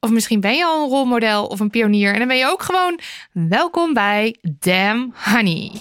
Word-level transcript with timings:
Of 0.00 0.10
misschien 0.10 0.40
ben 0.40 0.56
je 0.56 0.64
al 0.64 0.82
een 0.84 0.88
rolmodel 0.90 1.46
of 1.46 1.60
een 1.60 1.70
pionier 1.70 2.12
en 2.12 2.18
dan 2.18 2.28
ben 2.28 2.36
je 2.36 2.46
ook 2.46 2.62
gewoon 2.62 3.00
welkom 3.32 3.94
bij 3.94 4.36
Damn 4.42 5.14
Honey. 5.24 5.72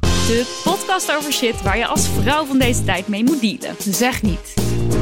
De 0.00 0.60
podcast 0.64 1.12
over 1.12 1.32
shit 1.32 1.62
waar 1.62 1.78
je 1.78 1.86
als 1.86 2.08
vrouw 2.08 2.44
van 2.44 2.58
deze 2.58 2.84
tijd 2.84 3.08
mee 3.08 3.24
moet 3.24 3.40
dealen. 3.40 3.76
Zeg 3.78 4.22
niet. 4.22 4.54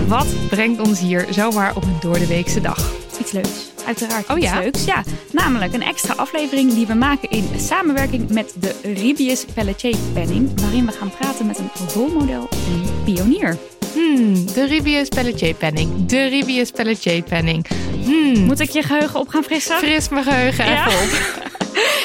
Wat 0.06 0.26
brengt 0.48 0.80
ons 0.80 1.00
hier 1.00 1.26
zomaar 1.30 1.76
op 1.76 1.82
een 1.82 1.96
doordeweekse 2.00 2.60
dag? 2.60 2.92
Iets 3.20 3.32
leuks. 3.32 3.70
Uiteraard 3.86 4.30
Oh 4.30 4.36
iets 4.36 4.46
ja? 4.46 4.58
leuks. 4.58 4.84
Ja, 4.84 5.02
namelijk 5.32 5.72
een 5.72 5.82
extra 5.82 6.14
aflevering 6.14 6.74
die 6.74 6.86
we 6.86 6.94
maken 6.94 7.30
in 7.30 7.48
samenwerking 7.56 8.30
met 8.30 8.54
de 8.60 8.74
Ribius 8.82 9.44
Pelletier 9.44 9.96
Penning. 10.12 10.60
Waarin 10.60 10.86
we 10.86 10.92
gaan 10.92 11.10
praten 11.10 11.46
met 11.46 11.58
een 11.58 11.70
rolmodel 11.94 12.48
en 12.50 12.72
een 12.72 13.04
pionier. 13.04 13.58
Hmm, 13.94 14.46
de 14.54 14.64
Ribius 14.66 15.08
Pelletier 15.08 15.54
penning. 15.54 16.06
De 16.06 16.26
Ribius 16.26 16.70
Pelletier 16.70 17.22
penning. 17.22 17.66
Hmm, 18.04 18.44
Moet 18.44 18.60
ik 18.60 18.70
je 18.70 18.82
geheugen 18.82 19.20
op 19.20 19.28
gaan 19.28 19.42
frissen? 19.42 19.76
fris 19.78 20.08
mijn 20.08 20.24
geheugen 20.24 20.64
Ja? 20.66 20.86
even 20.86 20.98
op. 20.98 21.46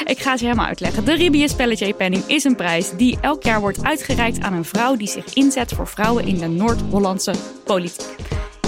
Ik 0.06 0.20
ga 0.20 0.31
het 0.31 0.39
je 0.39 0.45
helemaal 0.45 0.66
uitleggen. 0.67 1.06
De 1.06 1.14
Ribius 1.14 1.54
Pelletier 1.54 1.94
Penning 1.94 2.23
is 2.28 2.44
een 2.44 2.56
prijs 2.56 2.92
die 2.98 3.17
elk 3.22 3.44
jaar 3.44 3.59
wordt 3.59 3.84
uitgereikt 3.84 4.39
aan 4.42 4.54
een 4.54 4.66
vrouw 4.66 4.95
die 4.95 5.08
zich 5.08 5.34
inzet 5.34 5.72
voor 5.72 5.88
vrouwen 5.88 6.28
in 6.28 6.38
de 6.38 6.48
Noord-Hollandse 6.48 7.34
politiek. 7.64 8.16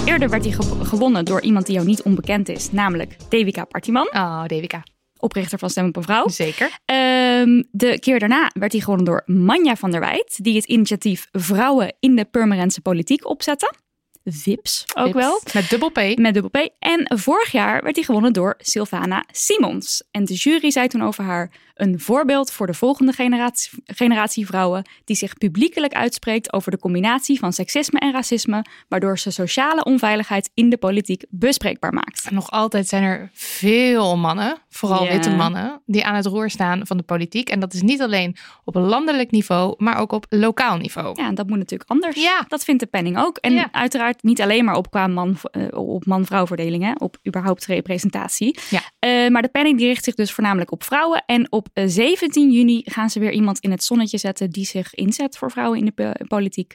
Eerder 0.04 0.28
werd 0.28 0.44
hij 0.44 0.52
ge- 0.52 0.84
gewonnen 0.84 1.24
door 1.24 1.40
iemand 1.42 1.66
die 1.66 1.74
jou 1.74 1.86
niet 1.86 2.02
onbekend 2.02 2.48
is, 2.48 2.72
namelijk 2.72 3.16
Devika 3.28 3.64
Partiman, 3.64 4.08
Oh, 4.12 4.44
Devika. 4.46 4.82
Oprichter 5.18 5.58
van 5.58 5.70
Stem 5.70 5.86
op 5.86 5.96
een 5.96 6.02
Vrouw. 6.02 6.28
Zeker. 6.28 6.78
Ehm, 6.84 7.62
de 7.70 7.98
keer 7.98 8.18
daarna 8.18 8.50
werd 8.52 8.72
hij 8.72 8.80
gewonnen 8.80 9.06
door 9.06 9.22
Manja 9.26 9.76
van 9.76 9.90
der 9.90 10.00
Wijt, 10.00 10.44
die 10.44 10.56
het 10.56 10.64
initiatief 10.64 11.28
Vrouwen 11.32 11.94
in 12.00 12.16
de 12.16 12.24
Purmerendse 12.24 12.80
Politiek 12.80 13.26
opzette. 13.26 13.72
VIPS 14.24 14.84
ook 14.94 15.12
wel. 15.12 15.40
Met 15.52 15.70
dubbel 15.70 15.90
P. 15.90 16.18
Met 16.18 16.34
dubbel 16.34 16.50
P. 16.50 16.68
En 16.78 17.18
vorig 17.18 17.52
jaar 17.52 17.82
werd 17.82 17.96
hij 17.96 18.04
gewonnen 18.04 18.32
door 18.32 18.54
Sylvana 18.58 19.24
Simons. 19.32 20.02
En 20.10 20.24
de 20.24 20.34
jury 20.34 20.70
zei 20.70 20.88
toen 20.88 21.02
over 21.02 21.24
haar 21.24 21.50
een 21.76 22.00
voorbeeld 22.00 22.52
voor 22.52 22.66
de 22.66 22.74
volgende 22.74 23.12
generatie, 23.12 23.70
generatie 23.84 24.46
vrouwen 24.46 24.84
die 25.04 25.16
zich 25.16 25.34
publiekelijk 25.34 25.92
uitspreekt 25.94 26.52
over 26.52 26.70
de 26.70 26.78
combinatie 26.78 27.38
van 27.38 27.52
seksisme 27.52 27.98
en 27.98 28.12
racisme, 28.12 28.64
waardoor 28.88 29.18
ze 29.18 29.30
sociale 29.30 29.84
onveiligheid 29.84 30.50
in 30.54 30.70
de 30.70 30.76
politiek 30.76 31.24
bespreekbaar 31.30 31.92
maakt. 31.92 32.30
Nog 32.30 32.50
altijd 32.50 32.88
zijn 32.88 33.02
er 33.02 33.30
veel 33.32 34.16
mannen, 34.16 34.56
vooral 34.68 35.06
witte 35.08 35.30
mannen, 35.30 35.82
die 35.86 36.04
aan 36.04 36.14
het 36.14 36.26
roer 36.26 36.50
staan 36.50 36.86
van 36.86 36.96
de 36.96 37.02
politiek. 37.02 37.48
En 37.48 37.60
dat 37.60 37.74
is 37.74 37.82
niet 37.82 38.02
alleen 38.02 38.36
op 38.64 38.74
een 38.74 38.82
landelijk 38.82 39.30
niveau, 39.30 39.74
maar 39.78 39.98
ook 39.98 40.12
op 40.12 40.26
lokaal 40.28 40.76
niveau. 40.76 41.22
Ja, 41.22 41.30
dat 41.32 41.46
moet 41.48 41.58
natuurlijk 41.58 41.90
anders. 41.90 42.22
Ja. 42.22 42.44
Dat 42.48 42.64
vindt 42.64 42.80
de 42.80 42.86
penning 42.86 43.18
ook. 43.18 43.36
En 43.36 43.52
Ja. 43.52 43.68
uiteraard 43.72 44.22
niet 44.22 44.40
alleen 44.40 44.64
maar 44.64 44.76
op 44.76 44.90
qua 44.90 45.06
man, 45.06 45.36
eh, 45.50 45.62
op 45.70 46.06
man-vrouw 46.06 46.46
verdeling, 46.46 46.82
hè, 46.84 46.92
op 46.98 47.16
überhaupt 47.26 47.66
representatie. 47.66 48.58
Ja. 48.70 48.80
Eh, 48.98 49.28
maar 49.28 49.42
de 49.42 49.48
penning 49.48 49.78
die 49.78 49.86
richt 49.86 50.04
zich 50.04 50.14
dus 50.14 50.32
voornamelijk 50.32 50.72
op 50.72 50.82
vrouwen. 50.84 51.22
En 51.26 51.52
op 51.52 51.65
eh, 51.72 51.84
17 51.86 52.50
juni 52.50 52.82
gaan 52.84 53.10
ze 53.10 53.18
weer 53.18 53.32
iemand 53.32 53.58
in 53.58 53.70
het 53.70 53.84
zonnetje 53.84 54.18
zetten 54.18 54.50
die 54.50 54.64
zich 54.64 54.94
inzet 54.94 55.38
voor 55.38 55.50
vrouwen 55.50 55.78
in 55.78 55.92
de 55.94 56.24
politiek. 56.28 56.74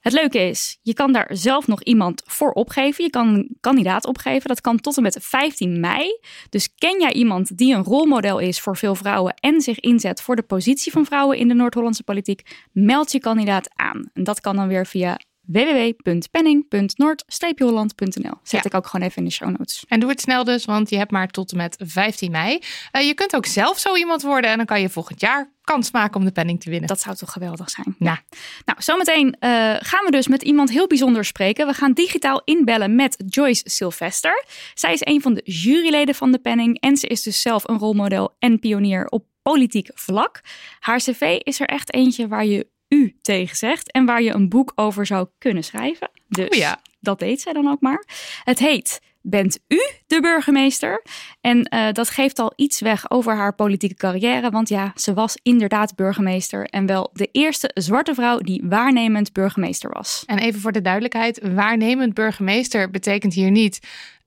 Het 0.00 0.12
leuke 0.12 0.38
is, 0.38 0.78
je 0.82 0.94
kan 0.94 1.12
daar 1.12 1.28
zelf 1.32 1.66
nog 1.66 1.82
iemand 1.82 2.22
voor 2.24 2.52
opgeven. 2.52 3.04
Je 3.04 3.10
kan 3.10 3.28
een 3.28 3.56
kandidaat 3.60 4.06
opgeven. 4.06 4.48
Dat 4.48 4.60
kan 4.60 4.80
tot 4.80 4.96
en 4.96 5.02
met 5.02 5.18
15 5.20 5.80
mei. 5.80 6.18
Dus 6.50 6.74
ken 6.74 7.00
jij 7.00 7.12
iemand 7.12 7.56
die 7.56 7.74
een 7.74 7.82
rolmodel 7.82 8.38
is 8.38 8.60
voor 8.60 8.76
veel 8.76 8.94
vrouwen 8.94 9.34
en 9.34 9.60
zich 9.60 9.80
inzet 9.80 10.22
voor 10.22 10.36
de 10.36 10.42
positie 10.42 10.92
van 10.92 11.04
vrouwen 11.04 11.38
in 11.38 11.48
de 11.48 11.54
Noord-Hollandse 11.54 12.02
politiek? 12.02 12.66
Meld 12.72 13.12
je 13.12 13.20
kandidaat 13.20 13.70
aan. 13.74 14.10
En 14.12 14.24
dat 14.24 14.40
kan 14.40 14.56
dan 14.56 14.68
weer 14.68 14.86
via 14.86 15.18
www.penning.noord-holland.nl. 15.52 18.34
Zet 18.42 18.62
Ja. 18.62 18.64
ik 18.64 18.74
ook 18.74 18.86
gewoon 18.86 19.06
even 19.06 19.18
in 19.18 19.24
de 19.28 19.34
show 19.34 19.48
notes. 19.58 19.84
En 19.88 20.00
doe 20.00 20.10
het 20.10 20.20
snel 20.20 20.44
dus, 20.44 20.64
want 20.64 20.90
je 20.90 20.96
hebt 20.96 21.10
maar 21.10 21.28
tot 21.28 21.50
en 21.50 21.56
met 21.56 21.76
15 21.84 22.30
mei. 22.30 22.58
Eh, 22.90 23.06
je 23.06 23.14
kunt 23.14 23.36
ook 23.36 23.46
zelf 23.46 23.78
zo 23.78 23.96
iemand 23.96 24.22
worden 24.22 24.50
en 24.50 24.56
dan 24.56 24.66
kan 24.66 24.80
je 24.80 24.88
volgend 24.88 25.20
jaar 25.20 25.56
kans 25.62 25.90
maken 25.90 26.18
om 26.20 26.24
de 26.24 26.32
penning 26.32 26.60
te 26.60 26.70
winnen. 26.70 26.88
Dat 26.88 27.00
zou 27.00 27.16
toch 27.16 27.32
geweldig 27.32 27.70
zijn. 27.70 27.96
Ja. 27.98 28.20
Nou, 28.64 28.82
zometeen 28.82 29.36
eh, 29.38 29.50
gaan 29.78 30.04
we 30.04 30.10
dus 30.10 30.28
met 30.28 30.42
iemand 30.42 30.70
heel 30.70 30.86
bijzonders 30.86 31.28
spreken. 31.28 31.66
We 31.66 31.72
gaan 31.72 31.92
digitaal 31.92 32.42
inbellen 32.44 32.94
met 32.94 33.22
Joyce 33.26 33.62
Sylvester. 33.64 34.44
Zij 34.74 34.92
is 34.92 35.00
een 35.06 35.20
van 35.20 35.34
de 35.34 35.40
juryleden 35.44 36.14
van 36.14 36.32
de 36.32 36.38
penning 36.38 36.80
en 36.80 36.96
ze 36.96 37.06
is 37.06 37.22
dus 37.22 37.40
zelf 37.40 37.68
een 37.68 37.78
rolmodel 37.78 38.34
en 38.38 38.58
pionier 38.58 39.06
op 39.06 39.24
politiek 39.42 39.90
vlak. 39.94 40.40
Haar 40.78 40.98
cv 40.98 41.36
is 41.38 41.60
er 41.60 41.66
echt 41.66 41.94
eentje 41.94 42.28
waar 42.28 42.44
je 42.44 42.66
u 42.88 43.16
tegen 43.22 43.56
zegt 43.56 43.92
en 43.92 44.04
waar 44.04 44.22
je 44.22 44.34
een 44.34 44.48
boek 44.48 44.72
over 44.74 45.06
zou 45.06 45.28
kunnen 45.38 45.64
schrijven. 45.64 46.10
Dus 46.28 46.48
Oh 46.48 46.56
ja. 46.56 46.80
dat 47.00 47.18
deed 47.18 47.40
zij 47.40 47.52
dan 47.52 47.68
ook 47.68 47.80
maar. 47.80 48.04
Het 48.44 48.58
heet 48.58 49.00
Bent 49.22 49.58
u 49.68 49.80
de 50.06 50.20
burgemeester? 50.20 51.02
En 51.40 51.62
eh, 51.62 51.92
dat 51.92 52.10
geeft 52.10 52.38
al 52.38 52.52
iets 52.56 52.80
weg 52.80 53.10
over 53.10 53.36
haar 53.36 53.54
politieke 53.54 53.94
carrière. 53.94 54.50
Want 54.50 54.68
ja, 54.68 54.92
ze 54.94 55.14
was 55.14 55.38
inderdaad 55.42 55.94
burgemeester. 55.94 56.64
En 56.64 56.86
wel 56.86 57.10
de 57.12 57.28
eerste 57.32 57.70
zwarte 57.74 58.14
vrouw 58.14 58.38
die 58.38 58.62
waarnemend 58.64 59.32
burgemeester 59.32 59.90
was. 59.92 60.22
En 60.26 60.38
even 60.38 60.60
voor 60.60 60.72
de 60.72 60.80
duidelijkheid, 60.80 61.40
waarnemend 61.54 62.14
burgemeester 62.14 62.90
betekent 62.90 63.34
hier 63.34 63.50
niet 63.50 63.78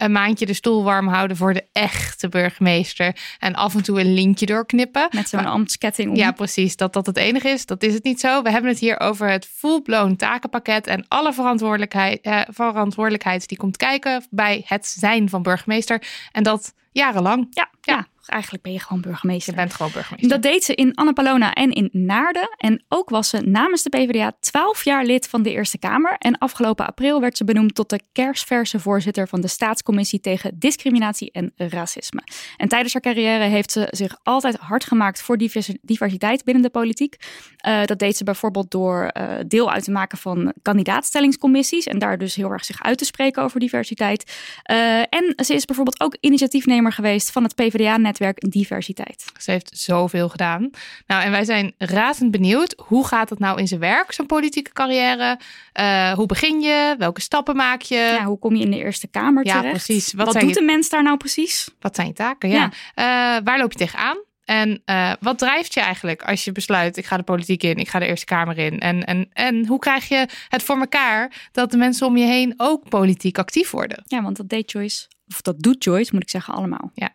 een 0.01 0.11
maandje 0.11 0.45
de 0.45 0.53
stoel 0.53 0.83
warm 0.83 1.07
houden 1.07 1.37
voor 1.37 1.53
de 1.53 1.65
echte 1.71 2.29
burgemeester 2.29 3.15
en 3.39 3.55
af 3.55 3.75
en 3.75 3.83
toe 3.83 3.99
een 3.99 4.13
lintje 4.13 4.45
doorknippen. 4.45 5.07
Met 5.11 5.29
zo'n 5.29 5.45
ambtsketting 5.45 6.09
om. 6.09 6.15
Ja, 6.15 6.31
precies. 6.31 6.75
Dat 6.75 6.93
dat 6.93 7.05
het 7.05 7.17
enige 7.17 7.49
is, 7.49 7.65
dat 7.65 7.83
is 7.83 7.93
het 7.93 8.03
niet 8.03 8.19
zo. 8.19 8.41
We 8.41 8.51
hebben 8.51 8.71
het 8.71 8.79
hier 8.79 8.99
over 8.99 9.29
het 9.29 9.45
full-blown 9.45 10.15
takenpakket 10.15 10.87
en 10.87 11.05
alle 11.07 11.33
verantwoordelijkheid, 11.33 12.21
eh, 12.21 12.41
verantwoordelijkheid 12.47 13.47
die 13.47 13.57
komt 13.57 13.77
kijken 13.77 14.25
bij 14.29 14.63
het 14.65 14.87
zijn 14.87 15.29
van 15.29 15.41
burgemeester. 15.41 16.03
En 16.31 16.43
dat 16.43 16.73
jarenlang. 16.91 17.47
ja, 17.49 17.69
Ja. 17.81 17.95
ja, 17.95 18.07
eigenlijk 18.25 18.63
ben 18.63 18.73
je 18.73 18.79
gewoon 18.79 19.01
burgemeester. 19.01 19.53
Je 19.53 19.59
bent 19.59 19.73
gewoon 19.73 19.91
burgemeester. 19.91 20.29
Dat 20.29 20.41
deed 20.41 20.63
ze 20.63 20.75
in 20.75 20.95
Annapolona 20.95 21.53
en 21.53 21.71
in 21.71 21.89
Naarden. 21.91 22.49
En 22.57 22.83
ook 22.89 23.09
was 23.09 23.29
ze 23.29 23.37
namens 23.41 23.83
de 23.83 23.89
PvdA 23.89 24.31
12 24.39 24.83
jaar 24.83 25.05
lid 25.05 25.27
van 25.27 25.41
de 25.41 25.51
Eerste 25.51 25.77
Kamer. 25.77 26.15
En 26.17 26.37
afgelopen 26.37 26.87
april 26.87 27.19
werd 27.21 27.37
ze 27.37 27.43
benoemd 27.43 27.75
tot 27.75 27.89
de 27.89 27.99
kersverse 28.11 28.79
voorzitter 28.79 29.27
van 29.27 29.41
de 29.41 29.47
Staatscommissie 29.47 30.19
tegen 30.19 30.51
Discriminatie 30.59 31.31
en 31.31 31.51
Racisme. 31.55 32.21
En 32.57 32.67
tijdens 32.67 32.93
haar 32.93 33.01
carrière 33.01 33.43
heeft 33.43 33.71
ze 33.71 33.87
zich 33.89 34.17
altijd 34.23 34.55
hard 34.55 34.83
gemaakt 34.83 35.21
voor 35.21 35.37
divers- 35.37 35.75
diversiteit 35.81 36.43
binnen 36.43 36.63
de 36.63 36.69
politiek. 36.69 37.15
Eh, 37.57 37.85
dat 37.85 37.99
deed 37.99 38.17
ze 38.17 38.23
bijvoorbeeld 38.23 38.71
door 38.71 39.03
eh, 39.05 39.35
deel 39.47 39.71
uit 39.71 39.83
te 39.83 39.91
maken 39.91 40.17
van 40.17 40.53
kandidaatstellingscommissies. 40.61 41.85
En 41.85 41.99
daar 41.99 42.17
dus 42.17 42.35
heel 42.35 42.51
erg 42.51 42.65
zich 42.65 42.83
uit 42.83 42.97
te 42.97 43.05
spreken 43.05 43.43
over 43.43 43.59
diversiteit. 43.59 44.35
Eh, 44.63 44.99
en 44.99 45.33
ze 45.45 45.53
is 45.53 45.65
bijvoorbeeld 45.65 45.99
ook 46.01 46.17
initiatiefnemer 46.19 46.80
geweest 46.89 47.31
van 47.31 47.43
het 47.43 47.55
PvdA-netwerk 47.55 48.51
Diversiteit. 48.51 49.25
Ze 49.39 49.51
heeft 49.51 49.71
zoveel 49.77 50.29
gedaan. 50.29 50.69
Nou, 51.07 51.23
en 51.23 51.31
wij 51.31 51.43
zijn 51.45 51.73
razend 51.77 52.31
benieuwd. 52.31 52.73
Hoe 52.85 53.07
gaat 53.07 53.29
het 53.29 53.39
nou 53.39 53.59
in 53.59 53.67
zijn 53.67 53.79
werk, 53.79 54.11
zo'n 54.11 54.25
politieke 54.25 54.71
carrière? 54.73 55.39
Eh, 55.73 56.11
hoe 56.13 56.25
begin 56.25 56.61
je? 56.61 56.95
Welke 56.97 57.21
stappen 57.21 57.55
maak 57.55 57.81
je? 57.81 57.95
Ja, 57.95 58.23
hoe 58.25 58.39
kom 58.39 58.55
je 58.55 58.63
in 58.63 58.71
de 58.71 58.77
Eerste 58.77 59.07
Kamer 59.07 59.45
Ja, 59.45 59.53
terecht? 59.55 59.73
precies. 59.83 60.13
Wat 60.13 60.31
doet 60.33 60.49
je- 60.49 60.53
de 60.53 60.61
mens 60.61 60.89
daar 60.89 61.03
nou 61.03 61.17
precies? 61.17 61.69
Wat 61.79 61.95
zijn 61.95 62.07
je 62.07 62.13
taken? 62.13 62.49
Ja. 62.49 62.71
Eh, 62.95 63.05
waar 63.43 63.57
loop 63.59 63.71
je 63.71 63.77
tegenaan? 63.77 64.17
En 64.45 64.81
uh, 64.85 65.11
wat 65.19 65.37
drijft 65.37 65.73
je 65.73 65.79
eigenlijk 65.79 66.23
als 66.23 66.43
je 66.43 66.51
besluit, 66.51 66.97
ik 66.97 67.05
ga 67.05 67.17
de 67.17 67.23
politiek 67.23 67.63
in, 67.63 67.75
ik 67.77 67.89
ga 67.89 67.99
de 67.99 68.05
Eerste 68.05 68.25
Kamer 68.25 68.57
in? 68.57 68.79
En, 68.79 69.03
en, 69.05 69.29
en 69.33 69.67
hoe 69.67 69.79
krijg 69.79 70.07
je 70.09 70.27
het 70.49 70.63
voor 70.63 70.77
elkaar 70.79 71.49
dat 71.51 71.71
de 71.71 71.77
mensen 71.77 72.07
om 72.07 72.17
je 72.17 72.25
heen 72.25 72.53
ook 72.57 72.89
politiek 72.89 73.37
actief 73.37 73.71
worden? 73.71 74.03
Ja, 74.07 74.21
want 74.21 74.37
dat 74.37 74.49
deed 74.49 74.71
Joyce, 74.71 75.07
of 75.31 75.41
dat 75.41 75.59
doet 75.59 75.83
Joyce, 75.83 76.09
moet 76.13 76.21
ik 76.21 76.29
zeggen, 76.29 76.53
allemaal. 76.53 76.91
Ja. 76.93 77.13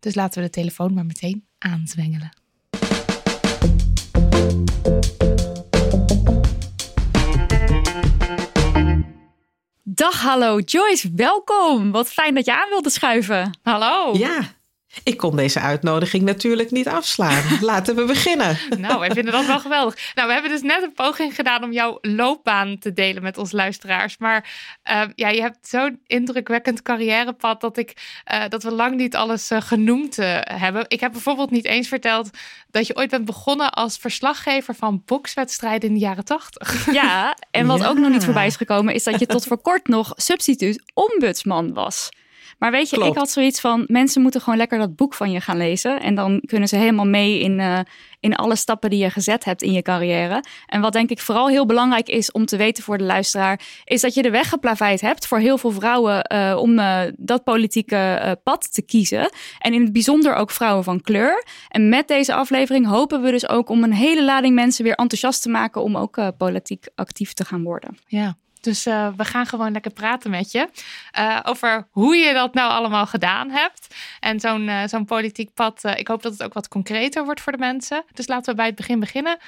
Dus 0.00 0.14
laten 0.14 0.40
we 0.40 0.46
de 0.46 0.52
telefoon 0.52 0.94
maar 0.94 1.06
meteen 1.06 1.46
aanzwengelen. 1.58 2.30
Dag, 9.82 10.20
hallo 10.20 10.58
Joyce, 10.58 11.10
welkom. 11.14 11.90
Wat 11.90 12.08
fijn 12.08 12.34
dat 12.34 12.44
je 12.44 12.54
aan 12.54 12.68
wilde 12.68 12.90
schuiven. 12.90 13.58
Hallo. 13.62 14.18
Ja, 14.18 14.54
ik 15.02 15.16
kon 15.16 15.36
deze 15.36 15.60
uitnodiging 15.60 16.22
natuurlijk 16.22 16.70
niet 16.70 16.88
afslaan. 16.88 17.42
Laten 17.60 17.96
we 17.96 18.04
beginnen. 18.04 18.58
Nou, 18.78 18.98
wij 18.98 19.10
vinden 19.10 19.32
dat 19.32 19.46
wel 19.46 19.60
geweldig. 19.60 20.12
Nou, 20.14 20.26
we 20.26 20.32
hebben 20.32 20.50
dus 20.50 20.62
net 20.62 20.82
een 20.82 20.92
poging 20.92 21.34
gedaan 21.34 21.64
om 21.64 21.72
jouw 21.72 21.98
loopbaan 22.00 22.78
te 22.78 22.92
delen 22.92 23.22
met 23.22 23.38
onze 23.38 23.56
luisteraars. 23.56 24.18
Maar 24.18 24.50
uh, 24.90 25.02
ja, 25.14 25.28
je 25.28 25.40
hebt 25.40 25.68
zo'n 25.68 26.00
indrukwekkend 26.06 26.82
carrièrepad 26.82 27.60
dat, 27.60 27.76
ik, 27.76 28.20
uh, 28.32 28.42
dat 28.48 28.62
we 28.62 28.70
lang 28.70 28.96
niet 28.96 29.16
alles 29.16 29.50
uh, 29.50 29.60
genoemd 29.60 30.16
hebben. 30.44 30.84
Ik 30.88 31.00
heb 31.00 31.12
bijvoorbeeld 31.12 31.50
niet 31.50 31.64
eens 31.64 31.88
verteld 31.88 32.30
dat 32.70 32.86
je 32.86 32.96
ooit 32.96 33.10
bent 33.10 33.24
begonnen 33.24 33.72
als 33.72 33.96
verslaggever 33.96 34.74
van 34.74 35.02
bokswedstrijden 35.06 35.88
in 35.88 35.94
de 35.94 36.00
jaren 36.00 36.24
tachtig. 36.24 36.92
Ja, 36.92 37.36
en 37.50 37.66
wat 37.66 37.78
ja. 37.82 37.88
ook 37.88 37.98
nog 37.98 38.10
niet 38.10 38.24
voorbij 38.24 38.46
is 38.46 38.56
gekomen, 38.56 38.94
is 38.94 39.04
dat 39.04 39.20
je 39.20 39.26
tot 39.26 39.46
voor 39.46 39.58
kort 39.58 39.88
nog 39.88 40.12
substituut 40.16 40.82
ombudsman 40.94 41.72
was. 41.72 42.08
Maar 42.58 42.70
weet 42.70 42.90
je, 42.90 43.04
ik 43.04 43.14
had 43.14 43.30
zoiets 43.30 43.60
van: 43.60 43.84
mensen 43.86 44.22
moeten 44.22 44.40
gewoon 44.40 44.58
lekker 44.58 44.78
dat 44.78 44.96
boek 44.96 45.14
van 45.14 45.30
je 45.30 45.40
gaan 45.40 45.56
lezen. 45.56 46.00
En 46.00 46.14
dan 46.14 46.40
kunnen 46.46 46.68
ze 46.68 46.76
helemaal 46.76 47.06
mee 47.06 47.40
in, 47.40 47.58
uh, 47.58 47.78
in 48.20 48.36
alle 48.36 48.56
stappen 48.56 48.90
die 48.90 48.98
je 48.98 49.10
gezet 49.10 49.44
hebt 49.44 49.62
in 49.62 49.72
je 49.72 49.82
carrière. 49.82 50.44
En 50.66 50.80
wat 50.80 50.92
denk 50.92 51.10
ik 51.10 51.20
vooral 51.20 51.48
heel 51.48 51.66
belangrijk 51.66 52.08
is 52.08 52.32
om 52.32 52.46
te 52.46 52.56
weten 52.56 52.84
voor 52.84 52.98
de 52.98 53.04
luisteraar, 53.04 53.60
is 53.84 54.00
dat 54.00 54.14
je 54.14 54.22
de 54.22 54.30
weg 54.30 54.48
geplaveid 54.48 55.00
hebt 55.00 55.26
voor 55.26 55.38
heel 55.38 55.58
veel 55.58 55.70
vrouwen 55.70 56.32
uh, 56.32 56.56
om 56.60 56.78
uh, 56.78 57.00
dat 57.16 57.44
politieke 57.44 58.38
pad 58.42 58.72
te 58.72 58.82
kiezen. 58.82 59.30
En 59.58 59.72
in 59.72 59.82
het 59.82 59.92
bijzonder 59.92 60.34
ook 60.34 60.50
vrouwen 60.50 60.84
van 60.84 61.00
kleur. 61.00 61.44
En 61.68 61.88
met 61.88 62.08
deze 62.08 62.34
aflevering 62.34 62.86
hopen 62.86 63.22
we 63.22 63.30
dus 63.30 63.48
ook 63.48 63.68
om 63.68 63.82
een 63.82 63.92
hele 63.92 64.24
lading 64.24 64.54
mensen 64.54 64.84
weer 64.84 64.94
enthousiast 64.94 65.42
te 65.42 65.48
maken 65.48 65.82
om 65.82 65.96
ook 65.96 66.36
politiek 66.36 66.86
actief 66.94 67.32
te 67.32 67.44
gaan 67.44 67.62
worden. 67.62 67.98
Ja. 68.06 68.36
Dus 68.64 68.86
uh, 68.86 69.08
we 69.16 69.24
gaan 69.24 69.46
gewoon 69.46 69.72
lekker 69.72 69.90
praten 69.90 70.30
met 70.30 70.52
je 70.52 70.68
uh, 71.18 71.40
over 71.42 71.86
hoe 71.90 72.16
je 72.16 72.32
dat 72.32 72.54
nou 72.54 72.70
allemaal 72.70 73.06
gedaan 73.06 73.50
hebt. 73.50 73.94
En 74.20 74.40
zo'n 74.40 74.68
uh, 74.68 74.82
zo'n 74.86 75.04
politiek 75.04 75.54
pad, 75.54 75.84
ik 75.96 76.08
hoop 76.08 76.22
dat 76.22 76.32
het 76.32 76.42
ook 76.42 76.52
wat 76.52 76.68
concreter 76.68 77.24
wordt 77.24 77.40
voor 77.40 77.52
de 77.52 77.58
mensen. 77.58 78.04
Dus 78.12 78.26
laten 78.26 78.50
we 78.50 78.56
bij 78.56 78.66
het 78.66 78.74
begin 78.74 79.00
beginnen. 79.00 79.38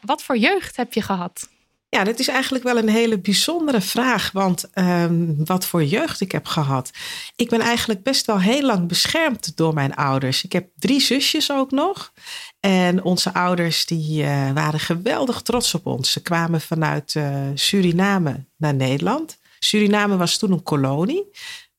wat 0.00 0.22
voor 0.22 0.36
jeugd 0.36 0.76
heb 0.76 0.92
je 0.92 1.02
gehad? 1.02 1.48
Ja, 1.90 2.04
dat 2.04 2.18
is 2.18 2.28
eigenlijk 2.28 2.64
wel 2.64 2.78
een 2.78 2.88
hele 2.88 3.18
bijzondere 3.18 3.80
vraag. 3.80 4.30
Want 4.32 4.70
um, 4.74 5.44
wat 5.44 5.66
voor 5.66 5.84
jeugd 5.84 6.20
ik 6.20 6.32
heb 6.32 6.46
gehad. 6.46 6.90
Ik 7.36 7.48
ben 7.48 7.60
eigenlijk 7.60 8.02
best 8.02 8.26
wel 8.26 8.40
heel 8.40 8.62
lang 8.62 8.88
beschermd 8.88 9.56
door 9.56 9.74
mijn 9.74 9.94
ouders. 9.94 10.44
Ik 10.44 10.52
heb 10.52 10.68
drie 10.76 11.00
zusjes 11.00 11.52
ook 11.52 11.70
nog. 11.70 12.12
En 12.60 13.02
onze 13.02 13.34
ouders 13.34 13.86
die 13.86 14.22
uh, 14.22 14.52
waren 14.52 14.80
geweldig 14.80 15.42
trots 15.42 15.74
op 15.74 15.86
ons. 15.86 16.10
Ze 16.12 16.22
kwamen 16.22 16.60
vanuit 16.60 17.14
uh, 17.14 17.46
Suriname 17.54 18.44
naar 18.56 18.74
Nederland. 18.74 19.38
Suriname 19.58 20.16
was 20.16 20.38
toen 20.38 20.52
een 20.52 20.62
kolonie. 20.62 21.30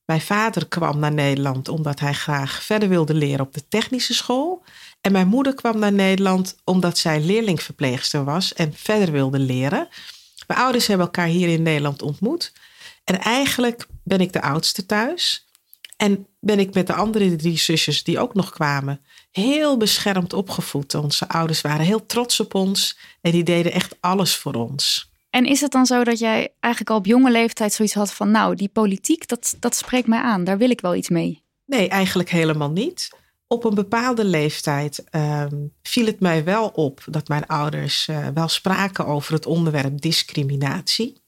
Mijn 0.04 0.20
vader 0.20 0.68
kwam 0.68 0.98
naar 0.98 1.12
Nederland 1.12 1.68
omdat 1.68 2.00
hij 2.00 2.14
graag 2.14 2.62
verder 2.62 2.88
wilde 2.88 3.14
leren 3.14 3.46
op 3.46 3.54
de 3.54 3.68
technische 3.68 4.14
school. 4.14 4.64
En 5.00 5.12
mijn 5.12 5.28
moeder 5.28 5.54
kwam 5.54 5.78
naar 5.78 5.92
Nederland 5.92 6.56
omdat 6.64 6.98
zij 6.98 7.20
leerlingverpleegster 7.20 8.24
was 8.24 8.52
en 8.52 8.72
verder 8.74 9.12
wilde 9.12 9.38
leren. 9.38 9.88
Mijn 10.46 10.60
ouders 10.60 10.86
hebben 10.86 11.06
elkaar 11.06 11.26
hier 11.26 11.48
in 11.48 11.62
Nederland 11.62 12.02
ontmoet. 12.02 12.52
En 13.04 13.18
eigenlijk 13.18 13.86
ben 14.04 14.20
ik 14.20 14.32
de 14.32 14.42
oudste 14.42 14.86
thuis. 14.86 15.48
En 15.96 16.26
ben 16.40 16.58
ik 16.58 16.74
met 16.74 16.86
de 16.86 16.94
andere 16.94 17.36
drie 17.36 17.58
zusjes 17.58 18.04
die 18.04 18.18
ook 18.18 18.34
nog 18.34 18.50
kwamen, 18.50 19.00
heel 19.30 19.76
beschermd 19.76 20.32
opgevoed. 20.32 20.94
Onze 20.94 21.28
ouders 21.28 21.60
waren 21.60 21.84
heel 21.86 22.06
trots 22.06 22.40
op 22.40 22.54
ons 22.54 22.98
en 23.20 23.30
die 23.30 23.42
deden 23.42 23.72
echt 23.72 23.96
alles 24.00 24.36
voor 24.36 24.54
ons. 24.54 25.10
En 25.30 25.46
is 25.46 25.60
het 25.60 25.72
dan 25.72 25.86
zo 25.86 26.04
dat 26.04 26.18
jij 26.18 26.52
eigenlijk 26.60 26.92
al 26.92 26.98
op 26.98 27.06
jonge 27.06 27.30
leeftijd 27.30 27.72
zoiets 27.72 27.94
had 27.94 28.12
van, 28.12 28.30
nou, 28.30 28.54
die 28.54 28.68
politiek, 28.68 29.28
dat, 29.28 29.56
dat 29.58 29.76
spreekt 29.76 30.06
mij 30.06 30.20
aan, 30.20 30.44
daar 30.44 30.58
wil 30.58 30.70
ik 30.70 30.80
wel 30.80 30.94
iets 30.94 31.08
mee? 31.08 31.42
Nee, 31.66 31.88
eigenlijk 31.88 32.30
helemaal 32.30 32.70
niet. 32.70 33.10
Op 33.52 33.64
een 33.64 33.74
bepaalde 33.74 34.24
leeftijd 34.24 35.04
um, 35.10 35.72
viel 35.82 36.06
het 36.06 36.20
mij 36.20 36.44
wel 36.44 36.68
op 36.68 37.04
dat 37.06 37.28
mijn 37.28 37.46
ouders 37.46 38.06
uh, 38.06 38.26
wel 38.34 38.48
spraken 38.48 39.06
over 39.06 39.32
het 39.32 39.46
onderwerp 39.46 40.00
discriminatie. 40.00 41.22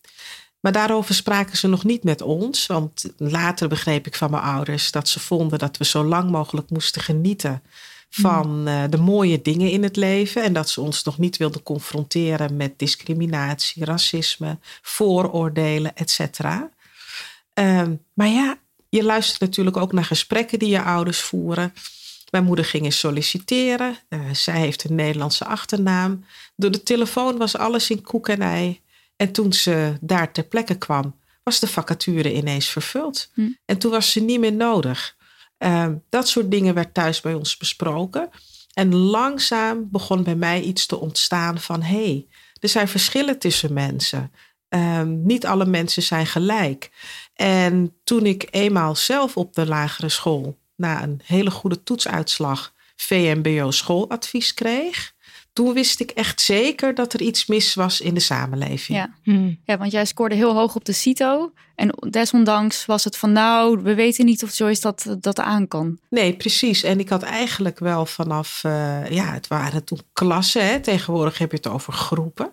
Maar 0.61 0.73
daarover 0.73 1.15
spraken 1.15 1.57
ze 1.57 1.69
nog 1.69 1.85
niet 1.85 2.05
met 2.05 2.21
ons. 2.21 2.67
Want 2.67 3.13
later 3.17 3.69
begreep 3.69 4.07
ik 4.07 4.15
van 4.15 4.31
mijn 4.31 4.43
ouders 4.43 4.91
dat 4.91 5.09
ze 5.09 5.21
vonden 5.21 5.59
dat 5.59 5.77
we 5.77 5.85
zo 5.85 6.05
lang 6.05 6.31
mogelijk 6.31 6.71
moesten 6.71 7.03
genieten 7.03 7.63
van 8.11 8.69
uh, 8.69 8.83
de 8.91 8.99
mooie 8.99 9.43
dingen 9.43 9.71
in 9.71 9.83
het 9.83 9.97
leven. 9.97 10.43
En 10.43 10.53
dat 10.53 10.69
ze 10.69 10.81
ons 10.81 11.03
nog 11.03 11.19
niet 11.19 11.37
wilden 11.37 11.63
confronteren 11.63 12.57
met 12.57 12.79
discriminatie, 12.79 13.85
racisme, 13.85 14.59
vooroordelen, 14.83 15.97
et 15.97 16.11
cetera. 16.11 16.71
Um, 17.55 18.05
maar 18.15 18.29
ja, 18.29 18.59
je 18.89 19.05
luistert 19.05 19.41
natuurlijk 19.41 19.77
ook 19.77 19.93
naar 19.93 20.05
gesprekken 20.05 20.59
die 20.59 20.69
je 20.69 20.83
ouders 20.83 21.21
voeren. 21.21 21.73
Mijn 22.33 22.45
moeder 22.45 22.65
ging 22.65 22.85
eens 22.85 22.99
solliciteren. 22.99 23.99
Uh, 24.09 24.21
zij 24.33 24.59
heeft 24.59 24.85
een 24.85 24.95
Nederlandse 24.95 25.45
achternaam. 25.45 26.25
Door 26.57 26.71
de 26.71 26.83
telefoon 26.83 27.37
was 27.37 27.57
alles 27.57 27.91
in 27.91 28.03
koek 28.03 28.29
en 28.29 28.41
ei. 28.41 28.81
En 29.17 29.33
toen 29.33 29.53
ze 29.53 29.97
daar 30.01 30.33
ter 30.33 30.45
plekke 30.45 30.79
kwam, 30.79 31.19
was 31.43 31.61
de 31.61 31.67
vacature 31.67 32.35
ineens 32.35 32.69
vervuld. 32.69 33.31
Hm. 33.35 33.49
En 33.65 33.79
toen 33.79 33.91
was 33.91 34.13
ze 34.13 34.21
niet 34.21 34.41
meer 34.41 34.53
nodig. 34.53 35.17
Uh, 35.59 35.89
dat 36.09 36.29
soort 36.29 36.51
dingen 36.51 36.75
werd 36.75 36.95
thuis 36.95 37.21
bij 37.21 37.35
ons 37.35 37.57
besproken. 37.57 38.31
En 38.73 38.95
langzaam 38.95 39.89
begon 39.91 40.23
bij 40.23 40.37
mij 40.37 40.61
iets 40.61 40.87
te 40.87 40.99
ontstaan 40.99 41.61
van 41.61 41.83
hé, 41.83 42.05
hey, 42.05 42.27
er 42.61 42.69
zijn 42.69 42.89
verschillen 42.89 43.39
tussen 43.39 43.73
mensen. 43.73 44.33
Uh, 44.69 45.03
niet 45.03 45.47
alle 45.47 45.67
mensen 45.67 46.03
zijn 46.03 46.27
gelijk. 46.27 46.91
En 47.35 47.97
toen 48.05 48.27
ik 48.27 48.49
eenmaal 48.51 48.97
zelf 48.97 49.37
op 49.37 49.55
de 49.55 49.67
lagere 49.67 50.09
school 50.09 50.61
na 50.83 51.03
een 51.03 51.21
hele 51.25 51.51
goede 51.51 51.83
toetsuitslag 51.83 52.73
VMBO 52.97 53.71
schooladvies 53.71 54.55
kreeg, 54.55 55.13
toen 55.53 55.73
wist 55.73 56.01
ik 56.01 56.11
echt 56.11 56.41
zeker 56.41 56.95
dat 56.95 57.13
er 57.13 57.23
iets 57.23 57.47
mis 57.47 57.75
was 57.75 58.01
in 58.01 58.15
de 58.15 58.21
samenleving. 58.21 58.99
Ja, 58.99 59.15
hmm. 59.23 59.61
ja 59.65 59.79
want 59.79 59.93
jij 59.93 60.05
scoorde 60.05 60.35
heel 60.35 60.55
hoog 60.55 60.75
op 60.75 60.85
de 60.85 60.93
CITO. 60.93 61.53
En 61.75 61.95
desondanks 62.11 62.87
was 62.87 63.05
het 63.05 63.17
van 63.17 63.33
nou, 63.33 63.83
we 63.83 63.95
weten 63.95 64.25
niet 64.25 64.43
of 64.43 64.57
Joyce 64.57 64.81
dat, 64.81 65.17
dat 65.21 65.41
aan 65.41 65.69
kan. 65.69 65.99
Nee, 66.09 66.37
precies. 66.37 66.83
En 66.83 66.99
ik 67.01 67.09
had 67.09 67.23
eigenlijk 67.23 67.79
wel 67.79 68.07
vanaf, 68.07 68.63
uh, 68.67 69.11
ja, 69.11 69.33
het 69.33 69.47
waren 69.47 69.85
toen 69.85 70.01
klassen. 70.13 70.67
Hè? 70.67 70.81
Tegenwoordig 70.81 71.39
heb 71.39 71.51
je 71.51 71.57
het 71.57 71.69
over 71.69 71.93
groepen. 71.93 72.53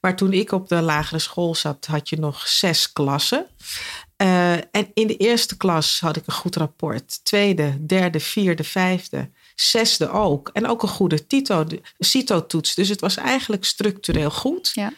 Maar 0.00 0.16
toen 0.16 0.32
ik 0.32 0.52
op 0.52 0.68
de 0.68 0.80
lagere 0.80 1.18
school 1.18 1.54
zat, 1.54 1.86
had 1.86 2.08
je 2.08 2.18
nog 2.18 2.48
zes 2.48 2.92
klassen. 2.92 3.46
Uh, 4.22 4.52
en 4.52 4.90
in 4.94 5.06
de 5.06 5.16
eerste 5.16 5.56
klas 5.56 6.00
had 6.00 6.16
ik 6.16 6.26
een 6.26 6.32
goed 6.32 6.56
rapport. 6.56 7.24
Tweede, 7.24 7.86
derde, 7.86 8.20
vierde, 8.20 8.64
vijfde 8.64 9.30
zesde 9.60 10.10
ook. 10.10 10.50
En 10.52 10.66
ook 10.66 10.82
een 10.82 10.88
goede 10.88 11.24
CITO-toets. 11.98 12.74
Dus 12.74 12.88
het 12.88 13.00
was 13.00 13.16
eigenlijk 13.16 13.64
structureel 13.64 14.30
goed. 14.30 14.70
Ja. 14.74 14.92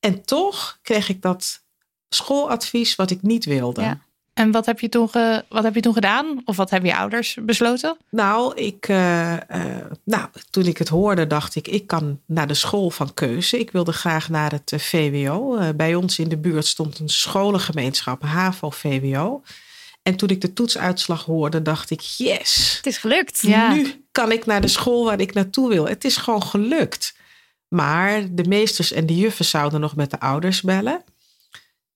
En 0.00 0.24
toch 0.24 0.78
kreeg 0.82 1.08
ik 1.08 1.22
dat 1.22 1.62
schooladvies 2.08 2.94
wat 2.94 3.10
ik 3.10 3.22
niet 3.22 3.44
wilde. 3.44 3.80
Ja. 3.80 4.00
En 4.34 4.50
wat 4.50 4.66
heb, 4.66 4.80
je 4.80 4.88
toen 4.88 5.08
ge, 5.08 5.44
wat 5.48 5.62
heb 5.62 5.74
je 5.74 5.80
toen 5.80 5.94
gedaan? 5.94 6.42
Of 6.44 6.56
wat 6.56 6.70
hebben 6.70 6.90
je 6.90 6.96
ouders 6.96 7.38
besloten? 7.40 7.96
Nou, 8.10 8.54
ik, 8.54 8.88
uh, 8.88 9.32
uh, 9.32 9.38
nou, 10.04 10.28
toen 10.50 10.66
ik 10.66 10.78
het 10.78 10.88
hoorde, 10.88 11.26
dacht 11.26 11.54
ik, 11.54 11.68
ik 11.68 11.86
kan 11.86 12.20
naar 12.26 12.46
de 12.46 12.54
school 12.54 12.90
van 12.90 13.14
keuze. 13.14 13.58
Ik 13.58 13.70
wilde 13.70 13.92
graag 13.92 14.28
naar 14.28 14.50
het 14.50 14.72
uh, 14.72 14.80
VWO. 14.80 15.58
bij 15.76 15.94
ons 15.94 16.18
in 16.18 16.28
de 16.28 16.38
buurt 16.38 16.66
stond 16.66 16.98
een 16.98 17.08
scholengemeenschap, 17.08 18.22
HAVO-VWO. 18.22 19.42
En 20.02 20.16
toen 20.16 20.28
ik 20.28 20.40
de 20.40 20.52
toetsuitslag 20.52 21.24
hoorde, 21.24 21.62
dacht 21.62 21.90
ik: 21.90 22.00
yes. 22.00 22.74
Het 22.76 22.86
is 22.86 22.98
gelukt. 22.98 23.42
Ja. 23.42 23.72
Nu 23.74 24.04
kan 24.12 24.32
ik 24.32 24.46
naar 24.46 24.60
de 24.60 24.68
school 24.68 25.04
waar 25.04 25.20
ik 25.20 25.34
naartoe 25.34 25.68
wil. 25.68 25.88
Het 25.88 26.04
is 26.04 26.16
gewoon 26.16 26.42
gelukt. 26.42 27.14
Maar 27.68 28.34
de 28.34 28.44
meesters 28.48 28.92
en 28.92 29.06
de 29.06 29.16
juffen 29.16 29.44
zouden 29.44 29.80
nog 29.80 29.96
met 29.96 30.10
de 30.10 30.20
ouders 30.20 30.62
bellen. 30.62 31.04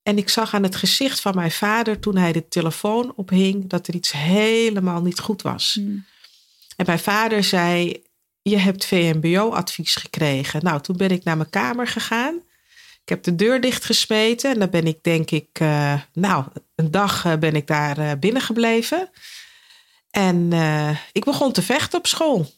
En 0.08 0.18
ik 0.18 0.28
zag 0.28 0.54
aan 0.54 0.62
het 0.62 0.76
gezicht 0.76 1.20
van 1.20 1.34
mijn 1.34 1.50
vader 1.50 1.98
toen 1.98 2.16
hij 2.16 2.32
de 2.32 2.48
telefoon 2.48 3.12
ophing 3.16 3.68
dat 3.68 3.86
er 3.86 3.94
iets 3.94 4.12
helemaal 4.12 5.02
niet 5.02 5.18
goed 5.18 5.42
was. 5.42 5.74
Hmm. 5.74 6.04
En 6.76 6.86
mijn 6.86 6.98
vader 6.98 7.44
zei: 7.44 8.02
Je 8.42 8.56
hebt 8.56 8.84
VMBO-advies 8.84 9.94
gekregen. 9.94 10.64
Nou, 10.64 10.80
toen 10.80 10.96
ben 10.96 11.10
ik 11.10 11.24
naar 11.24 11.36
mijn 11.36 11.50
kamer 11.50 11.86
gegaan. 11.86 12.34
Ik 13.02 13.08
heb 13.08 13.22
de 13.22 13.34
deur 13.34 13.60
dichtgesmeten 13.60 14.52
en 14.52 14.58
dan 14.58 14.70
ben 14.70 14.86
ik 14.86 15.02
denk 15.02 15.30
ik, 15.30 15.60
uh, 15.60 16.00
nou, 16.12 16.44
een 16.74 16.90
dag 16.90 17.24
uh, 17.24 17.34
ben 17.34 17.54
ik 17.54 17.66
daar 17.66 17.98
uh, 17.98 18.12
binnen 18.20 18.42
gebleven. 18.42 19.10
En 20.10 20.52
ik 21.12 21.24
begon 21.24 21.52
te 21.52 21.62
vechten 21.62 21.98
op 21.98 22.06
school. 22.06 22.50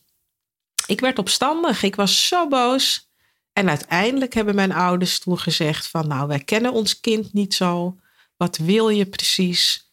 Ik 0.87 1.01
werd 1.01 1.19
opstandig. 1.19 1.83
Ik 1.83 1.95
was 1.95 2.29
zo 2.29 2.49
boos. 2.49 3.10
En 3.53 3.69
uiteindelijk 3.69 4.35
hebben 4.35 4.55
mijn 4.55 4.73
ouders 4.73 5.19
toen 5.19 5.39
gezegd 5.39 5.87
van 5.89 6.09
nou, 6.09 6.29
wij 6.29 6.41
kennen 6.41 6.73
ons 6.73 7.01
kind 7.01 7.33
niet 7.33 7.55
zo. 7.55 7.97
Wat 8.37 8.57
wil 8.57 8.89
je 8.89 9.07
precies? 9.07 9.89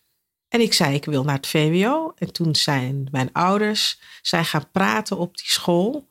En 0.47 0.61
ik 0.61 0.73
zei 0.73 0.95
ik 0.95 1.05
wil 1.05 1.23
naar 1.23 1.35
het 1.35 1.47
VWO. 1.47 2.13
En 2.17 2.33
toen 2.33 2.55
zijn 2.55 3.07
mijn 3.11 3.29
ouders 3.33 3.99
zij 4.21 4.43
gaan 4.43 4.71
praten 4.71 5.17
op 5.17 5.37
die 5.37 5.47
school. 5.49 6.07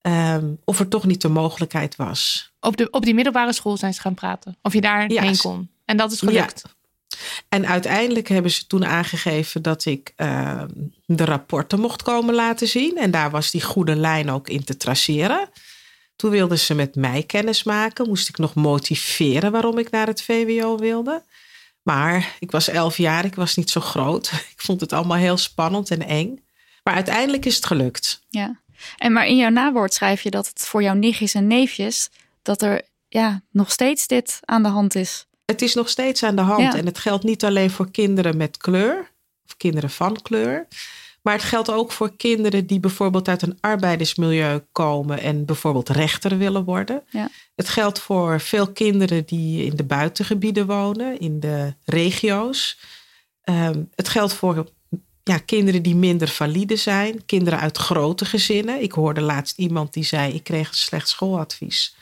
ehm, 0.00 0.52
of 0.64 0.80
er 0.80 0.88
toch 0.88 1.06
niet 1.06 1.20
de 1.20 1.28
mogelijkheid 1.28 1.96
was. 1.96 2.52
Op, 2.60 2.76
de, 2.76 2.90
op 2.90 3.04
die 3.04 3.14
middelbare 3.14 3.52
school 3.52 3.76
zijn 3.76 3.94
ze 3.94 4.00
gaan 4.00 4.14
praten. 4.14 4.56
Of 4.62 4.72
je 4.72 4.80
daar 4.80 5.10
Ja. 5.12 5.22
heen 5.22 5.36
kon. 5.36 5.70
En 5.84 5.96
dat 5.96 6.12
is 6.12 6.18
gelukt. 6.18 6.62
En 7.48 7.66
uiteindelijk 7.66 8.28
hebben 8.28 8.50
ze 8.50 8.66
toen 8.66 8.84
aangegeven 8.86 9.62
dat 9.62 9.84
ik 9.84 10.12
ehm, 10.16 10.68
de 11.06 11.24
rapporten 11.24 11.80
mocht 11.80 12.02
komen 12.02 12.34
laten 12.34 12.68
zien. 12.68 12.96
En 12.96 13.10
daar 13.10 13.30
was 13.30 13.50
die 13.50 13.62
goede 13.62 13.96
lijn 13.96 14.30
ook 14.30 14.48
in 14.48 14.64
te 14.64 14.76
traceren. 14.76 15.48
Toen 16.20 16.30
wilden 16.30 16.58
ze 16.58 16.74
met 16.74 16.94
mij 16.94 17.22
kennis 17.22 17.62
maken. 17.62 18.08
Moest 18.08 18.28
ik 18.28 18.38
nog 18.38 18.54
motiveren 18.54 19.52
waarom 19.52 19.78
ik 19.78 19.90
naar 19.90 20.06
het 20.06 20.22
VWO 20.22 20.76
wilde. 20.76 21.22
Maar 21.82 22.36
ik 22.38 22.50
was 22.50 22.68
elf 22.68 22.96
jaar, 22.96 23.24
ik 23.24 23.34
was 23.34 23.56
niet 23.56 23.70
zo 23.70 23.80
groot. 23.80 24.32
Ik 24.54 24.60
vond 24.66 24.80
het 24.80 24.92
allemaal 24.92 25.16
heel 25.16 25.36
spannend 25.36 25.90
en 25.90 26.02
eng. 26.02 26.44
Maar 26.82 26.94
uiteindelijk 26.94 27.44
is 27.44 27.56
het 27.56 27.66
gelukt. 27.66 28.22
Ja. 28.28 28.60
En 28.98 29.12
maar 29.12 29.26
in 29.26 29.36
jouw 29.36 29.50
nawoord 29.50 29.94
schrijf 29.94 30.22
je 30.22 30.30
dat 30.30 30.46
het 30.46 30.66
voor 30.66 30.82
jouw 30.82 30.94
nichtjes 30.94 31.34
en 31.34 31.46
neefjes 31.46 32.10
dat 32.42 32.62
er 32.62 32.82
ja, 33.08 33.42
nog 33.50 33.70
steeds 33.72 34.06
dit 34.06 34.38
aan 34.44 34.62
de 34.62 34.68
hand 34.68 34.94
is. 34.94 35.26
Het 35.44 35.62
is 35.62 35.74
nog 35.74 35.88
steeds 35.88 36.22
aan 36.22 36.36
de 36.36 36.42
hand. 36.42 36.72
Ja. 36.72 36.76
En 36.76 36.86
het 36.86 36.98
geldt 36.98 37.24
niet 37.24 37.44
alleen 37.44 37.70
voor 37.70 37.90
kinderen 37.90 38.36
met 38.36 38.56
kleur, 38.56 39.10
of 39.46 39.56
kinderen 39.56 39.90
van 39.90 40.22
kleur. 40.22 40.66
Maar 41.22 41.34
het 41.34 41.42
geldt 41.42 41.70
ook 41.70 41.92
voor 41.92 42.16
kinderen 42.16 42.66
die 42.66 42.80
bijvoorbeeld 42.80 43.28
uit 43.28 43.42
een 43.42 43.58
arbeidersmilieu 43.60 44.62
komen 44.72 45.20
en 45.20 45.44
bijvoorbeeld 45.44 45.88
rechter 45.88 46.38
willen 46.38 46.64
worden. 46.64 47.02
Ja. 47.10 47.30
Het 47.54 47.68
geldt 47.68 47.98
voor 47.98 48.40
veel 48.40 48.72
kinderen 48.72 49.26
die 49.26 49.64
in 49.64 49.76
de 49.76 49.84
buitengebieden 49.84 50.66
wonen, 50.66 51.20
in 51.20 51.40
de 51.40 51.74
regio's. 51.84 52.78
Ehm, 53.42 53.82
het 53.94 54.08
geldt 54.08 54.32
voor 54.32 54.70
ja, 55.22 55.38
kinderen 55.38 55.82
die 55.82 55.96
minder 55.96 56.28
valide 56.28 56.76
zijn, 56.76 57.24
kinderen 57.26 57.58
uit 57.58 57.78
grote 57.78 58.24
gezinnen. 58.24 58.82
Ik 58.82 58.92
hoorde 58.92 59.20
laatst 59.20 59.58
iemand 59.58 59.92
die 59.92 60.04
zei: 60.04 60.32
Ik 60.32 60.44
kreeg 60.44 60.68
een 60.68 60.74
slecht 60.74 61.08
schooladvies. 61.08 61.94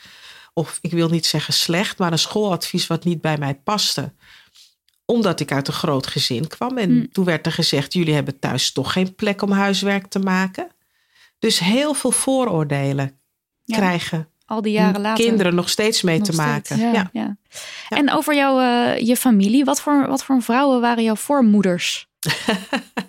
Of 0.53 0.79
ik 0.81 0.91
wil 0.91 1.09
niet 1.09 1.25
zeggen 1.25 1.53
slecht, 1.53 1.97
maar 1.97 2.11
een 2.11 2.19
schooladvies 2.19 2.87
wat 2.87 3.03
niet 3.03 3.21
bij 3.21 3.37
mij 3.37 3.55
paste 3.55 4.11
omdat 5.09 5.39
ik 5.39 5.51
uit 5.51 5.67
een 5.67 5.73
groot 5.73 6.07
gezin 6.07 6.47
kwam. 6.47 6.77
En 6.77 6.89
Hmm. 6.89 7.11
toen 7.11 7.25
werd 7.25 7.45
er 7.45 7.51
gezegd: 7.51 7.93
jullie 7.93 8.13
hebben 8.13 8.39
thuis 8.39 8.71
toch 8.71 8.91
geen 8.93 9.15
plek 9.15 9.41
om 9.41 9.51
huiswerk 9.51 10.07
te 10.07 10.19
maken. 10.19 10.67
Dus 11.39 11.59
heel 11.59 11.93
veel 11.93 12.11
vooroordelen 12.11 13.19
Ja. 13.63 13.77
krijgen 13.77 14.27
Al 14.45 14.61
die 14.61 14.71
jaren 14.71 15.01
later. 15.01 15.25
kinderen 15.25 15.55
nog 15.55 15.69
steeds 15.69 16.01
mee 16.01 16.17
nog 16.17 16.27
te 16.27 16.33
steeds. 16.33 16.47
maken. 16.47 16.77
Ja, 16.79 16.91
Ja. 16.91 17.09
ja. 17.13 17.37
En 17.89 18.11
over 18.11 18.35
jouw, 18.35 18.59
eh, 18.59 19.07
je 19.07 19.15
familie, 19.17 19.63
wat 19.65 19.81
voor, 19.81 20.07
wat 20.07 20.23
voor 20.23 20.41
vrouwen 20.41 20.81
waren 20.81 21.03
jouw 21.03 21.15
voormoeders? 21.15 22.07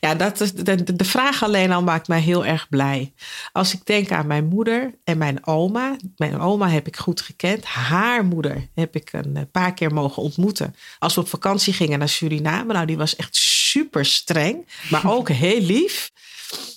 Ja, 0.00 0.14
dat 0.14 0.40
is, 0.40 0.52
de, 0.52 0.94
de- 0.96 1.04
vraag 1.04 1.42
alleen 1.42 1.72
al 1.72 1.82
maakt 1.82 2.08
mij 2.08 2.20
heel 2.20 2.44
erg 2.46 2.68
blij. 2.68 3.12
Als 3.52 3.74
ik 3.74 3.86
denk 3.86 4.10
aan 4.12 4.26
mijn 4.26 4.46
moeder 4.46 4.94
en 5.04 5.18
mijn 5.18 5.46
oma. 5.46 5.96
Mijn 6.16 6.40
oma 6.40 6.68
heb 6.68 6.86
ik 6.86 6.96
goed 6.96 7.20
gekend. 7.20 7.64
Haar 7.64 8.24
moeder 8.24 8.68
heb 8.74 8.96
ik 8.96 9.12
een 9.12 9.36
eh, 9.36 9.42
paar 9.52 9.74
keer 9.74 9.92
mogen 9.92 10.22
ontmoeten. 10.22 10.74
Als 10.98 11.14
we 11.14 11.20
op 11.20 11.28
vakantie 11.28 11.72
gingen 11.72 11.98
naar 11.98 12.08
Suriname. 12.08 12.72
Nou, 12.72 12.86
die 12.86 12.96
was 12.96 13.16
echt 13.16 13.36
super 13.36 14.04
streng, 14.04 14.68
maar 14.90 15.10
ook 15.10 15.28
heel 15.44 15.60
lief. 15.60 16.10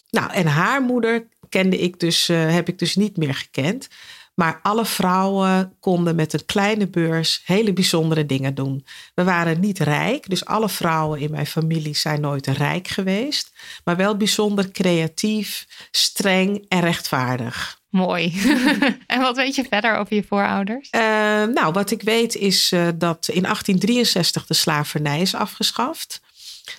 Nou, 0.10 0.32
en 0.32 0.48
haar 0.48 0.82
moeder 0.82 1.28
kende 1.50 1.78
ik 1.78 2.00
dus, 2.00 2.30
eh, 2.30 2.54
heb 2.54 2.68
ik 2.68 2.80
dus 2.80 2.96
niet 2.96 3.18
meer 3.18 3.36
gekend. 3.36 3.88
Maar 4.36 4.60
alle 4.64 4.86
vrouwen 4.86 5.74
konden 5.80 6.16
met 6.16 6.34
een 6.34 6.46
kleine 6.46 6.88
beurs 6.88 7.42
hele 7.46 7.74
bijzondere 7.74 8.26
dingen 8.26 8.56
doen. 8.56 8.86
We 9.14 9.24
waren 9.24 9.60
niet 9.60 9.80
rijk, 9.80 10.30
dus 10.30 10.46
alle 10.46 10.70
vrouwen 10.70 11.20
in 11.20 11.32
mijn 11.32 11.46
familie 11.46 11.96
zijn 11.96 12.22
nooit 12.22 12.48
rijk 12.48 12.88
geweest. 12.88 13.54
Maar 13.84 13.96
wel 13.96 14.18
bijzonder 14.18 14.72
creatief, 14.72 15.68
streng 15.92 16.66
en 16.68 16.80
rechtvaardig. 16.80 17.84
Mooi. 17.90 18.42
en 19.08 19.22
wat 19.22 19.36
weet 19.36 19.56
je 19.56 19.66
verder 19.70 19.96
over 19.96 20.16
je 20.16 20.24
voorouders? 20.24 20.90
Eh, 20.90 21.02
nou, 21.44 21.72
wat 21.74 21.92
ik 21.92 22.02
weet 22.02 22.36
is 22.36 22.72
eh, 22.72 22.82
dat 22.82 23.28
in 23.28 23.42
1863 23.42 24.46
de 24.46 24.54
slavernij 24.54 25.22
is 25.22 25.36
afgeschaft. 25.36 26.22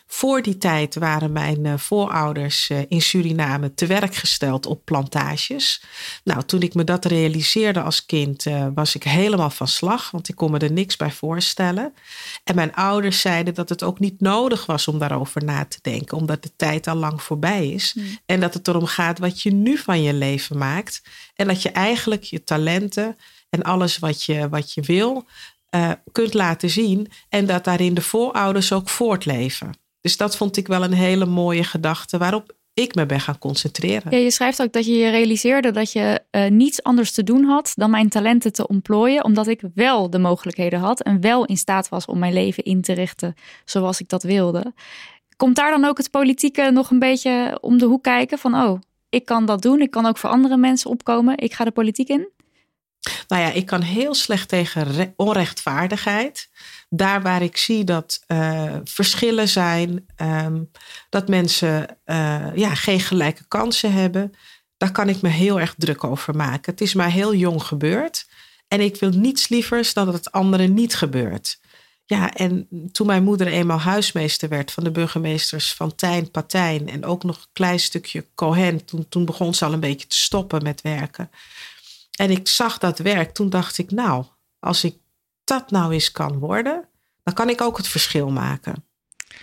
Voor 0.06 0.42
die 0.42 0.58
tijd 0.58 0.94
waren 0.94 1.32
mijn 1.32 1.66
eh, 1.66 1.76
voorouders 1.76 2.70
eh, 2.70 2.78
in 2.88 3.02
Suriname 3.02 3.74
te 3.74 3.86
werk 3.86 4.14
gesteld 4.14 4.66
op 4.66 4.84
plantages. 4.84 5.82
Nou, 6.24 6.42
toen 6.42 6.62
ik 6.62 6.74
me 6.74 6.84
dat 6.84 7.04
realiseerde 7.04 7.80
als 7.80 8.06
kind, 8.06 8.46
eh, 8.46 8.66
was 8.74 8.94
ik 8.94 9.02
helemaal 9.02 9.50
van 9.50 9.68
slag, 9.68 10.10
want 10.10 10.28
ik 10.28 10.34
kon 10.34 10.50
me 10.50 10.58
er 10.58 10.72
niks 10.72 10.96
bij 10.96 11.10
voorstellen. 11.10 11.94
En 12.44 12.54
mijn 12.54 12.74
ouders 12.74 13.20
zeiden 13.20 13.54
dat 13.54 13.68
het 13.68 13.82
ook 13.82 13.98
niet 13.98 14.20
nodig 14.20 14.66
was 14.66 14.88
om 14.88 14.98
daarover 14.98 15.44
na 15.44 15.64
te 15.64 15.78
denken, 15.82 16.16
omdat 16.16 16.42
de 16.42 16.50
tijd 16.56 16.86
al 16.86 16.96
lang 16.96 17.22
voorbij 17.22 17.68
is. 17.68 17.96
En 18.26 18.40
dat 18.40 18.54
het 18.54 18.68
erom 18.68 18.86
gaat 18.86 19.18
wat 19.18 19.42
je 19.42 19.52
nu 19.52 19.78
van 19.78 20.02
je 20.02 20.12
leven 20.12 20.58
maakt. 20.58 21.02
En 21.34 21.46
dat 21.46 21.62
je 21.62 21.70
eigenlijk 21.70 22.22
je 22.22 22.44
talenten 22.44 23.16
en 23.50 23.62
alles 23.62 23.98
wat 23.98 24.22
je, 24.22 24.48
wat 24.48 24.72
je 24.72 24.80
wil, 24.80 25.24
eh, 25.70 25.90
kunt 26.12 26.34
laten 26.34 26.70
zien. 26.70 27.08
En 27.28 27.46
dat 27.46 27.64
daarin 27.64 27.94
de 27.94 28.02
voorouders 28.02 28.72
ook 28.72 28.88
voortleven. 28.88 29.70
Dus 30.00 30.16
dat 30.16 30.36
vond 30.36 30.56
ik 30.56 30.66
wel 30.66 30.84
een 30.84 30.92
hele 30.92 31.26
mooie 31.26 31.64
gedachte 31.64 32.18
waarop 32.18 32.54
ik 32.74 32.94
me 32.94 33.06
ben 33.06 33.20
gaan 33.20 33.38
concentreren. 33.38 34.10
Ja, 34.10 34.18
je 34.18 34.30
schrijft 34.30 34.62
ook 34.62 34.72
dat 34.72 34.86
je 34.86 34.92
je 34.92 35.10
realiseerde 35.10 35.70
dat 35.70 35.92
je 35.92 36.20
eh, 36.30 36.50
niets 36.50 36.82
anders 36.82 37.12
te 37.12 37.22
doen 37.22 37.44
had 37.44 37.72
dan 37.74 37.90
mijn 37.90 38.08
talenten 38.08 38.52
te 38.52 38.68
ontplooien, 38.68 39.24
omdat 39.24 39.46
ik 39.46 39.62
wel 39.74 40.10
de 40.10 40.18
mogelijkheden 40.18 40.78
had 40.78 41.02
en 41.02 41.20
wel 41.20 41.44
in 41.44 41.56
staat 41.56 41.88
was 41.88 42.06
om 42.06 42.18
mijn 42.18 42.32
leven 42.32 42.64
in 42.64 42.82
te 42.82 42.92
richten 42.92 43.34
zoals 43.64 44.00
ik 44.00 44.08
dat 44.08 44.22
wilde. 44.22 44.72
Komt 45.36 45.56
daar 45.56 45.70
dan 45.70 45.84
ook 45.84 45.96
het 45.96 46.10
politieke 46.10 46.70
nog 46.70 46.90
een 46.90 46.98
beetje 46.98 47.58
om 47.60 47.78
de 47.78 47.86
hoek 47.86 48.02
kijken 48.02 48.38
van, 48.38 48.54
oh, 48.54 48.80
ik 49.08 49.24
kan 49.24 49.46
dat 49.46 49.62
doen, 49.62 49.80
ik 49.80 49.90
kan 49.90 50.06
ook 50.06 50.18
voor 50.18 50.30
andere 50.30 50.56
mensen 50.56 50.90
opkomen, 50.90 51.38
ik 51.38 51.54
ga 51.54 51.64
de 51.64 51.70
politiek 51.70 52.08
in? 52.08 52.28
Nou 53.28 53.42
ja, 53.42 53.50
ik 53.50 53.66
kan 53.66 53.82
heel 53.82 54.14
slecht 54.14 54.48
tegen 54.48 54.92
re- 54.92 55.12
onrechtvaardigheid. 55.16 56.48
Daar 56.88 57.22
waar 57.22 57.42
ik 57.42 57.56
zie 57.56 57.84
dat 57.84 58.22
eh, 58.26 58.74
verschillen 58.84 59.48
zijn, 59.48 60.06
ehm, 60.16 60.62
dat 61.08 61.28
mensen 61.28 61.98
eh, 62.04 62.46
ja, 62.54 62.74
geen 62.74 63.00
gelijke 63.00 63.44
kansen 63.48 63.92
hebben, 63.92 64.32
daar 64.76 64.92
kan 64.92 65.08
ik 65.08 65.20
me 65.22 65.28
heel 65.28 65.60
erg 65.60 65.74
druk 65.76 66.04
over 66.04 66.36
maken. 66.36 66.72
Het 66.72 66.80
is 66.80 66.94
maar 66.94 67.10
heel 67.10 67.34
jong 67.34 67.62
gebeurd 67.62 68.26
en 68.68 68.80
ik 68.80 68.96
wil 68.96 69.10
niets 69.10 69.48
lievers 69.48 69.94
dan 69.94 70.04
dat 70.04 70.14
het 70.14 70.32
anderen 70.32 70.74
niet 70.74 70.94
gebeurt. 70.94 71.58
Ja, 72.04 72.32
en 72.32 72.68
toen 72.92 73.06
mijn 73.06 73.24
moeder 73.24 73.46
eenmaal 73.46 73.80
huismeester 73.80 74.48
werd 74.48 74.72
van 74.72 74.84
de 74.84 74.90
burgemeesters 74.90 75.72
van 75.74 75.94
Tijn, 75.94 76.30
Patijn 76.30 76.88
en 76.88 77.04
ook 77.04 77.22
nog 77.24 77.36
een 77.36 77.48
klein 77.52 77.80
stukje 77.80 78.24
Cohen, 78.34 78.84
toen, 78.84 79.08
toen 79.08 79.24
begon 79.24 79.54
ze 79.54 79.64
al 79.64 79.72
een 79.72 79.80
beetje 79.80 80.06
te 80.06 80.16
stoppen 80.16 80.62
met 80.62 80.80
werken. 80.80 81.30
En 82.16 82.30
ik 82.30 82.48
zag 82.48 82.78
dat 82.78 82.98
werk, 82.98 83.32
toen 83.32 83.50
dacht 83.50 83.78
ik, 83.78 83.90
nou, 83.90 84.24
als 84.58 84.84
ik 84.84 84.96
dat 85.44 85.70
nou 85.70 85.92
eens 85.92 86.12
kan 86.12 86.38
worden, 86.38 86.88
dan 87.22 87.34
kan 87.34 87.48
ik 87.48 87.60
ook 87.60 87.76
het 87.76 87.88
verschil 87.88 88.30
maken. 88.30 88.84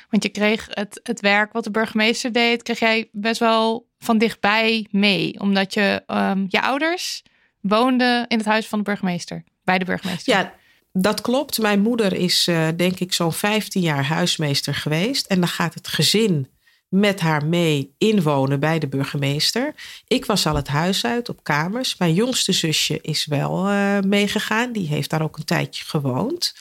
Want 0.09 0.23
je 0.23 0.29
kreeg 0.29 0.67
het, 0.69 0.99
het 1.03 1.19
werk 1.19 1.53
wat 1.53 1.63
de 1.63 1.71
burgemeester 1.71 2.31
deed, 2.31 2.63
kreeg 2.63 2.79
jij 2.79 3.09
best 3.11 3.39
wel 3.39 3.87
van 3.99 4.17
dichtbij 4.17 4.87
mee. 4.91 5.39
Omdat 5.39 5.73
je, 5.73 6.03
ehm, 6.05 6.45
je 6.47 6.61
ouders 6.61 7.23
woonden 7.61 8.27
in 8.27 8.37
het 8.37 8.47
huis 8.47 8.67
van 8.67 8.77
de 8.77 8.83
burgemeester. 8.83 9.43
Bij 9.63 9.77
de 9.77 9.85
burgemeester. 9.85 10.33
Ja, 10.33 10.53
dat 10.91 11.21
klopt. 11.21 11.59
Mijn 11.59 11.81
moeder 11.81 12.13
is 12.13 12.47
eh, 12.47 12.67
denk 12.75 12.99
ik 12.99 13.13
zo'n 13.13 13.33
15 13.33 13.81
jaar 13.81 14.03
huismeester 14.03 14.75
geweest. 14.75 15.25
En 15.25 15.39
dan 15.39 15.49
gaat 15.49 15.73
het 15.73 15.87
gezin 15.87 16.47
met 16.93 17.19
haar 17.19 17.45
mee 17.45 17.93
inwonen 17.97 18.59
bij 18.59 18.79
de 18.79 18.87
burgemeester. 18.87 19.73
Ik 20.07 20.25
was 20.25 20.45
al 20.45 20.55
het 20.55 20.67
huis 20.67 21.05
uit 21.05 21.29
op 21.29 21.43
kamers. 21.43 21.97
Mijn 21.97 22.13
jongste 22.13 22.51
zusje 22.51 23.01
is 23.01 23.25
wel 23.25 23.67
eh, 23.67 23.99
meegegaan. 23.99 24.71
Die 24.71 24.87
heeft 24.87 25.09
daar 25.09 25.21
ook 25.21 25.37
een 25.37 25.45
tijdje 25.45 25.85
gewoond. 25.85 26.55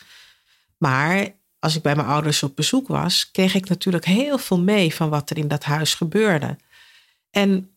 Maar 0.79 1.35
als 1.59 1.77
ik 1.77 1.83
bij 1.83 1.95
mijn 1.95 2.09
ouders 2.09 2.43
op 2.43 2.57
bezoek 2.57 2.89
was, 2.89 3.31
kreeg 3.31 3.55
ik 3.55 3.69
natuurlijk 3.69 4.05
heel 4.05 4.39
veel 4.39 4.61
mee 4.61 4.95
van 4.95 5.09
wat 5.09 5.31
er 5.31 5.39
in 5.39 5.49
dat 5.49 5.65
huis 5.65 5.95
gebeurde. 5.95 6.57
En 7.31 7.71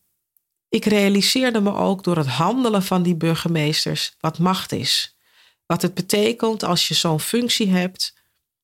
ik 0.70 0.86
realiseerde 0.86 1.62
me 1.62 1.74
ook 1.74 2.04
door 2.04 2.18
het 2.18 2.28
handelen 2.28 2.84
van 2.84 3.04
die 3.04 3.16
burgemeesters 3.16 4.16
wat 4.20 4.40
macht 4.40 4.72
is. 4.72 5.18
Wat 5.66 5.82
het 5.82 5.94
betekent 5.94 6.64
als 6.64 6.88
je 6.88 6.94
zo'n 6.94 7.20
functie 7.20 7.70
hebt 7.70 8.14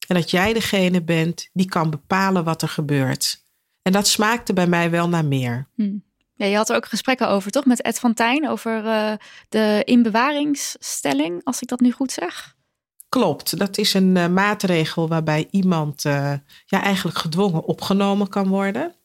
en 0.07 0.15
dat 0.15 0.31
jij 0.31 0.53
degene 0.53 1.01
bent 1.01 1.49
die 1.53 1.69
kan 1.69 1.89
bepalen 1.89 2.43
wat 2.43 2.61
er 2.61 2.69
gebeurt. 2.69 3.41
En 3.81 3.91
dat 3.91 4.07
smaakte 4.07 4.53
bij 4.53 4.67
mij 4.67 4.89
wel 4.89 5.09
naar 5.09 5.25
meer. 5.25 5.67
Hm. 5.75 5.97
Ja, 6.41 6.47
je 6.47 6.55
had 6.55 6.69
er 6.69 6.75
ook 6.75 6.85
gesprekken 6.87 7.29
over, 7.29 7.51
toch? 7.51 7.65
Met 7.65 7.81
Ed 7.81 7.99
van 7.99 8.13
Tijn 8.13 8.49
over 8.49 8.85
eh, 8.85 9.13
de 9.49 9.81
inbewaringsstelling, 9.85 11.41
als 11.43 11.61
ik 11.61 11.67
dat 11.67 11.79
nu 11.79 11.91
goed 11.91 12.11
zeg. 12.11 12.55
Klopt, 13.09 13.57
dat 13.57 13.77
is 13.77 13.93
een 13.93 14.17
eh, 14.17 14.27
maatregel 14.27 15.07
waarbij 15.07 15.47
iemand 15.51 16.05
eh, 16.05 16.33
ja, 16.65 16.81
eigenlijk 16.81 17.17
gedwongen 17.17 17.63
opgenomen 17.63 18.29
kan 18.29 18.47
worden. 18.47 18.95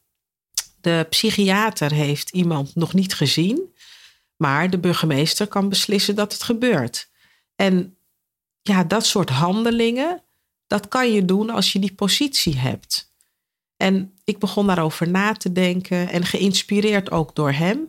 De 0.81 1.07
psychiater 1.11 1.93
heeft 1.93 2.31
iemand 2.31 2.75
nog 2.75 2.95
niet 2.95 3.15
gezien, 3.15 3.75
maar 4.37 4.71
de 4.71 4.79
burgemeester 4.79 5.47
kan 5.47 5.69
beslissen 5.69 6.15
dat 6.15 6.33
het 6.33 6.43
gebeurt. 6.43 7.11
En 7.57 7.97
ja, 8.63 8.85
dat 8.85 9.07
soort 9.07 9.31
handelingen, 9.31 10.23
dat 10.67 10.89
kan 10.89 11.13
je 11.13 11.25
doen 11.25 11.51
als 11.51 11.73
je 11.73 11.79
die 11.79 11.95
positie 11.95 12.57
hebt. 12.59 13.15
En 13.77 14.16
ik 14.27 14.39
begon 14.39 14.67
daarover 14.67 15.09
na 15.09 15.33
te 15.33 15.53
denken 15.53 16.09
en 16.09 16.25
geïnspireerd 16.25 17.11
ook 17.11 17.35
door 17.35 17.53
hem, 17.53 17.89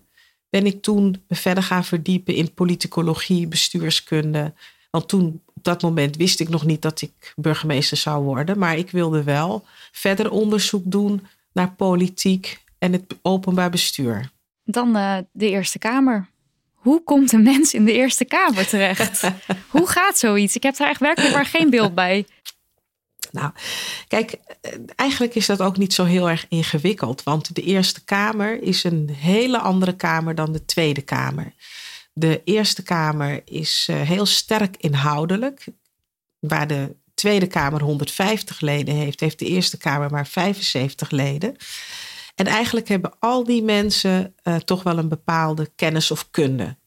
ben 0.50 0.66
ik 0.66 0.82
toen 0.82 1.24
me 1.28 1.36
verder 1.36 1.64
gaan 1.64 1.84
verdiepen 1.86 2.36
in 2.36 2.54
politicologie, 2.54 3.48
bestuurskunde. 3.48 4.54
Want 4.92 5.08
toen, 5.08 5.42
op 5.54 5.64
dat 5.64 5.82
moment, 5.82 6.16
wist 6.16 6.40
ik 6.40 6.50
nog 6.50 6.66
niet 6.66 6.82
dat 6.82 7.02
ik 7.02 7.34
burgemeester 7.36 7.98
zou 7.98 8.24
worden. 8.24 8.60
Maar 8.60 8.78
ik 8.78 8.92
wilde 8.92 9.24
wel 9.24 9.66
verder 9.92 10.32
onderzoek 10.32 10.84
doen 10.86 11.28
naar 11.54 11.72
politiek 11.72 12.64
en 12.78 12.92
het 12.92 13.16
openbaar 13.22 13.70
bestuur. 13.70 14.32
Dan 14.64 14.98
uh, 14.98 15.18
de 15.32 15.50
Eerste 15.50 15.80
Kamer. 15.80 16.30
Hoe 16.74 17.04
komt 17.04 17.32
een 17.32 17.44
mens 17.44 17.74
in 17.74 17.86
de 17.86 17.94
Eerste 17.94 18.26
Kamer 18.26 18.68
terecht? 18.68 19.32
Hoe 19.76 19.88
gaat 19.88 20.18
zoiets? 20.18 20.56
Ik 20.56 20.64
heb 20.64 20.78
daar 20.78 20.90
echt 20.90 21.00
werkelijk 21.00 21.34
maar 21.34 21.46
geen 21.46 21.70
beeld 21.70 21.96
bij. 21.96 22.26
Nou, 23.38 23.52
kijk, 24.08 24.38
eigenlijk 24.96 25.36
is 25.36 25.46
dat 25.46 25.62
ook 25.62 25.78
niet 25.78 25.94
zo 25.94 26.04
heel 26.04 26.30
erg 26.30 26.46
ingewikkeld. 26.50 27.24
Want 27.24 27.56
de 27.56 27.62
Eerste 27.62 28.04
Kamer 28.04 28.62
is 28.62 28.84
een 28.84 29.10
hele 29.10 29.60
andere 29.60 29.96
Kamer 29.96 30.36
dan 30.36 30.52
de 30.52 30.66
Tweede 30.66 31.02
Kamer. 31.02 31.54
De 32.14 32.42
Eerste 32.44 32.84
Kamer 32.84 33.42
is 33.46 33.88
uh, 33.90 34.02
heel 34.02 34.26
sterk 34.26 34.76
inhoudelijk. 34.78 35.66
Waar 36.40 36.68
de 36.68 36.96
Tweede 37.14 37.48
Kamer 37.48 37.82
150 37.82 38.60
leden 38.60 38.96
heeft, 38.96 39.20
heeft 39.20 39.40
de 39.40 39.46
Eerste 39.46 39.78
Kamer 39.78 40.12
maar 40.12 40.28
75 40.28 41.10
leden. 41.10 41.56
En 42.36 42.46
eigenlijk 42.46 42.88
hebben 42.88 43.14
al 43.20 43.44
die 43.44 43.64
mensen 43.64 44.36
uh, 44.44 44.56
toch 44.56 44.84
wel 44.84 44.98
een 44.98 45.10
bepaalde 45.10 45.70
kennis 45.76 46.12
of 46.12 46.32
kunde. 46.32 46.78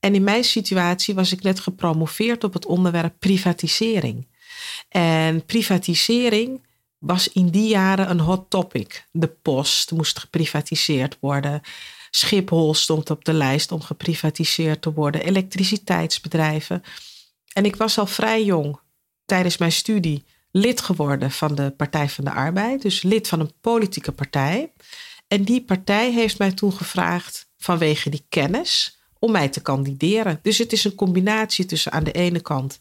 En 0.00 0.14
in 0.14 0.24
mijn 0.24 0.44
situatie 0.44 1.14
was 1.14 1.32
ik 1.32 1.42
net 1.42 1.60
gepromoveerd 1.60 2.44
op 2.44 2.52
het 2.52 2.66
onderwerp 2.66 3.14
privatisering. 3.18 4.26
En 4.88 5.44
privatisering 5.44 6.66
was 6.98 7.32
in 7.32 7.48
die 7.48 7.68
jaren 7.68 8.10
een 8.10 8.20
hot 8.20 8.50
topic. 8.50 9.06
De 9.10 9.28
post 9.28 9.90
moest 9.90 10.18
geprivatiseerd 10.18 11.16
worden. 11.20 11.60
Schiphol 12.10 12.74
stond 12.74 13.10
op 13.10 13.24
de 13.24 13.32
lijst 13.32 13.72
om 13.72 13.80
geprivatiseerd 13.80 14.82
te 14.82 14.92
worden. 14.92 15.24
Elektriciteitsbedrijven. 15.24 16.82
En 17.52 17.64
ik 17.64 17.76
was 17.76 17.98
al 17.98 18.06
vrij 18.06 18.44
jong 18.44 18.80
tijdens 19.24 19.56
mijn 19.56 19.72
studie 19.72 20.24
lid 20.50 20.80
geworden 20.80 21.30
van 21.30 21.54
de 21.54 21.70
Partij 21.70 22.08
van 22.08 22.24
de 22.24 22.30
Arbeid. 22.30 22.82
Dus 22.82 23.02
lid 23.02 23.28
van 23.28 23.40
een 23.40 23.52
politieke 23.60 24.12
partij. 24.12 24.72
En 25.28 25.42
die 25.42 25.64
partij 25.64 26.12
heeft 26.12 26.38
mij 26.38 26.52
toen 26.52 26.72
gevraagd 26.72 27.48
vanwege 27.58 28.10
die 28.10 28.26
kennis 28.28 28.98
om 29.18 29.32
mij 29.32 29.48
te 29.48 29.62
kandideren. 29.62 30.38
Dus 30.42 30.58
het 30.58 30.72
is 30.72 30.84
een 30.84 30.94
combinatie 30.94 31.64
tussen 31.64 31.92
aan 31.92 32.04
de 32.04 32.12
ene 32.12 32.40
kant 32.40 32.80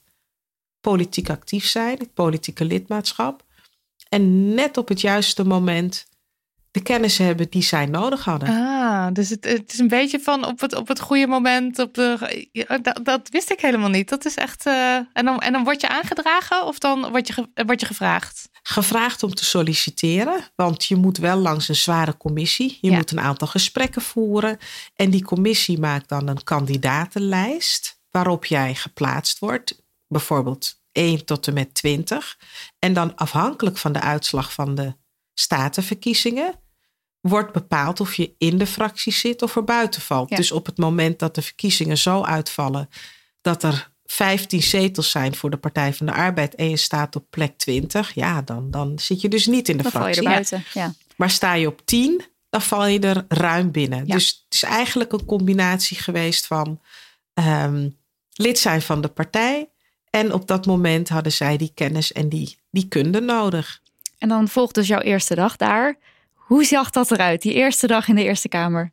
politiek 0.85 1.29
actief 1.29 1.65
zijn, 1.65 1.97
het 1.97 2.13
politieke 2.13 2.65
lidmaatschap. 2.65 3.43
En 4.09 4.53
net 4.53 4.77
op 4.77 4.87
het 4.87 5.01
juiste 5.01 5.45
moment 5.45 6.05
de 6.71 6.81
kennis 6.81 7.17
hebben 7.17 7.49
die 7.49 7.63
zij 7.63 7.85
nodig 7.85 8.23
hadden. 8.23 8.49
Ah, 8.49 9.07
dus 9.13 9.29
het, 9.29 9.43
het 9.45 9.73
is 9.73 9.79
een 9.79 9.87
beetje 9.87 10.19
van 10.19 10.45
op 10.45 10.59
het, 10.59 10.75
op 10.75 10.87
het 10.87 10.99
goede 10.99 11.27
moment. 11.27 11.79
Op 11.79 11.93
de, 11.93 12.47
dat, 12.81 12.99
dat 13.03 13.29
wist 13.29 13.51
ik 13.51 13.61
helemaal 13.61 13.89
niet. 13.89 14.09
Dat 14.09 14.25
is 14.25 14.35
echt. 14.35 14.65
Uh, 14.65 14.95
en, 14.95 15.25
dan, 15.25 15.39
en 15.39 15.51
dan 15.51 15.63
word 15.63 15.81
je 15.81 15.89
aangedragen 15.89 16.65
of 16.65 16.79
dan 16.79 17.09
word 17.09 17.27
je, 17.27 17.49
word 17.65 17.79
je 17.79 17.85
gevraagd? 17.85 18.49
Gevraagd 18.63 19.23
om 19.23 19.33
te 19.33 19.45
solliciteren, 19.45 20.51
want 20.55 20.85
je 20.85 20.95
moet 20.95 21.17
wel 21.17 21.37
langs 21.37 21.69
een 21.69 21.75
zware 21.75 22.17
commissie. 22.17 22.77
Je 22.81 22.91
moet 22.91 23.11
een 23.11 23.19
aantal 23.19 23.47
gesprekken 23.47 24.01
voeren. 24.01 24.57
En 24.95 25.09
die 25.09 25.23
commissie 25.23 25.79
maakt 25.79 26.09
dan 26.09 26.27
een 26.27 26.43
kandidatenlijst 26.43 27.99
waarop 28.11 28.45
jij 28.45 28.75
geplaatst 28.75 29.39
wordt 29.39 29.83
bijvoorbeeld 30.07 30.81
1 30.91 31.25
tot 31.25 31.47
en 31.47 31.53
met 31.53 31.73
20. 31.73 32.39
En 32.79 32.93
dan 32.93 33.15
afhankelijk 33.15 33.77
van 33.77 33.91
de 33.91 34.01
uitslag 34.01 34.53
van 34.53 34.75
de 34.75 34.95
statenverkiezingen 35.33 36.59
wordt 37.19 37.53
bepaald 37.53 37.99
of 37.99 38.13
je 38.13 38.35
in 38.37 38.57
de 38.57 38.67
fractie 38.67 39.13
zit 39.13 39.41
of 39.41 39.55
er 39.55 39.63
buiten 39.63 40.01
valt. 40.01 40.35
Dus 40.35 40.51
op 40.51 40.65
het 40.65 40.77
moment 40.77 41.19
dat 41.19 41.35
de 41.35 41.41
verkiezingen 41.41 41.97
zo 41.97 42.23
uitvallen 42.23 42.89
dat 43.41 43.63
er 43.63 43.93
15 44.05 44.63
zetels 44.63 45.09
zijn 45.09 45.35
voor 45.35 45.49
de 45.49 45.57
Partij 45.57 45.93
van 45.93 46.05
de 46.05 46.13
Arbeid 46.13 46.55
en 46.55 46.69
je 46.69 46.77
staat 46.77 47.15
op 47.15 47.25
plek 47.29 47.57
20, 47.57 48.13
ja, 48.13 48.41
dan, 48.41 48.71
dan 48.71 48.99
zit 48.99 49.21
je 49.21 49.27
dus 49.27 49.45
niet 49.45 49.69
in 49.69 49.77
de 49.77 49.83
dan 49.83 49.91
fractie. 49.91 50.13
Val 50.13 50.23
je 50.23 50.29
er 50.29 50.35
buiten. 50.35 50.63
Ja. 50.73 50.93
Maar 51.15 51.29
sta 51.29 51.53
je 51.53 51.67
op 51.67 51.85
10, 51.85 52.25
dan 52.49 52.61
val 52.61 52.85
je 52.85 52.99
er 52.99 53.25
ruim 53.27 53.71
binnen. 53.71 54.05
Dus 54.05 54.27
het 54.27 54.53
is 54.53 54.63
eigenlijk 54.63 55.11
een 55.13 55.25
combinatie 55.25 55.97
geweest 55.97 56.47
van 56.47 56.81
um, 57.33 57.97
lid 58.33 58.59
zijn 58.59 58.81
van 58.81 59.01
de 59.01 59.07
partij, 59.07 59.69
en 60.15 60.33
op 60.33 60.47
dat 60.47 60.65
moment 60.65 61.09
hadden 61.09 61.31
zij 61.31 61.57
die 61.57 61.71
kennis 61.73 62.11
en 62.11 62.29
die, 62.29 62.57
die 62.71 62.87
kunde 62.87 63.19
nodig. 63.19 63.81
En 64.17 64.29
dan 64.29 64.47
volgt 64.47 64.75
dus 64.75 64.87
jouw 64.87 64.99
eerste 64.99 65.35
dag 65.35 65.55
daar. 65.55 65.97
Hoe 66.33 66.63
zag 66.63 66.89
dat 66.89 67.11
eruit, 67.11 67.41
die 67.41 67.53
eerste 67.53 67.87
dag 67.87 68.07
in 68.07 68.15
de 68.15 68.23
Eerste 68.23 68.47
Kamer? 68.47 68.91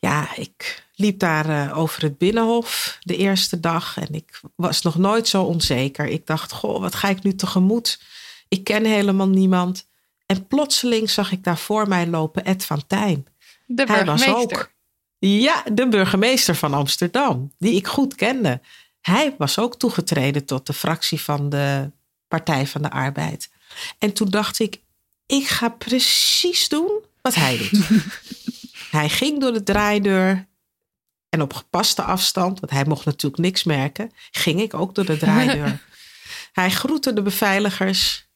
Ja, 0.00 0.36
ik 0.36 0.84
liep 0.94 1.18
daar 1.18 1.48
uh, 1.48 1.78
over 1.78 2.02
het 2.02 2.18
binnenhof 2.18 2.98
de 3.00 3.16
eerste 3.16 3.60
dag 3.60 3.96
en 3.98 4.14
ik 4.14 4.40
was 4.56 4.82
nog 4.82 4.96
nooit 4.96 5.28
zo 5.28 5.42
onzeker. 5.42 6.06
Ik 6.06 6.26
dacht, 6.26 6.52
goh, 6.52 6.80
wat 6.80 6.94
ga 6.94 7.08
ik 7.08 7.22
nu 7.22 7.34
tegemoet? 7.34 8.02
Ik 8.48 8.64
ken 8.64 8.84
helemaal 8.84 9.28
niemand. 9.28 9.88
En 10.26 10.46
plotseling 10.46 11.10
zag 11.10 11.32
ik 11.32 11.44
daar 11.44 11.58
voor 11.58 11.88
mij 11.88 12.06
lopen 12.06 12.44
Ed 12.44 12.64
van 12.64 12.86
Tijn. 12.86 13.26
De 13.66 13.86
burgemeester. 13.86 14.24
Hij 14.24 14.34
was 14.34 14.42
ook, 14.42 14.72
ja, 15.18 15.62
de 15.72 15.88
burgemeester 15.88 16.54
van 16.54 16.74
Amsterdam, 16.74 17.52
die 17.58 17.74
ik 17.74 17.86
goed 17.86 18.14
kende. 18.14 18.60
Hij 19.06 19.34
was 19.38 19.58
ook 19.58 19.78
toegetreden 19.78 20.44
tot 20.44 20.66
de 20.66 20.72
fractie 20.72 21.20
van 21.20 21.48
de 21.48 21.90
Partij 22.28 22.66
van 22.66 22.82
de 22.82 22.90
Arbeid. 22.90 23.50
En 23.98 24.12
toen 24.12 24.30
dacht 24.30 24.58
ik, 24.58 24.80
ik 25.26 25.46
ga 25.46 25.68
precies 25.68 26.68
doen 26.68 27.02
wat 27.22 27.34
hij 27.34 27.58
doet. 27.58 27.88
hij 28.98 29.08
ging 29.08 29.40
door 29.40 29.52
de 29.52 29.62
draaideur 29.62 30.46
en 31.28 31.42
op 31.42 31.52
gepaste 31.52 32.02
afstand, 32.02 32.60
want 32.60 32.72
hij 32.72 32.84
mocht 32.84 33.04
natuurlijk 33.04 33.42
niks 33.42 33.64
merken, 33.64 34.12
ging 34.30 34.60
ik 34.60 34.74
ook 34.74 34.94
door 34.94 35.04
de 35.04 35.16
draaideur. 35.16 35.82
hij 36.52 36.70
groette 36.70 37.12
de 37.12 37.22
beveiligers 37.22 38.28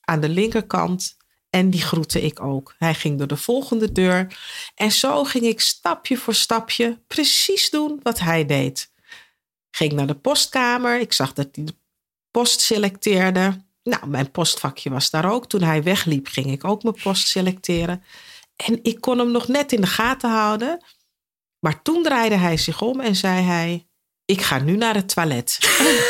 aan 0.00 0.20
de 0.20 0.28
linkerkant 0.28 1.16
en 1.50 1.70
die 1.70 1.82
groette 1.82 2.22
ik 2.22 2.40
ook. 2.40 2.74
Hij 2.78 2.94
ging 2.94 3.18
door 3.18 3.26
de 3.26 3.36
volgende 3.36 3.92
deur 3.92 4.38
en 4.74 4.92
zo 4.92 5.24
ging 5.24 5.44
ik 5.44 5.60
stapje 5.60 6.16
voor 6.16 6.34
stapje 6.34 6.98
precies 7.06 7.70
doen 7.70 8.00
wat 8.02 8.18
hij 8.18 8.46
deed. 8.46 8.94
Ging 9.76 9.92
naar 9.92 10.06
de 10.06 10.14
postkamer. 10.14 11.00
Ik 11.00 11.12
zag 11.12 11.32
dat 11.32 11.48
hij 11.52 11.64
de 11.64 11.74
post 12.30 12.60
selecteerde. 12.60 13.64
Nou, 13.82 14.06
mijn 14.06 14.30
postvakje 14.30 14.90
was 14.90 15.10
daar 15.10 15.32
ook. 15.32 15.46
Toen 15.46 15.62
hij 15.62 15.82
wegliep, 15.82 16.26
ging 16.26 16.50
ik 16.50 16.64
ook 16.64 16.82
mijn 16.82 16.94
post 17.02 17.28
selecteren. 17.28 18.02
En 18.56 18.78
ik 18.82 19.00
kon 19.00 19.18
hem 19.18 19.30
nog 19.30 19.48
net 19.48 19.72
in 19.72 19.80
de 19.80 19.86
gaten 19.86 20.30
houden. 20.30 20.84
Maar 21.58 21.82
toen 21.82 22.02
draaide 22.02 22.34
hij 22.34 22.56
zich 22.56 22.82
om 22.82 23.00
en 23.00 23.16
zei 23.16 23.42
hij: 23.42 23.86
Ik 24.24 24.40
ga 24.42 24.58
nu 24.58 24.76
naar 24.76 24.94
het 24.94 25.14
toilet. 25.14 25.58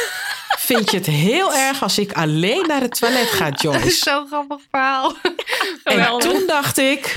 Vind 0.68 0.90
je 0.90 0.96
het 0.96 1.07
heel 1.07 1.55
erg 1.55 1.83
als 1.83 1.98
ik 1.98 2.12
alleen 2.12 2.66
naar 2.66 2.81
het 2.81 2.98
toilet 2.98 3.29
ga, 3.29 3.48
Joyce? 3.62 3.79
Dat 3.79 3.88
is 3.88 3.98
zo'n 3.98 4.26
grappig 4.26 4.61
verhaal. 4.70 5.16
en 5.85 6.18
toen 6.18 6.46
dacht 6.46 6.79
ik: 6.79 7.16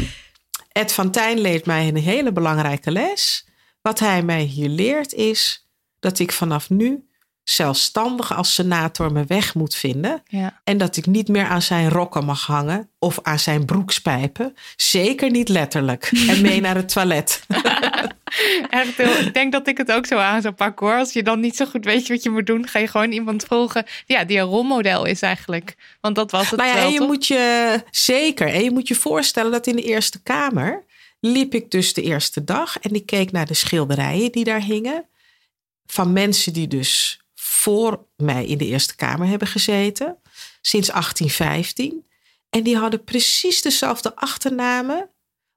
Ed 0.71 0.93
van 0.93 1.11
Tijn 1.11 1.39
leert 1.39 1.65
mij 1.65 1.87
een 1.87 1.97
hele 1.97 2.31
belangrijke 2.31 2.91
les. 2.91 3.47
Wat 3.81 3.99
hij 3.99 4.23
mij 4.23 4.41
hier 4.41 4.69
leert 4.69 5.13
is 5.13 5.67
dat 5.99 6.19
ik 6.19 6.31
vanaf 6.31 6.69
nu 6.69 7.09
zelfstandig 7.49 8.35
als 8.35 8.53
senator 8.53 9.11
mijn 9.11 9.27
weg 9.27 9.55
moet 9.55 9.75
vinden. 9.75 10.23
Ja. 10.27 10.61
En 10.63 10.77
dat 10.77 10.97
ik 10.97 11.05
niet 11.05 11.27
meer 11.27 11.45
aan 11.45 11.61
zijn 11.61 11.89
rokken 11.89 12.25
mag 12.25 12.45
hangen 12.45 12.89
of 12.99 13.19
aan 13.21 13.39
zijn 13.39 13.65
broekspijpen. 13.65 14.55
Zeker 14.75 15.31
niet 15.31 15.49
letterlijk. 15.49 16.11
En 16.27 16.41
mee 16.47 16.61
naar 16.61 16.75
het 16.75 16.89
toilet. 16.89 17.43
Echt 18.69 18.97
heel, 18.97 19.17
ik 19.17 19.33
denk 19.33 19.51
dat 19.51 19.67
ik 19.67 19.77
het 19.77 19.91
ook 19.91 20.05
zo 20.05 20.17
aan 20.17 20.41
zou 20.41 20.53
pakken 20.53 20.87
hoor. 20.87 20.95
Als 20.95 21.13
je 21.13 21.23
dan 21.23 21.39
niet 21.39 21.55
zo 21.55 21.65
goed 21.65 21.85
weet 21.85 22.07
wat 22.07 22.23
je 22.23 22.29
moet 22.29 22.47
doen, 22.47 22.67
ga 22.67 22.79
je 22.79 22.87
gewoon 22.87 23.11
iemand 23.11 23.43
volgen 23.43 23.85
ja, 24.05 24.23
die 24.23 24.37
een 24.37 24.45
rolmodel 24.45 25.05
is 25.05 25.21
eigenlijk. 25.21 25.75
Want 26.01 26.15
dat 26.15 26.31
was 26.31 26.49
het 26.49 26.59
nou 26.59 26.69
ja, 26.69 26.75
wel, 26.75 26.85
En 26.85 26.91
je 26.91 26.97
toch? 26.97 27.07
moet 27.07 27.27
je 27.27 27.83
zeker. 27.91 28.47
En 28.47 28.63
je 28.63 28.71
moet 28.71 28.87
je 28.87 28.95
voorstellen 28.95 29.51
dat 29.51 29.67
in 29.67 29.75
de 29.75 29.83
Eerste 29.83 30.21
Kamer 30.21 30.83
liep 31.19 31.53
ik 31.53 31.71
dus 31.71 31.93
de 31.93 32.01
eerste 32.01 32.43
dag 32.43 32.79
en 32.79 32.93
ik 32.93 33.05
keek 33.05 33.31
naar 33.31 33.45
de 33.45 33.53
schilderijen 33.53 34.31
die 34.31 34.43
daar 34.43 34.61
hingen 34.61 35.05
van 35.91 36.13
mensen 36.13 36.53
die 36.53 36.67
dus 36.67 37.21
voor 37.35 38.05
mij 38.15 38.45
in 38.45 38.57
de 38.57 38.65
Eerste 38.65 38.95
Kamer 38.95 39.27
hebben 39.27 39.47
gezeten, 39.47 40.17
sinds 40.61 40.87
1815. 40.87 42.05
En 42.49 42.63
die 42.63 42.77
hadden 42.77 43.03
precies 43.03 43.61
dezelfde 43.61 44.15
achternamen 44.15 45.09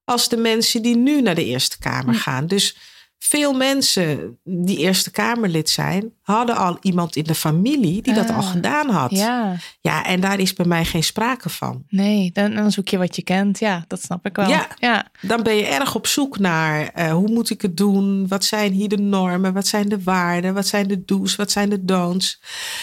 als 0.04 0.28
de 0.28 0.36
mensen 0.36 0.82
die 0.82 0.96
nu 0.96 1.20
naar 1.20 1.34
de 1.34 1.44
Eerste 1.44 1.78
Kamer 1.78 2.14
hm. 2.14 2.20
gaan. 2.20 2.46
Dus 2.46 2.76
veel 3.24 3.52
mensen 3.52 4.38
die 4.44 4.78
Eerste 4.78 5.11
Kamerlid 5.11 5.70
zijn, 5.70 6.12
hadden 6.22 6.56
al 6.56 6.78
iemand 6.80 7.16
in 7.16 7.24
de 7.24 7.35
familie 7.35 8.02
die 8.02 8.14
dat 8.14 8.28
al 8.30 8.37
Ah, 8.37 8.50
gedaan 8.50 8.88
had. 8.90 9.11
Ja, 9.11 9.56
Ja, 9.80 10.04
en 10.04 10.20
daar 10.20 10.38
is 10.40 10.52
bij 10.52 10.66
mij 10.66 10.85
geen 10.85 11.02
sprake 11.04 11.48
van. 11.48 11.85
nee, 11.88 12.30
dan, 12.32 12.54
dan 12.54 12.70
zoek 12.72 12.88
je 12.88 12.98
wat 12.98 13.16
je 13.16 13.22
kent. 13.22 13.58
Ja, 13.58 13.85
dat 13.88 14.02
snap 14.02 14.26
ik 14.26 14.37
wel. 14.37 14.48
Ja. 14.48 14.66
ja. 14.78 15.06
Dan 15.20 15.42
ben 15.42 15.54
je 15.56 15.66
erg 15.66 15.94
op 15.94 16.06
zoek 16.06 16.38
naar 16.38 16.88
eh, 16.88 17.12
hoe 17.12 17.28
moet 17.30 17.50
ik 17.50 17.62
het 17.62 17.76
doen? 17.76 18.28
Wat 18.28 18.44
zijn 18.44 18.72
hier 18.72 18.88
de 18.88 18.98
normen? 18.98 19.52
Wat 19.52 19.66
zijn 19.66 19.88
de 19.88 20.02
waarden? 20.02 20.54
Wat 20.54 20.66
zijn 20.66 20.88
de 20.88 21.04
do's? 21.04 21.37
Wat 21.37 21.50
zijn 21.50 21.68
de 21.70 21.85
don'ts? 21.85 22.40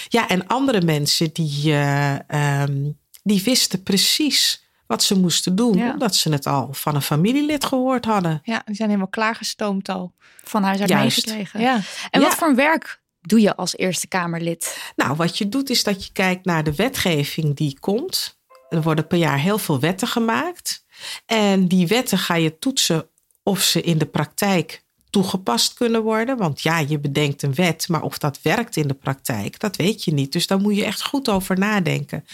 Ja, 0.07 0.27
en 0.27 0.47
andere 0.47 0.81
mensen 0.81 1.29
die, 1.33 1.71
eh, 1.71 2.29
ehm, 2.29 2.77
die 3.23 3.43
wisten 3.43 3.83
precies 3.83 4.67
wat 4.89 5.03
ze 5.03 5.19
moesten 5.19 5.55
doen, 5.55 5.77
Ja. 5.77 5.91
omdat 5.91 6.15
ze 6.15 6.31
het 6.31 6.45
al 6.47 6.69
van 6.71 6.95
een 6.95 7.01
familielid 7.01 7.65
gehoord 7.65 8.05
hadden. 8.05 8.39
Ja, 8.43 8.61
die 8.65 8.75
zijn 8.75 8.87
helemaal 8.89 9.09
klaargestoomd 9.09 9.89
al. 9.89 10.13
Van 10.43 10.63
huis 10.63 10.79
uit 10.79 10.89
meegekregen. 10.89 11.59
Ja, 11.61 11.79
En 12.09 12.21
wat 12.21 12.35
voor 12.35 12.55
werk 12.55 13.01
doe 13.21 13.41
je 13.41 13.55
als 13.55 13.77
Eerste 13.77 14.07
Kamerlid? 14.07 14.91
Nou, 14.95 15.15
wat 15.15 15.37
je 15.37 15.49
doet 15.49 15.69
is 15.69 15.83
dat 15.83 16.05
je 16.05 16.11
kijkt 16.11 16.45
naar 16.45 16.63
de 16.63 16.75
wetgeving 16.75 17.55
die 17.55 17.79
komt. 17.79 18.39
Er 18.69 18.81
worden 18.81 19.07
per 19.07 19.17
jaar 19.17 19.39
heel 19.39 19.57
veel 19.57 19.79
wetten 19.79 20.07
gemaakt. 20.07 20.85
En 21.25 21.67
die 21.67 21.87
wetten 21.87 22.17
ga 22.17 22.35
je 22.35 22.59
toetsen 22.59 23.09
of 23.43 23.61
ze 23.61 23.81
in 23.81 23.97
de 23.97 24.05
praktijk 24.05 24.83
toegepast 25.09 25.73
kunnen 25.73 26.03
worden. 26.03 26.37
Want 26.37 26.61
ja, 26.61 26.79
je 26.79 26.99
bedenkt 26.99 27.43
een 27.43 27.53
wet, 27.53 27.87
maar 27.87 28.01
of 28.01 28.17
dat 28.17 28.39
werkt 28.41 28.75
in 28.75 28.87
de 28.87 28.93
praktijk, 28.93 29.59
dat 29.59 29.75
weet 29.75 30.03
je 30.03 30.13
niet. 30.13 30.31
Dus 30.31 30.47
daar 30.47 30.59
moet 30.59 30.75
je 30.75 30.85
echt 30.85 31.03
goed 31.03 31.29
over 31.29 31.59
nadenken. 31.59 32.25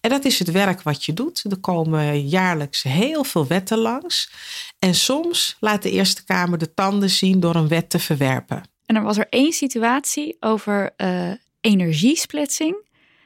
En 0.00 0.10
dat 0.10 0.24
is 0.24 0.38
het 0.38 0.50
werk 0.50 0.82
wat 0.82 1.04
je 1.04 1.12
doet. 1.12 1.44
Er 1.50 1.58
komen 1.58 2.28
jaarlijks 2.28 2.82
heel 2.82 3.24
veel 3.24 3.46
wetten 3.46 3.78
langs. 3.78 4.30
En 4.78 4.94
soms 4.94 5.56
laat 5.60 5.82
de 5.82 5.90
Eerste 5.90 6.24
Kamer 6.24 6.58
de 6.58 6.74
tanden 6.74 7.10
zien 7.10 7.40
door 7.40 7.54
een 7.54 7.68
wet 7.68 7.90
te 7.90 7.98
verwerpen. 7.98 8.62
En 8.86 8.96
er 8.96 9.02
was 9.02 9.18
er 9.18 9.26
één 9.30 9.52
situatie 9.52 10.36
over 10.40 10.92
eh, 10.96 11.30
energiesplitsing. 11.60 12.76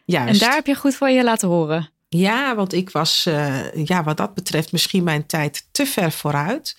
Juist. 0.04 0.32
En 0.32 0.38
daar 0.38 0.54
heb 0.54 0.66
je 0.66 0.74
goed 0.74 0.96
van 0.96 1.14
je 1.14 1.24
laten 1.24 1.48
horen. 1.48 1.90
Ja, 2.08 2.54
want 2.54 2.72
ik 2.72 2.90
was 2.90 3.26
eh, 3.26 3.86
ja, 3.86 4.02
wat 4.02 4.16
dat 4.16 4.34
betreft 4.34 4.72
misschien 4.72 5.04
mijn 5.04 5.26
tijd 5.26 5.68
te 5.70 5.86
ver 5.86 6.12
vooruit. 6.12 6.76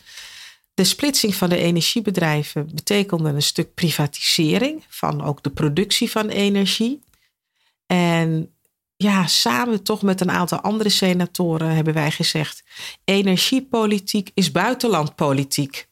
De 0.80 0.86
splitsing 0.86 1.36
van 1.36 1.50
de 1.50 1.58
energiebedrijven 1.58 2.70
betekende 2.76 3.30
een 3.30 3.42
stuk 3.42 3.74
privatisering 3.74 4.86
van 4.90 5.24
ook 5.24 5.44
de 5.44 5.50
productie 5.50 6.12
van 6.12 6.30
energie. 6.30 7.04
En 7.86 8.56
ja, 8.96 9.28
samen 9.28 9.84
toch 9.84 10.02
met 10.02 10.22
een 10.22 10.32
aantal 10.32 10.60
andere 10.60 10.90
senatoren 10.90 11.70
hebben 11.70 11.94
wij 11.94 12.12
gezegd: 12.12 12.64
energiepolitiek 13.04 14.32
is 14.34 14.52
buitenlandpolitiek. 14.52 15.89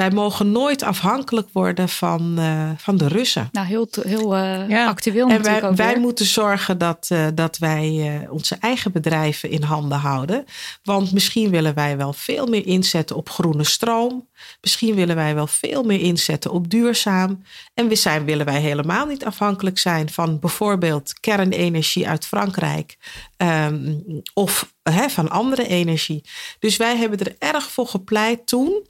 Wij 0.00 0.10
mogen 0.10 0.52
nooit 0.52 0.82
afhankelijk 0.82 1.48
worden 1.52 1.88
van, 1.88 2.34
eh, 2.38 2.70
van 2.76 2.96
de 2.96 3.08
Russen. 3.08 3.48
Nou, 3.52 3.66
heel, 3.66 3.88
heel 4.02 4.36
eh, 4.36 4.68
Ja. 4.68 4.86
actueel 4.86 5.28
En 5.28 5.36
natuurlijk 5.36 5.60
wij, 5.60 5.70
ook 5.70 5.76
wij 5.76 5.98
moeten 5.98 6.26
zorgen 6.26 6.78
dat, 6.78 7.06
eh, 7.08 7.26
dat 7.34 7.58
wij 7.58 8.26
onze 8.30 8.56
eigen 8.60 8.92
bedrijven 8.92 9.50
in 9.50 9.62
handen 9.62 9.98
houden. 9.98 10.44
Want 10.82 11.12
misschien 11.12 11.50
willen 11.50 11.74
wij 11.74 11.96
wel 11.96 12.12
veel 12.12 12.46
meer 12.46 12.66
inzetten 12.66 13.16
op 13.16 13.28
groene 13.28 13.64
stroom. 13.64 14.28
Misschien 14.60 14.94
willen 14.94 15.16
wij 15.16 15.34
wel 15.34 15.46
veel 15.46 15.82
meer 15.82 16.00
inzetten 16.00 16.50
op 16.50 16.70
duurzaam. 16.70 17.44
En 17.74 17.88
we 17.88 17.94
zijn, 17.94 18.24
willen 18.24 18.46
wij 18.46 18.60
helemaal 18.60 19.06
niet 19.06 19.24
afhankelijk 19.24 19.78
zijn 19.78 20.10
van 20.10 20.38
bijvoorbeeld 20.38 21.20
kernenergie 21.20 22.08
uit 22.08 22.26
Frankrijk. 22.26 22.96
ehm, 23.36 23.94
of 24.34 24.72
van 25.08 25.30
andere 25.30 25.66
energie. 25.66 26.24
Dus 26.58 26.76
wij 26.76 26.96
hebben 26.96 27.18
er 27.18 27.36
erg 27.38 27.70
voor 27.70 27.86
gepleit 27.86 28.46
toen 28.46 28.82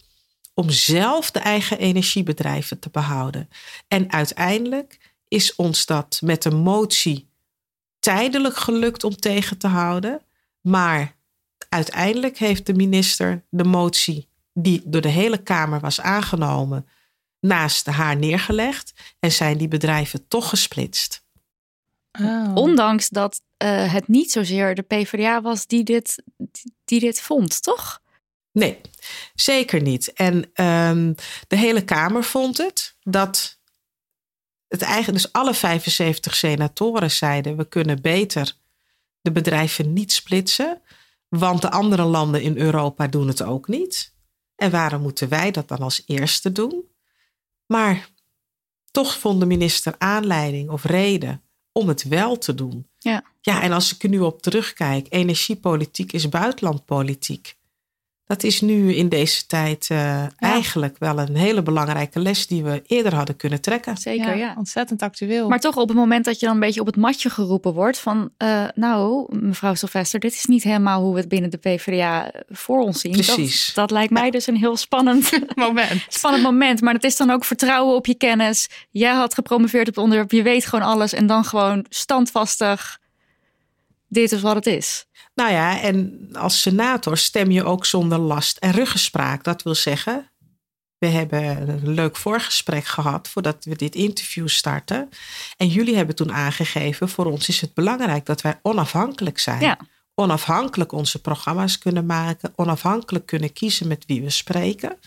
om 0.55 0.71
zelf 0.71 1.31
de 1.31 1.39
eigen 1.39 1.79
energiebedrijven 1.79 2.79
te 2.79 2.91
behouden. 2.91 3.49
En 3.89 4.13
uiteindelijk 4.13 5.15
is 5.29 5.55
ons 5.55 5.87
dat 5.87 6.21
met 6.25 6.45
een 6.45 6.57
motie 6.57 7.29
tijdelijk 7.99 8.57
gelukt 8.57 9.05
om 9.05 9.17
tegen 9.17 9.59
te 9.59 9.67
houden. 9.67 10.23
Maar 10.61 11.17
uiteindelijk 11.69 12.39
heeft 12.39 12.67
de 12.67 12.75
minister 12.75 13.45
de 13.49 13.65
motie, 13.65 14.29
die 14.53 14.83
door 14.85 15.01
de 15.01 15.09
hele 15.09 15.43
Kamer 15.43 15.81
was 15.81 16.01
aangenomen, 16.01 16.89
naast 17.41 17.87
haar 17.87 18.17
neergelegd. 18.17 18.93
En 19.19 19.33
zijn 19.33 19.59
die 19.59 19.69
bedrijven 19.69 20.29
toch 20.29 20.49
gesplitst. 20.49 21.25
Oh. 22.21 22.51
Ondanks 22.55 23.09
dat 23.09 23.43
eh, 23.57 23.93
het 23.93 24.09
niet 24.09 24.33
zozeer 24.33 24.75
de 24.75 24.83
PvdA 24.83 25.41
was 25.41 25.67
die 25.67 25.85
dit, 25.85 26.23
die 26.85 27.01
dit 27.01 27.21
vond, 27.21 27.63
toch? 27.63 28.01
Nee, 28.53 28.81
zeker 29.35 29.83
niet. 29.83 30.13
En 30.13 30.51
ehm, 30.53 31.13
de 31.47 31.57
hele 31.57 31.85
Kamer 31.85 32.25
vond 32.25 32.59
het 32.59 32.97
dat 33.03 33.59
het 34.69 34.83
eigen, 34.83 35.13
dus 35.13 35.33
alle 35.33 35.55
75 35.55 36.35
senatoren 36.35 37.11
zeiden: 37.11 37.57
we 37.57 37.69
kunnen 37.69 38.03
beter 38.03 38.57
de 39.21 39.33
bedrijven 39.33 39.93
niet 39.93 40.13
splitsen, 40.13 40.83
want 41.29 41.63
de 41.63 41.71
andere 41.71 42.05
landen 42.05 42.43
in 42.43 42.57
Europa 42.57 43.07
doen 43.07 43.29
het 43.29 43.43
ook 43.43 43.69
niet. 43.69 44.15
En 44.57 44.71
waarom 44.71 45.03
moeten 45.03 45.29
wij 45.29 45.51
dat 45.51 45.69
dan 45.69 45.79
als 45.79 46.03
eerste 46.07 46.53
doen? 46.53 46.85
Maar 47.67 48.09
toch 48.91 49.19
vond 49.19 49.41
de 49.41 49.47
minister 49.47 49.95
aanleiding 49.99 50.71
of 50.71 50.85
reden 50.85 51.43
om 51.73 51.89
het 51.89 52.03
wel 52.03 52.39
te 52.39 52.55
doen. 52.55 52.89
Ja. 52.99 53.25
Ja, 53.41 53.63
en 53.63 53.73
als 53.73 53.95
ik 53.95 54.03
er 54.03 54.09
nu 54.09 54.21
op 54.21 54.43
terugkijk, 54.43 55.07
energiepolitiek 55.11 56.13
is 56.13 56.29
buitenlandpolitiek. 56.29 57.59
Dat 58.31 58.43
is 58.43 58.61
nu 58.61 58.95
in 58.95 59.09
deze 59.09 59.47
tijd 59.47 59.87
eh, 59.91 60.25
eigenlijk 60.37 60.97
wel 60.99 61.19
een 61.19 61.37
hele 61.37 61.63
belangrijke 61.63 62.21
les 62.21 62.47
die 62.47 62.65
we 62.65 62.83
eerder 62.87 63.15
hadden 63.15 63.37
kunnen 63.37 63.61
trekken. 63.61 63.97
Zeker, 63.97 64.37
ja. 64.37 64.55
Ontzettend 64.59 65.03
actueel. 65.03 65.49
Maar 65.49 65.61
toch 65.61 65.77
op 65.77 65.89
het 65.89 65.97
moment 65.97 66.25
dat 66.25 66.41
je 66.41 66.47
dan 66.47 66.55
een 66.55 66.61
beetje 66.61 66.81
op 66.81 66.87
het 66.87 66.97
matje 66.97 67.31
geroepen 67.31 67.73
wordt 67.73 67.99
van... 67.99 68.31
eh, 68.37 68.65
nou, 68.75 69.27
mevrouw 69.37 69.75
Sylvester, 69.75 70.21
dit 70.21 70.33
is 70.33 70.45
niet 70.45 70.63
helemaal 70.63 71.03
hoe 71.03 71.13
we 71.13 71.21
het 71.21 71.29
binnen 71.29 71.51
de 71.51 71.57
PvdA 71.57 72.31
voor 72.49 72.81
ons 72.81 73.01
zien. 73.01 73.13
Precies. 73.13 73.67
Dat, 73.67 73.75
dat 73.75 73.91
lijkt 73.91 74.13
mij 74.13 74.31
dus 74.31 74.47
een 74.47 74.57
heel 74.57 74.77
spannend, 74.77 75.31
moment. 75.55 76.05
spannend 76.09 76.43
moment. 76.43 76.81
Maar 76.81 76.95
het 76.95 77.05
is 77.05 77.17
dan 77.17 77.31
ook 77.31 77.45
vertrouwen 77.45 77.95
op 77.95 78.07
je 78.07 78.15
kennis. 78.15 78.69
Jij 78.91 79.13
had 79.15 79.35
gepromoveerd 79.35 79.89
op 79.89 79.95
het 79.95 80.03
onderwerp, 80.05 80.31
je 80.31 80.43
weet 80.43 80.67
gewoon 80.67 80.87
alles. 80.87 81.13
En 81.13 81.27
dan 81.27 81.45
gewoon 81.45 81.87
standvastig, 81.89 82.99
dit 84.09 84.33
is 84.33 84.41
wat 84.41 84.55
het 84.55 84.67
is. 84.67 85.07
Nou 85.41 85.53
ja, 85.53 85.81
en 85.81 86.29
als 86.33 86.61
senator 86.61 87.17
stem 87.19 87.51
je 87.51 87.65
ook 87.65 87.87
zonder 87.87 88.19
last 88.19 88.57
en 88.57 88.73
ruggespraak. 88.73 89.45
Dat 89.45 89.63
wil 89.63 89.75
zeggen, 89.75 90.31
we 90.99 91.07
hebben 91.07 91.69
een 91.69 91.89
leuk 91.95 92.17
voorgesprek 92.17 92.85
gehad 92.85 93.29
voordat 93.29 93.65
we 93.65 93.77
dit 93.77 93.95
interview 93.95 94.49
starten. 94.49 95.09
En 95.57 95.69
jullie 95.69 95.97
hebben 95.97 96.15
toen 96.15 96.33
aangegeven, 96.33 97.09
voor 97.09 97.25
ons 97.27 97.49
is 97.49 97.61
het 97.61 97.75
belangrijk 97.75 98.27
dat 98.27 98.41
wij 98.41 98.59
onafhankelijk 98.63 99.39
zijn. 99.39 99.61
Ja. 99.61 99.79
Onafhankelijk 100.15 100.93
onze 100.93 101.21
programma's 101.21 101.79
kunnen 101.79 102.07
maken, 102.07 102.53
onafhankelijk 102.57 103.27
kunnen 103.27 103.53
kiezen 103.53 103.89
met 103.89 104.05
wie 104.07 104.23
we 104.23 104.31
spreken. 104.31 104.99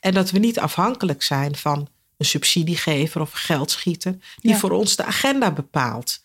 En 0.00 0.14
dat 0.14 0.30
we 0.30 0.38
niet 0.38 0.58
afhankelijk 0.58 1.22
zijn 1.22 1.56
van 1.56 1.88
een 2.16 2.26
subsidiegever 2.26 3.20
of 3.20 3.32
geldschieter 3.32 4.16
die 4.36 4.50
Ja. 4.52 4.58
voor 4.58 4.70
ons 4.70 4.96
de 4.96 5.04
agenda 5.04 5.50
bepaalt. 5.50 6.20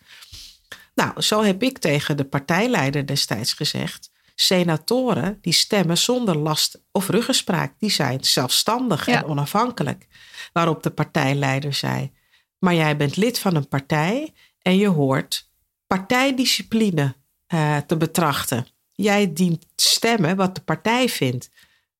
Nou, 0.95 1.21
zo 1.21 1.41
heb 1.43 1.63
ik 1.63 1.77
tegen 1.77 2.17
de 2.17 2.23
partijleider 2.25 3.05
destijds 3.05 3.53
gezegd: 3.53 4.11
senatoren 4.35 5.37
die 5.41 5.53
stemmen 5.53 5.97
zonder 5.97 6.37
last 6.37 6.81
of 6.91 7.09
ruggespraak, 7.09 7.73
die 7.79 7.91
zijn 7.91 8.23
zelfstandig 8.23 9.05
Ja. 9.05 9.17
en 9.17 9.25
onafhankelijk. 9.25 10.07
Waarop 10.53 10.83
de 10.83 10.89
partijleider 10.89 11.73
zei: 11.73 12.11
Maar 12.59 12.73
jij 12.75 12.97
bent 12.97 13.15
lid 13.17 13.39
van 13.39 13.55
een 13.55 13.67
partij 13.67 14.33
en 14.61 14.77
je 14.77 14.87
hoort 14.87 15.49
partijdiscipline 15.87 17.15
eh, 17.47 17.77
te 17.77 17.97
betrachten. 17.97 18.67
Jij 18.91 19.33
dient 19.33 19.65
stemmen 19.75 20.35
wat 20.35 20.55
de 20.55 20.61
partij 20.61 21.09
vindt. 21.09 21.49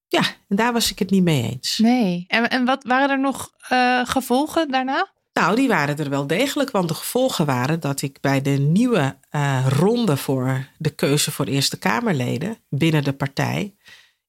Ja, 0.08 0.22
en 0.48 0.56
daar 0.56 0.74
was 0.74 0.92
ik 0.92 1.00
het 1.00 1.10
niet 1.10 1.24
mee 1.24 1.44
eens. 1.52 1.78
Nee. 1.78 2.26
En, 2.28 2.50
en 2.50 2.66
wat 2.66 2.84
waren 2.84 3.10
er 3.10 3.20
nog 3.20 3.52
eh, 3.68 4.02
gevolgen 4.06 4.72
daarna? 4.72 5.13
Nou, 5.34 5.56
die 5.56 5.68
waren 5.68 5.98
er 5.98 6.10
wel 6.10 6.28
degelijk, 6.28 6.72
want 6.72 6.88
de 6.88 6.94
gevolgen 6.94 7.46
waren 7.46 7.80
dat 7.80 8.02
ik 8.02 8.18
bij 8.22 8.42
de 8.42 8.50
nieuwe 8.50 9.18
eh, 9.30 9.68
ronde 9.70 10.18
voor 10.18 10.68
de 10.78 10.90
keuze 10.90 11.32
voor 11.32 11.46
Eerste 11.46 11.78
Kamerleden 11.80 12.58
binnen 12.70 13.04
de 13.04 13.14
partij 13.14 13.76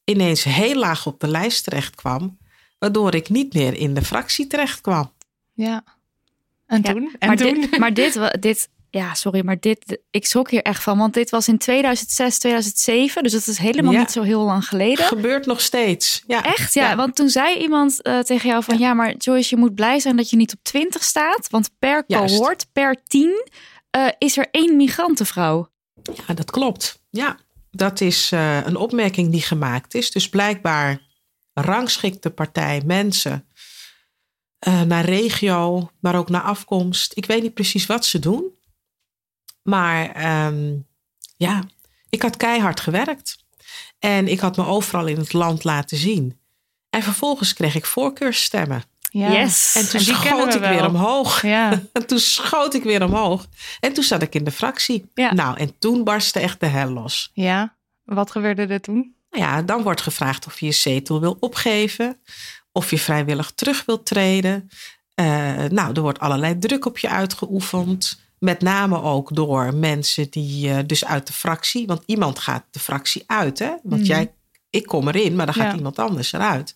ineens 0.05 0.45
heel 0.45 0.79
laag 0.79 1.07
op 1.07 1.21
de 1.21 1.29
lijst 1.29 1.65
terecht 1.65 1.95
kwam, 1.95 2.39
waardoor 2.79 3.15
ik 3.15 3.29
niet 3.29 3.55
meer 3.55 3.75
in 3.75 3.95
de 3.95 4.03
fractie 4.03 4.47
terecht 4.47 4.81
kwam. 4.81 5.13
Ja. 5.53 5.85
En 6.67 6.83
Ja, 6.83 6.93
toen? 6.93 7.17
En 7.19 7.29
maar, 7.29 7.37
toen? 7.37 7.61
Dit, 7.61 7.79
maar 7.79 7.95
dit, 7.95 8.41
dit, 8.41 8.69
ja, 8.95 9.15
sorry, 9.15 9.45
maar 9.45 9.61
dit, 9.61 9.99
ik 10.11 10.27
schrok 10.27 10.51
hier 10.51 10.63
echt 10.63 10.83
van. 10.83 10.99
Want 10.99 11.15
dit 11.15 11.31
was 11.31 11.49
in 11.49 11.59
2006, 11.59 12.39
2007. 12.39 13.23
Dus 13.23 13.33
dat 13.33 13.47
is 13.47 13.59
helemaal 13.59 13.93
Ja. 13.93 13.99
niet 13.99 14.11
zo 14.11 14.23
heel 14.23 14.43
lang 14.45 14.69
geleden. 14.69 15.05
Gebeurt 15.05 15.47
nog 15.47 15.61
steeds. 15.61 16.23
Ja. 16.27 16.45
Echt? 16.45 16.75
Ja, 16.75 16.97
want 16.97 17.15
toen 17.17 17.29
zei 17.29 17.57
iemand 17.59 18.03
eh, 18.03 18.19
tegen 18.19 18.49
jou 18.49 18.63
van... 18.65 18.79
Ja. 18.79 18.95
maar 18.95 19.15
Joyce, 19.17 19.55
je 19.55 19.61
moet 19.61 19.75
blij 19.75 19.99
zijn 19.99 20.17
dat 20.17 20.31
je 20.31 20.37
niet 20.37 20.53
op 20.53 20.59
20 20.63 21.03
staat. 21.05 21.49
Want 21.51 21.71
per 21.79 22.05
Juist. 22.07 22.37
cohort, 22.37 22.67
per 22.73 23.03
10, 23.07 23.49
eh, 23.91 24.07
is 24.19 24.37
er 24.37 24.49
één 24.51 24.77
migrantenvrouw. 24.77 25.69
Ja, 26.27 26.35
dat 26.35 26.51
klopt. 26.51 27.01
Ja, 27.11 27.37
dat 27.71 28.01
is 28.01 28.33
eh, 28.33 28.67
een 28.67 28.77
opmerking 28.77 29.31
die 29.31 29.43
gemaakt 29.43 29.95
is. 29.95 30.11
Dus 30.11 30.29
blijkbaar 30.29 31.01
rangschikt 31.53 32.23
de 32.23 32.31
partij 32.31 32.83
mensen 32.87 33.49
naar 34.87 35.05
regio, 35.05 35.91
maar 36.01 36.15
ook 36.15 36.29
naar 36.29 36.41
afkomst. 36.43 37.13
Ik 37.17 37.27
weet 37.27 37.43
niet 37.43 37.55
precies 37.55 37.87
wat 37.87 38.07
ze 38.07 38.19
doen. 38.19 38.53
Maar 39.65 40.25
um, 40.47 40.87
ja, 41.37 41.63
ik 42.09 42.23
had 42.23 42.37
keihard 42.37 42.81
gewerkt. 42.81 43.45
En 43.99 44.29
ik 44.29 44.41
had 44.41 44.57
me 44.57 44.67
overal 44.67 45.07
in 45.07 45.17
het 45.17 45.33
land 45.33 45.65
laten 45.65 45.97
zien. 45.97 46.39
En 46.91 47.03
vervolgens 47.03 47.53
kreeg 47.53 47.75
ik 47.75 47.87
voorkeursstemmen. 47.87 48.83
Ja. 49.11 49.33
Yes. 49.33 49.75
En 49.75 49.89
toen 49.89 50.01
En 50.01 50.07
schoot 50.07 50.53
we 50.53 50.59
ik 50.59 50.69
weer 50.69 50.87
omhoog. 50.87 51.43
Ja. 51.43 51.83
En 51.93 52.07
toen 52.07 52.19
schoot 52.19 52.75
ik 52.75 52.83
weer 52.83 53.05
omhoog. 53.05 53.47
En 53.81 53.93
toen 53.93 54.05
zat 54.05 54.23
ik 54.23 54.35
in 54.35 54.45
de 54.45 54.51
fractie. 54.51 55.11
Ja. 55.15 55.35
Nou, 55.35 55.59
en 55.59 55.79
toen 55.79 56.05
barstte 56.05 56.41
echt 56.41 56.61
de 56.61 56.67
hel 56.67 56.91
los. 56.91 57.31
ja. 57.35 57.77
Wat 58.05 58.31
gebeurde 58.31 58.67
er 58.67 58.81
toen? 58.81 59.15
Nou 59.31 59.45
ja, 59.45 59.63
dan 59.63 59.83
wordt 59.83 60.01
gevraagd 60.01 60.47
of 60.47 60.61
je 60.61 60.67
je 60.67 60.73
zetel 60.73 61.21
wil 61.21 61.37
opgeven. 61.41 62.21
Of 62.73 62.91
je 62.91 62.99
vrijwillig 62.99 63.53
terug 63.55 63.85
wilt 63.85 64.07
treden. 64.07 64.69
Eh, 65.15 65.65
nou, 65.65 65.95
er 65.95 66.01
wordt 66.01 66.19
allerlei 66.19 66.59
druk 66.59 66.87
op 66.87 66.99
je 66.99 67.09
uitgeoefend. 67.09 68.24
Met 68.45 68.61
name 68.61 69.03
ook 69.03 69.35
door 69.35 69.75
mensen 69.75 70.31
die 70.31 70.71
eh, 70.71 70.79
dus 70.87 71.05
uit 71.05 71.27
de 71.27 71.33
fractie. 71.33 71.87
Want 71.87 72.03
iemand 72.07 72.39
gaat 72.39 72.65
de 72.71 72.79
fractie 72.79 73.23
uit, 73.27 73.59
hè? 73.59 73.69
Want 73.83 74.01
Mhm. 74.01 74.11
jij, 74.11 74.33
ik 74.71 74.87
kom 74.87 75.09
erin, 75.09 75.37
maar 75.37 75.47
dan 75.47 75.55
gaat 75.55 75.71
Ja. 75.71 75.77
iemand 75.77 75.99
anders 75.99 76.33
eruit. 76.33 76.75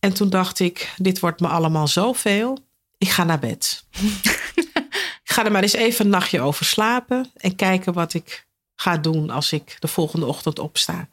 En 0.00 0.12
toen 0.14 0.30
dacht 0.30 0.58
ik, 0.58 0.94
dit 0.96 1.20
wordt 1.20 1.40
me 1.40 1.48
allemaal 1.48 1.88
zoveel. 1.88 2.58
Ik 2.98 3.08
ga 3.08 3.24
naar 3.24 3.38
bed. 3.38 3.84
ik 5.24 5.30
ga 5.32 5.44
er 5.44 5.52
maar 5.52 5.62
eens 5.62 5.72
even 5.72 6.04
een 6.04 6.10
nachtje 6.10 6.40
over 6.40 6.64
slapen. 6.64 7.30
En 7.36 7.56
kijken 7.56 7.92
wat 7.92 8.14
ik 8.14 8.46
ga 8.74 8.96
doen 8.96 9.30
als 9.30 9.52
ik 9.52 9.76
de 9.78 9.88
volgende 9.88 10.26
ochtend 10.26 10.58
opsta. 10.58 11.08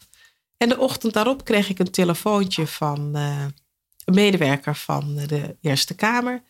En 0.58 0.70
de 0.70 0.78
ochtend 0.80 1.14
daarop 1.14 1.44
kreeg 1.46 1.70
ik 1.70 1.80
een 1.80 1.92
telefoontje 1.92 2.68
van 2.68 3.16
eh, 3.16 3.46
een 4.06 4.14
medewerker 4.14 4.76
van 4.76 5.16
de 5.16 5.56
Eerste 5.62 5.94
Kamer. 5.96 6.42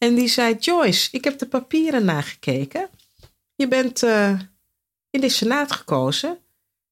En 0.00 0.14
die 0.14 0.28
zei: 0.28 0.54
Joyce, 0.54 1.08
ik 1.12 1.24
heb 1.24 1.38
de 1.38 1.46
papieren 1.46 2.04
nagekeken. 2.04 2.88
Je 3.54 3.68
bent 3.68 4.02
eh, 4.02 4.40
in 5.10 5.20
de 5.20 5.28
Senaat 5.28 5.72
gekozen, 5.72 6.38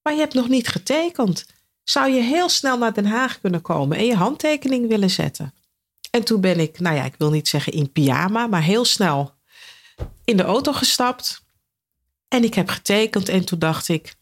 maar 0.02 0.12
je 0.12 0.18
hebt 0.18 0.34
nog 0.34 0.48
niet 0.48 0.68
getekend. 0.68 1.46
Zou 1.84 2.10
je 2.10 2.20
heel 2.20 2.48
snel 2.48 2.78
naar 2.78 2.94
Den 2.94 3.06
Haag 3.06 3.40
kunnen 3.40 3.62
komen 3.62 3.96
en 3.96 4.04
je 4.04 4.14
handtekening 4.14 4.88
willen 4.88 5.10
zetten? 5.10 5.54
En 6.10 6.24
toen 6.24 6.40
ben 6.40 6.60
ik, 6.60 6.80
nou 6.80 6.96
ja, 6.96 7.04
ik 7.04 7.14
wil 7.18 7.30
niet 7.30 7.48
zeggen 7.48 7.72
in 7.72 7.92
pyjama, 7.92 8.46
maar 8.46 8.62
heel 8.62 8.84
snel 8.84 9.34
in 10.24 10.36
de 10.36 10.42
auto 10.42 10.72
gestapt. 10.72 11.42
En 12.28 12.44
ik 12.44 12.54
heb 12.54 12.68
getekend 12.68 13.28
en 13.28 13.44
toen 13.44 13.58
dacht 13.58 13.88
ik, 13.88 14.16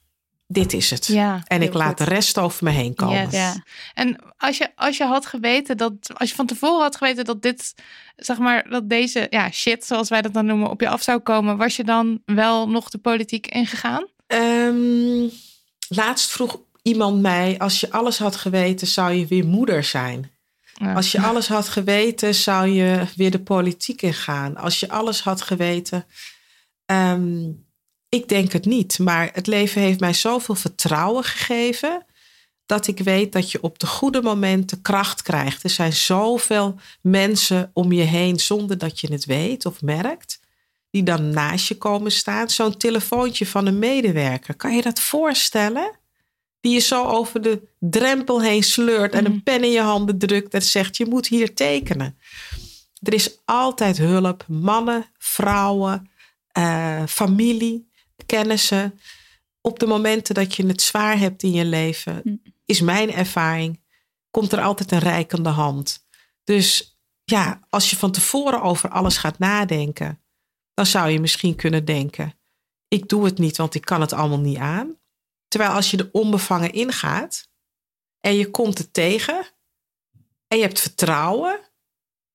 dit 0.47 0.73
is 0.73 0.91
het. 0.91 1.07
Ja. 1.07 1.43
en 1.45 1.63
ik 1.63 1.75
laat 1.75 1.89
goed. 1.89 1.99
de 1.99 2.05
rest 2.05 2.39
over 2.39 2.65
me 2.65 2.71
heen 2.71 2.95
komen. 2.95 3.23
Yes. 3.23 3.33
Ja. 3.33 3.63
En 3.95 4.19
als 4.37 4.59
je, 4.59 4.71
als 4.75 4.97
je 4.97 5.05
had 5.05 5.27
geweten 5.27 5.77
dat, 5.77 5.93
als 6.15 6.29
je 6.29 6.35
van 6.35 6.47
tevoren 6.47 6.83
had 6.83 6.97
geweten 6.97 7.25
dat 7.25 7.43
dit, 7.43 7.75
zeg 8.17 8.39
maar, 8.39 8.69
dat 8.69 8.89
deze 8.89 9.27
ja, 9.31 9.51
shit, 9.51 9.85
zoals 9.85 10.09
wij 10.09 10.23
dat 10.23 10.35
dan 10.35 10.47
noemen, 10.47 10.71
op 10.71 10.81
je 10.81 10.89
af 10.89 11.03
zou 11.03 11.19
komen, 11.19 11.57
was 11.57 11.77
je 11.77 11.85
dan 11.85 12.23
wel 12.25 12.69
nog 12.69 12.91
de 12.91 12.99
politiek 12.99 13.47
ingegaan? 13.47 14.07
Ehm, 14.27 15.29
laatst 15.89 16.31
vroeg 16.31 16.61
iemand 16.83 17.21
mij, 17.21 17.59
als 17.59 17.81
je 17.81 17.91
alles 17.91 18.19
had 18.19 18.37
geweten, 18.37 18.87
zou 18.87 19.13
je 19.13 19.27
weer 19.27 19.47
moeder 19.47 19.85
zijn. 19.85 20.31
Ja. 20.75 20.95
Als 20.95 21.13
je 21.13 21.21
alles 21.21 21.49
had 21.49 21.69
geweten, 21.69 22.35
zou 22.35 22.67
je 22.69 23.05
weer 23.17 23.31
de 23.31 23.43
politiek 23.43 24.03
ingaan. 24.03 24.57
Als 24.57 24.81
je 24.81 24.89
alles 24.89 25.23
had 25.23 25.43
geweten. 25.43 26.07
ehm, 26.87 27.51
ik 28.17 28.29
denk 28.29 28.53
het 28.53 28.65
niet, 28.65 28.99
maar 28.99 29.31
het 29.33 29.47
leven 29.47 29.81
heeft 29.81 30.01
mij 30.01 30.13
zoveel 30.13 30.55
vertrouwen 30.55 31.25
gegeven. 31.25 32.05
Dat 32.67 32.87
ik 32.87 32.99
weet 32.99 33.33
dat 33.33 33.51
je 33.51 33.63
op 33.63 33.79
de 33.79 33.87
goede 33.87 34.23
momenten 34.23 34.83
kracht 34.83 35.23
krijgt. 35.23 35.63
Er 35.63 35.71
zijn 35.71 35.93
zoveel 35.93 36.75
mensen 37.01 37.71
om 37.73 37.93
je 37.93 38.03
heen 38.03 38.39
zonder 38.39 38.79
dat 38.79 39.01
je 39.01 39.13
het 39.13 39.25
weet 39.25 39.67
of 39.67 39.83
merkt. 39.83 40.41
Die 40.91 41.03
dan 41.03 41.31
naast 41.31 41.69
je 41.69 41.79
komen 41.79 42.13
staan. 42.13 42.51
Zo'n 42.51 42.77
telefoontje 42.77 43.47
van 43.47 43.67
een 43.67 43.79
medewerker. 43.79 44.55
Kan 44.55 44.77
je 44.77 44.83
dat 44.83 45.01
voorstellen? 45.01 45.99
Die 46.61 46.73
je 46.73 46.81
zo 46.81 47.05
over 47.05 47.43
de 47.43 47.69
drempel 47.79 48.43
heen 48.43 48.63
sleurt 48.63 49.13
en 49.13 49.25
een 49.25 49.43
pen 49.43 49.65
in 49.65 49.71
je 49.71 49.81
handen 49.81 50.19
drukt 50.19 50.55
en 50.55 50.63
zegt: 50.63 50.97
Je 50.97 51.07
moet 51.07 51.27
hier 51.27 51.55
tekenen. 51.55 52.19
Er 53.03 53.15
is 53.15 53.39
altijd 53.45 53.99
hulp. 53.99 54.45
Mannen, 54.49 55.07
vrouwen, 55.19 56.11
eh, 56.53 57.03
familie, 57.07 57.89
kennissen. 58.27 59.01
Op 59.61 59.79
de 59.79 59.87
momenten 59.87 60.35
dat 60.35 60.55
je 60.55 60.67
het 60.67 60.83
zwaar 60.83 61.19
hebt 61.19 61.43
in 61.43 61.53
je 61.53 61.65
leven, 61.65 62.21
Hm. 62.23 62.37
is 62.65 62.81
mijn 62.81 63.13
ervaring, 63.13 63.85
komt 64.31 64.53
er 64.53 64.61
altijd 64.61 64.93
een 64.93 64.99
reikende 64.99 65.49
hand. 65.49 66.07
Dus 66.45 66.99
ja, 67.25 67.61
als 67.69 67.91
je 67.91 67.97
van 67.97 68.13
tevoren 68.13 68.63
over 68.63 68.91
alles 68.91 69.17
gaat 69.17 69.39
nadenken, 69.39 70.23
dan 70.75 70.87
zou 70.87 71.09
je 71.09 71.21
misschien 71.21 71.55
kunnen 71.57 71.85
denken: 71.85 72.39
ik 72.89 73.09
doe 73.09 73.25
het 73.25 73.39
niet, 73.39 73.57
want 73.57 73.75
ik 73.75 73.85
kan 73.85 74.01
het 74.01 74.13
allemaal 74.13 74.41
niet 74.41 74.59
aan. 74.59 74.99
Terwijl 75.49 75.73
als 75.73 75.91
je 75.91 75.97
er 75.97 76.09
onbevangen 76.13 76.73
ingaat 76.73 77.49
en 78.21 78.35
je 78.35 78.51
komt 78.51 78.79
het 78.79 78.93
tegen 78.93 79.47
en 80.49 80.57
je 80.57 80.63
hebt 80.63 80.81
vertrouwen, 80.81 81.61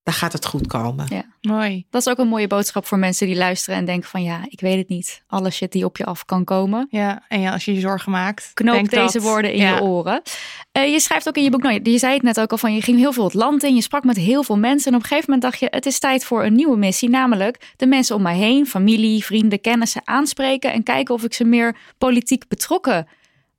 dan 0.04 0.14
gaat 0.14 0.34
het 0.34 0.46
goed 0.46 0.68
komen. 0.68 1.06
Ja. 1.10 1.24
Mooi. 1.42 1.86
Dat 1.90 2.02
is 2.06 2.08
ook 2.12 2.18
een 2.18 2.28
mooie 2.28 2.48
boodschap 2.48 2.86
voor 2.86 3.00
mensen 3.00 3.28
die 3.28 3.36
luisteren 3.36 3.80
en 3.80 3.86
denken 3.86 4.10
van 4.10 4.24
ja, 4.24 4.40
ik 4.48 4.60
weet 4.62 4.78
het 4.78 4.90
niet. 4.90 5.24
Alle 5.28 5.50
shit 5.50 5.72
die 5.72 5.86
op 5.86 5.98
je 5.98 6.06
af 6.06 6.26
kan 6.26 6.44
komen. 6.44 6.88
Ja, 6.90 7.24
en 7.28 7.40
ja, 7.42 7.52
als 7.52 7.66
je 7.66 7.74
je 7.74 7.80
zorgen 7.80 8.12
maakt, 8.12 8.52
Knoop 8.54 8.74
denk 8.76 8.90
deze 8.90 9.18
dat- 9.18 9.22
woorden 9.28 9.54
in 9.54 9.62
ja. 9.62 9.76
je 9.76 9.82
oren. 9.82 10.22
Eh, 10.72 10.92
je 10.92 11.00
schrijft 11.00 11.28
ook 11.28 11.36
in 11.36 11.44
je 11.44 11.50
boek, 11.50 11.62
nou, 11.62 11.80
je 11.84 11.98
zei 11.98 12.14
het 12.14 12.22
net 12.24 12.40
ook 12.40 12.52
al 12.52 12.58
van 12.58 12.74
je 12.74 12.82
ging 12.82 12.98
heel 12.98 13.14
veel 13.14 13.24
het 13.24 13.34
land 13.34 13.64
in. 13.64 13.76
Je 13.76 13.82
sprak 13.82 14.04
met 14.04 14.18
heel 14.18 14.44
veel 14.44 14.58
mensen. 14.58 14.92
En 14.92 14.98
op 14.98 15.02
een 15.04 15.08
gegeven 15.08 15.32
moment 15.34 15.52
dacht 15.52 15.60
je, 15.62 15.68
het 15.78 15.86
is 15.86 16.00
tijd 16.00 16.26
voor 16.26 16.44
een 16.46 16.56
nieuwe 16.56 16.78
missie. 16.78 17.10
Namelijk 17.10 17.74
de 17.78 17.86
mensen 17.88 18.16
om 18.16 18.22
mij 18.22 18.38
heen, 18.38 18.66
familie, 18.68 19.26
vrienden, 19.26 19.62
kennissen 19.62 20.02
aanspreken. 20.06 20.72
En 20.74 20.84
kijken 20.84 21.14
of 21.16 21.24
ik 21.24 21.34
ze 21.34 21.44
meer 21.44 21.78
politiek 21.98 22.48
betrokken 22.48 23.08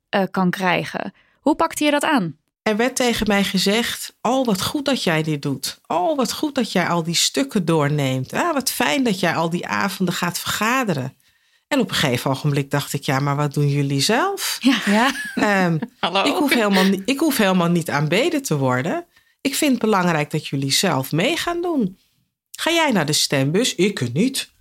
eh, 0.09 0.21
kan 0.31 0.49
krijgen. 0.49 1.13
Hoe 1.39 1.55
pakte 1.55 1.83
je 1.85 1.91
dat 1.91 2.03
aan? 2.03 2.37
Er 2.63 2.77
werd 2.77 2.95
tegen 2.95 3.27
mij 3.27 3.43
gezegd: 3.43 4.15
Oh, 4.21 4.45
wat 4.45 4.61
goed 4.61 4.85
dat 4.85 5.03
jij 5.03 5.23
dit 5.23 5.41
doet. 5.41 5.79
Oh, 5.87 6.17
wat 6.17 6.33
goed 6.33 6.55
dat 6.55 6.71
jij 6.71 6.87
al 6.87 7.03
die 7.03 7.15
stukken 7.15 7.65
doorneemt. 7.65 8.33
Ah, 8.33 8.53
wat 8.53 8.69
fijn 8.71 9.03
dat 9.03 9.19
jij 9.19 9.35
al 9.35 9.49
die 9.49 9.67
avonden 9.67 10.15
gaat 10.15 10.39
vergaderen. 10.39 11.15
En 11.67 11.79
op 11.79 11.89
een 11.89 11.95
gegeven 11.95 12.31
ogenblik 12.31 12.71
dacht 12.71 12.93
ik: 12.93 13.03
Ja, 13.03 13.19
maar 13.19 13.35
wat 13.35 13.53
doen 13.53 13.69
jullie 13.69 14.01
zelf? 14.01 14.57
Ja, 14.85 15.11
Ehm, 15.35 15.77
hallo. 15.99 16.23
ik, 16.23 16.35
hoef 16.35 16.53
helemaal, 16.53 16.83
niet- 16.83 17.01
ik 17.05 17.19
hoef 17.19 17.37
helemaal 17.37 17.69
niet 17.69 17.89
aanbeden 17.89 18.41
te 18.41 18.57
worden. 18.57 19.05
Ik 19.41 19.55
vind 19.55 19.71
het 19.71 19.81
belangrijk 19.81 20.31
dat 20.31 20.47
jullie 20.47 20.71
zelf 20.71 21.11
mee 21.11 21.37
gaan 21.37 21.61
doen. 21.61 21.97
Ga 22.51 22.71
jij 22.71 22.91
naar 22.91 23.05
de 23.05 23.13
stembus? 23.13 23.75
Ik 23.75 24.13
niet. 24.13 24.51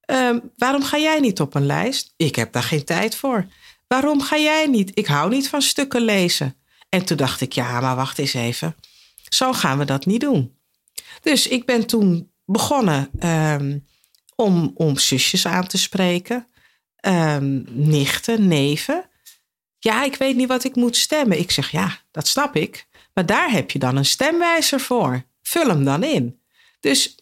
Ehm, 0.00 0.38
waarom 0.56 0.82
ga 0.82 0.98
jij 0.98 1.20
niet 1.20 1.40
op 1.40 1.54
een 1.54 1.66
lijst? 1.66 2.12
Ik 2.16 2.36
heb 2.36 2.52
daar 2.52 2.62
geen 2.62 2.84
tijd 2.84 3.16
voor. 3.16 3.46
Waarom 3.86 4.20
ga 4.22 4.36
jij 4.38 4.66
niet? 4.66 4.90
Ik 4.94 5.06
hou 5.06 5.30
niet 5.30 5.48
van 5.48 5.62
stukken 5.62 6.00
lezen. 6.02 6.56
En 6.88 7.04
toen 7.04 7.16
dacht 7.16 7.40
ik, 7.40 7.52
ja, 7.52 7.80
maar 7.80 7.96
wacht 7.96 8.18
eens 8.18 8.34
even. 8.34 8.76
Zo 9.28 9.52
gaan 9.52 9.78
we 9.78 9.84
dat 9.84 10.06
niet 10.06 10.20
doen. 10.20 10.58
Dus 11.20 11.48
ik 11.48 11.64
ben 11.66 11.86
toen 11.86 12.32
begonnen 12.44 13.10
ehm, 13.18 13.78
om, 14.34 14.72
om 14.74 14.98
zusjes 14.98 15.46
aan 15.46 15.66
te 15.66 15.78
spreken. 15.78 16.46
ehm, 16.96 17.62
nichten, 17.88 18.48
neven. 18.48 19.10
Ja, 19.78 20.04
ik 20.04 20.16
weet 20.16 20.36
niet 20.36 20.48
wat 20.48 20.64
ik 20.64 20.76
moet 20.76 20.96
stemmen. 20.96 21.38
Ik 21.38 21.50
zeg, 21.50 21.70
ja, 21.70 21.98
dat 22.10 22.28
snap 22.28 22.56
ik. 22.56 22.86
Maar 23.14 23.26
daar 23.26 23.50
heb 23.50 23.70
je 23.70 23.78
dan 23.78 23.96
een 23.96 24.04
stemwijzer 24.04 24.80
voor. 24.80 25.24
Vul 25.42 25.68
hem 25.68 25.84
dan 25.84 26.02
in. 26.02 26.40
Dus 26.80 27.14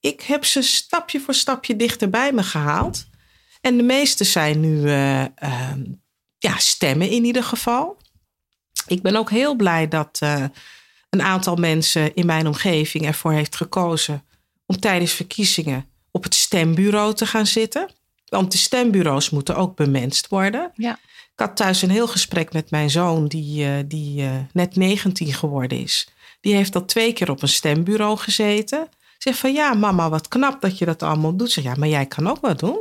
ik 0.00 0.20
heb 0.20 0.44
ze 0.44 0.62
stapje 0.62 1.20
voor 1.20 1.34
stapje 1.34 1.76
dichter 1.76 2.10
bij 2.10 2.32
me 2.32 2.42
gehaald. 2.42 3.06
En 3.60 3.76
de 3.76 3.82
meeste 3.82 4.24
zijn 4.24 4.60
nu 4.60 4.88
eh, 4.88 5.22
ehm, 5.22 5.84
ja, 6.38 6.58
stemmen 6.58 7.08
in 7.08 7.24
ieder 7.24 7.44
geval. 7.44 7.96
Ik 8.86 9.02
ben 9.02 9.16
ook 9.16 9.30
heel 9.30 9.54
blij 9.54 9.88
dat 9.88 10.18
eh, 10.20 10.44
een 11.10 11.22
aantal 11.22 11.56
mensen 11.56 12.14
in 12.14 12.26
mijn 12.26 12.46
omgeving 12.46 13.06
ervoor 13.06 13.32
heeft 13.32 13.56
gekozen 13.56 14.24
om 14.66 14.80
tijdens 14.80 15.12
verkiezingen 15.12 15.86
op 16.10 16.22
het 16.22 16.34
stembureau 16.34 17.14
te 17.14 17.26
gaan 17.26 17.46
zitten. 17.46 17.90
Want 18.24 18.52
de 18.52 18.58
stembureaus 18.58 19.30
moeten 19.30 19.56
ook 19.56 19.76
bemenst 19.76 20.28
worden. 20.28 20.70
Ja. 20.74 20.98
Ik 21.32 21.40
had 21.40 21.56
thuis 21.56 21.82
een 21.82 21.90
heel 21.90 22.08
gesprek 22.08 22.52
met 22.52 22.70
mijn 22.70 22.90
zoon, 22.90 23.26
die, 23.26 23.64
eh, 23.64 23.72
die 23.86 24.22
eh, 24.22 24.36
net 24.52 24.76
19 24.76 25.32
geworden 25.32 25.78
is. 25.78 26.08
Die 26.40 26.54
heeft 26.54 26.74
al 26.74 26.84
twee 26.84 27.12
keer 27.12 27.30
op 27.30 27.42
een 27.42 27.48
stembureau 27.48 28.18
gezeten. 28.18 28.88
Zegt 29.18 29.38
van 29.38 29.52
ja, 29.52 29.74
mama, 29.74 30.08
wat 30.08 30.28
knap 30.28 30.60
dat 30.60 30.78
je 30.78 30.84
dat 30.84 31.02
allemaal 31.02 31.36
doet. 31.36 31.50
Zeg 31.50 31.64
ja, 31.64 31.74
maar 31.74 31.88
jij 31.88 32.06
kan 32.06 32.28
ook 32.28 32.40
wat 32.40 32.58
doen. 32.58 32.78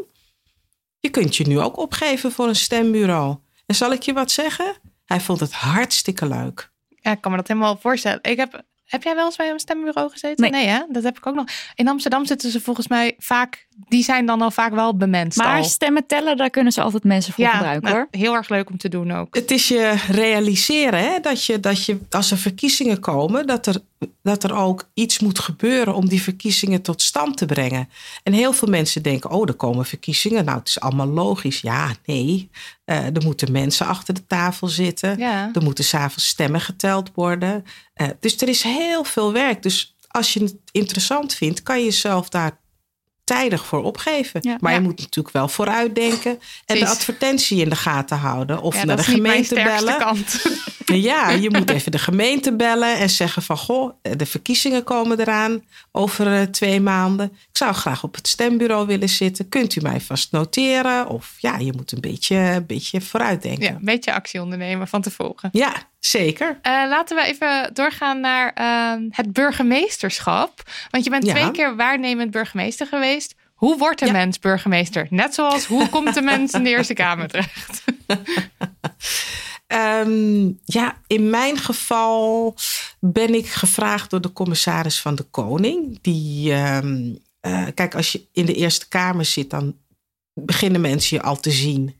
Je 0.99 1.09
kunt 1.09 1.35
je 1.35 1.47
nu 1.47 1.59
ook 1.59 1.77
opgeven 1.77 2.31
voor 2.31 2.47
een 2.47 2.55
stembureau. 2.55 3.37
En 3.65 3.75
zal 3.75 3.91
ik 3.91 4.01
je 4.01 4.13
wat 4.13 4.31
zeggen? 4.31 4.75
Hij 5.11 5.19
vond 5.19 5.39
het 5.39 5.53
hartstikke 5.53 6.27
leuk. 6.27 6.71
Ja, 6.87 7.11
ik 7.11 7.21
kan 7.21 7.31
me 7.31 7.37
dat 7.37 7.47
helemaal 7.47 7.77
voorstellen. 7.77 8.19
Ik 8.21 8.37
heb, 8.37 8.63
heb 8.85 9.03
jij 9.03 9.15
wel 9.15 9.25
eens 9.25 9.35
bij 9.35 9.49
een 9.49 9.59
stembureau 9.59 10.09
gezeten? 10.09 10.51
Nee. 10.51 10.67
hè? 10.67 10.79
Dat 10.89 11.03
heb 11.03 11.17
ik 11.17 11.27
ook 11.27 11.35
nog. 11.35 11.45
In 11.75 11.87
Amsterdam 11.87 12.25
zitten 12.25 12.51
ze 12.51 12.61
volgens 12.61 12.87
mij 12.87 13.15
vaak, 13.17 13.67
die 13.87 14.03
zijn 14.03 14.25
dan 14.25 14.41
al 14.41 14.51
vaak 14.51 14.73
wel 14.73 14.97
bemenst 14.97 15.37
Maar 15.37 15.57
al. 15.57 15.63
stemmen 15.63 16.05
tellen, 16.05 16.37
daar 16.37 16.49
kunnen 16.49 16.71
ze 16.71 16.81
altijd 16.81 17.03
mensen 17.03 17.33
voor 17.33 17.43
ja, 17.43 17.51
gebruiken 17.51 17.83
nou, 17.83 17.95
hoor. 17.95 18.07
heel 18.11 18.33
erg 18.35 18.49
leuk 18.49 18.69
om 18.69 18.77
te 18.77 18.89
doen 18.89 19.11
ook. 19.11 19.35
Het 19.35 19.51
is 19.51 19.67
je 19.67 19.95
realiseren 20.07 20.99
hè, 20.99 21.19
dat, 21.19 21.45
je, 21.45 21.59
dat 21.59 21.85
je 21.85 21.99
als 22.09 22.31
er 22.31 22.37
verkiezingen 22.37 22.99
komen, 22.99 23.47
dat 23.47 23.67
er 23.67 23.81
dat 24.23 24.43
er 24.43 24.55
ook 24.55 24.89
iets 24.93 25.19
moet 25.19 25.39
gebeuren 25.39 25.95
om 25.95 26.09
die 26.09 26.21
verkiezingen 26.21 26.81
tot 26.81 27.01
stand 27.01 27.37
te 27.37 27.45
brengen. 27.45 27.89
En 28.23 28.33
heel 28.33 28.53
veel 28.53 28.67
mensen 28.67 29.03
denken, 29.03 29.29
oh, 29.29 29.47
er 29.47 29.53
komen 29.53 29.85
verkiezingen. 29.85 30.45
Nou, 30.45 30.57
het 30.57 30.67
is 30.67 30.79
allemaal 30.79 31.07
logisch. 31.07 31.61
Ja, 31.61 31.95
nee. 32.05 32.49
Uh, 32.85 33.05
er 33.05 33.23
moeten 33.23 33.51
mensen 33.51 33.85
achter 33.85 34.13
de 34.13 34.25
tafel 34.27 34.67
zitten. 34.67 35.17
Ja. 35.17 35.49
Er 35.53 35.63
moeten 35.63 35.83
s'avonds 35.83 36.27
stemmen 36.27 36.61
geteld 36.61 37.11
worden. 37.13 37.63
Uh, 37.95 38.07
dus 38.19 38.41
er 38.41 38.47
is 38.47 38.63
heel 38.63 39.03
veel 39.03 39.33
werk. 39.33 39.63
Dus 39.63 39.95
als 40.07 40.33
je 40.33 40.43
het 40.43 40.55
interessant 40.71 41.33
vindt, 41.33 41.63
kan 41.63 41.79
je 41.79 41.85
jezelf 41.85 42.29
daar 42.29 42.59
tijdig 43.31 43.65
voor 43.65 43.83
opgeven. 43.83 44.39
Ja. 44.43 44.57
maar 44.59 44.71
Ja. 44.71 44.77
je 44.77 44.83
moet 44.83 44.99
natuurlijk 44.99 45.35
wel 45.35 45.47
vooruitdenken 45.47 46.39
en 46.65 46.79
de 46.79 46.87
advertentie 46.87 47.61
in 47.61 47.69
de 47.69 47.75
gaten 47.75 48.17
houden. 48.17 48.61
Of 48.61 48.75
Ja, 48.75 48.83
naar 48.83 48.95
de 48.95 49.03
gemeente 49.03 49.55
bellen. 49.55 49.97
kant. 49.97 50.41
Ja, 50.85 51.29
je 51.29 51.49
moet 51.49 51.69
even 51.77 51.91
de 51.91 51.99
gemeente 51.99 52.55
bellen 52.55 52.97
en 52.97 53.09
zeggen 53.09 53.41
van 53.41 53.57
goh, 53.57 53.91
de 54.17 54.25
verkiezingen 54.25 54.83
komen 54.83 55.19
eraan 55.19 55.63
over 55.91 56.33
eh, 56.33 56.41
twee 56.41 56.81
maanden. 56.81 57.25
Ik 57.25 57.57
zou 57.57 57.73
graag 57.73 58.03
op 58.03 58.15
het 58.15 58.27
stembureau 58.27 58.87
willen 58.87 59.09
zitten. 59.09 59.49
Kunt 59.49 59.75
u 59.75 59.81
mij 59.81 60.01
vast 60.01 60.31
noteren? 60.31 61.07
Of 61.07 61.35
ja, 61.37 61.57
je 61.57 61.73
moet 61.75 61.91
een 61.91 62.01
beetje, 62.01 62.35
een 62.35 62.65
beetje 62.65 63.01
vooruitdenken. 63.01 63.63
Ja, 63.63 63.69
Ja, 63.69 63.75
een 63.75 63.85
beetje 63.85 64.13
actie 64.13 64.41
ondernemen 64.41 64.87
van 64.87 65.01
tevoren. 65.01 65.49
Zeker. 66.05 66.59
Eh, 66.61 66.71
laten 66.71 67.15
we 67.17 67.23
even 67.25 67.69
doorgaan 67.73 68.19
naar 68.19 68.53
ehm, 68.53 69.07
het 69.09 69.33
burgemeesterschap. 69.33 70.63
Want 70.89 71.03
je 71.03 71.09
bent 71.09 71.25
Ja. 71.25 71.33
twee 71.33 71.51
keer 71.51 71.75
waarnemend 71.75 72.31
burgemeester 72.31 72.87
geweest. 72.87 73.35
Hoe 73.53 73.77
wordt 73.77 74.01
een 74.01 74.07
Ja. 74.07 74.13
mens 74.13 74.39
burgemeester? 74.39 75.07
Net 75.09 75.33
zoals 75.33 75.65
hoe 75.65 75.89
komt 75.89 76.13
de 76.13 76.21
mens 76.21 76.53
in 76.53 76.63
de 76.63 76.69
Eerste 76.75 76.93
Kamer 76.93 77.27
terecht? 77.27 77.83
Ehm, 79.67 80.51
ja, 80.65 80.97
in 81.07 81.29
mijn 81.29 81.57
geval 81.57 82.55
ben 82.99 83.33
ik 83.35 83.47
gevraagd 83.47 84.09
door 84.09 84.21
de 84.21 84.33
commissaris 84.33 85.01
van 85.01 85.15
de 85.15 85.23
Koning. 85.23 85.99
Die, 86.01 86.53
ehm, 86.53 87.13
eh, 87.39 87.65
kijk, 87.73 87.95
als 87.95 88.11
je 88.11 88.21
in 88.31 88.45
de 88.45 88.53
Eerste 88.53 88.87
Kamer 88.87 89.25
zit, 89.25 89.49
dan 89.49 89.77
beginnen 90.33 90.81
mensen 90.81 91.17
je 91.17 91.23
al 91.23 91.39
te 91.39 91.51
zien. 91.51 91.95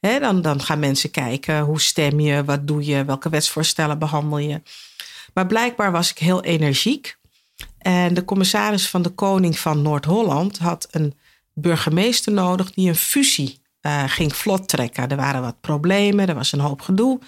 Dan, 0.00 0.42
dan 0.42 0.60
gaan 0.62 0.78
mensen 0.78 1.10
kijken, 1.10 1.60
hoe 1.60 1.80
stem 1.80 2.20
je, 2.20 2.44
wat 2.44 2.66
doe 2.66 2.84
je, 2.84 3.04
welke 3.04 3.28
wetsvoorstellen 3.28 3.98
behandel 3.98 4.38
je. 4.38 4.62
Maar 5.34 5.46
blijkbaar 5.46 5.92
was 5.92 6.10
ik 6.10 6.18
heel 6.18 6.42
energiek. 6.42 7.18
En 7.78 8.14
de 8.14 8.24
commissaris 8.24 8.88
van 8.88 9.02
de 9.02 9.10
Koning 9.10 9.58
van 9.58 9.82
Noord-Holland 9.82 10.58
had 10.58 10.88
een 10.90 11.14
burgemeester 11.54 12.32
nodig 12.32 12.72
die 12.72 12.88
een 12.88 12.96
fusie 12.96 13.60
eh, 13.80 14.04
ging 14.06 14.36
vlot 14.36 14.68
trekken. 14.68 15.08
Er 15.08 15.16
waren 15.16 15.40
wat 15.40 15.60
problemen, 15.60 16.28
er 16.28 16.34
was 16.34 16.52
een 16.52 16.60
hoop 16.60 16.80
gedoe. 16.80 17.20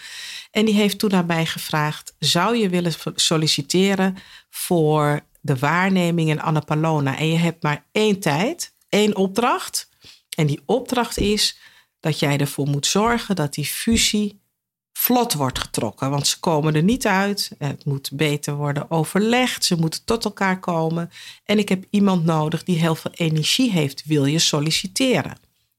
En 0.50 0.64
die 0.64 0.74
heeft 0.74 0.98
toen 0.98 1.12
aan 1.12 1.26
mij 1.26 1.46
gevraagd: 1.46 2.14
zou 2.18 2.56
je 2.56 2.68
willen 2.68 2.92
solliciteren 3.14 4.16
voor 4.50 5.20
de 5.40 5.56
waarneming 5.56 6.28
in 6.28 6.40
Annapolona? 6.40 7.18
En 7.18 7.28
je 7.28 7.38
hebt 7.38 7.62
maar 7.62 7.84
één 7.92 8.20
tijd, 8.20 8.74
één 8.88 9.16
opdracht. 9.16 9.88
En 10.36 10.46
die 10.46 10.62
opdracht 10.66 11.18
is 11.18 11.58
dat 12.00 12.18
jij 12.18 12.38
ervoor 12.38 12.68
moet 12.68 12.86
zorgen 12.86 13.36
dat 13.36 13.54
die 13.54 13.66
fusie 13.66 14.40
vlot 14.92 15.32
wordt 15.32 15.58
getrokken. 15.58 16.10
Want 16.10 16.26
ze 16.26 16.40
komen 16.40 16.74
er 16.74 16.82
niet 16.82 17.06
uit. 17.06 17.50
Het 17.58 17.84
moet 17.84 18.10
beter 18.12 18.54
worden 18.54 18.90
overlegd. 18.90 19.64
Ze 19.64 19.76
moeten 19.76 20.04
tot 20.04 20.24
elkaar 20.24 20.60
komen. 20.60 21.10
En 21.44 21.58
ik 21.58 21.68
heb 21.68 21.84
iemand 21.90 22.24
nodig 22.24 22.64
die 22.64 22.78
heel 22.78 22.94
veel 22.94 23.10
energie 23.14 23.70
heeft. 23.70 24.02
Wil 24.06 24.24
je 24.24 24.38
solliciteren? 24.38 25.38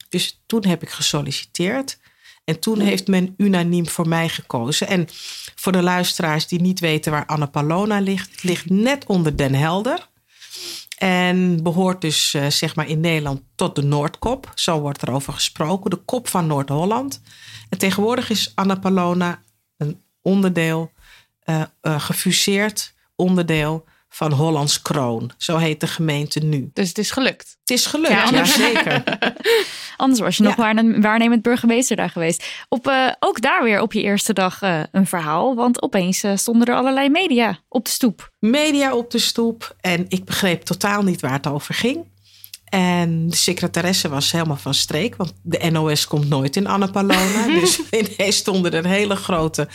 Dus 0.10 0.42
toen 0.46 0.66
heb 0.66 0.82
ik 0.82 0.90
gesolliciteerd. 0.90 1.98
En 2.44 2.60
toen 2.60 2.80
heeft 2.80 3.08
men 3.08 3.34
unaniem 3.38 3.88
voor 3.88 4.08
mij 4.08 4.30
gekozen. 4.30 4.88
En 4.88 5.08
voor 5.56 5.72
de 5.72 5.82
luisteraars 5.82 6.48
die 6.48 6.62
niet 6.62 6.80
weten 6.80 7.12
waar 7.12 7.26
Annapolona 7.26 8.00
ligt, 8.00 8.32
het 8.32 8.44
ligt 8.44 8.70
net 8.70 9.06
onder 9.06 9.38
Den 9.38 9.54
Helder. 9.54 10.08
En 11.00 11.64
behoort 11.64 12.02
dus 12.02 12.34
eh, 12.34 12.48
zeg 12.48 12.76
maar 12.76 12.88
in 12.88 13.00
Nederland 13.00 13.42
tot 13.56 13.76
de 13.76 13.84
Noordkop. 13.84 14.52
Zo 14.56 14.80
wordt 14.80 15.02
er 15.02 15.12
over 15.12 15.34
gesproken. 15.34 15.90
De 15.90 15.96
kop 15.96 16.28
van 16.28 16.48
Noord-Holland. 16.48 17.22
En 17.70 17.78
tegenwoordig 17.78 18.30
is 18.30 18.52
Annapolona 18.56 19.42
een 19.78 20.02
onderdeel, 20.22 20.92
eh, 21.40 21.64
gefuseerd 21.82 22.94
onderdeel 23.16 23.86
van 24.10 24.32
Hollands 24.32 24.82
Kroon. 24.82 25.32
Zo 25.38 25.58
heet 25.58 25.80
de 25.80 25.88
gemeente 25.88 26.40
nu. 26.40 26.70
Dus 26.74 26.88
het 26.88 26.98
is 26.98 27.12
gelukt. 27.12 27.58
Het 27.60 27.78
is 27.78 27.86
gelukt, 27.86 28.30
Ja, 28.30 28.46
zeker. 28.46 29.04
Anders 29.98 30.20
was 30.20 30.38
je 30.38 30.44
nog 30.44 30.56
Ja. 30.56 30.62
waarne- 30.64 31.00
waarnemend 31.02 31.42
burgemeester 31.42 31.96
daar 31.96 32.10
geweest. 32.10 32.46
Op, 32.70 32.88
eh, 32.88 33.08
ook 33.20 33.42
daar 33.42 33.64
weer 33.64 33.82
op 33.82 33.94
je 33.94 34.02
eerste 34.02 34.34
dag 34.34 34.62
eh, 34.62 34.80
een 34.92 35.08
verhaal. 35.08 35.56
Want 35.56 35.82
opeens 35.82 36.24
eh, 36.24 36.32
stonden 36.36 36.68
er 36.68 36.76
allerlei 36.76 37.10
media 37.10 37.60
op 37.68 37.86
de 37.86 37.92
stoep. 37.92 38.32
media 38.40 38.96
op 38.96 39.12
de 39.12 39.20
stoep. 39.20 39.76
En 39.82 40.06
ik 40.08 40.26
begreep 40.26 40.62
totaal 40.64 41.02
niet 41.04 41.22
waar 41.22 41.32
het 41.34 41.48
over 41.48 41.74
ging. 41.74 42.06
En 42.66 43.28
de 43.30 43.36
secretaresse 43.36 44.10
was 44.10 44.32
helemaal 44.32 44.56
van 44.56 44.74
streek. 44.74 45.16
Want 45.16 45.34
de 45.44 45.70
NOS 45.72 46.08
komt 46.08 46.30
nooit 46.30 46.56
in 46.56 46.68
Annapolona. 46.68 47.48
dus 47.60 47.80
ineens 47.92 48.36
stonden 48.36 48.72
er 48.74 48.86
hele 48.86 49.16
grote 49.16 49.68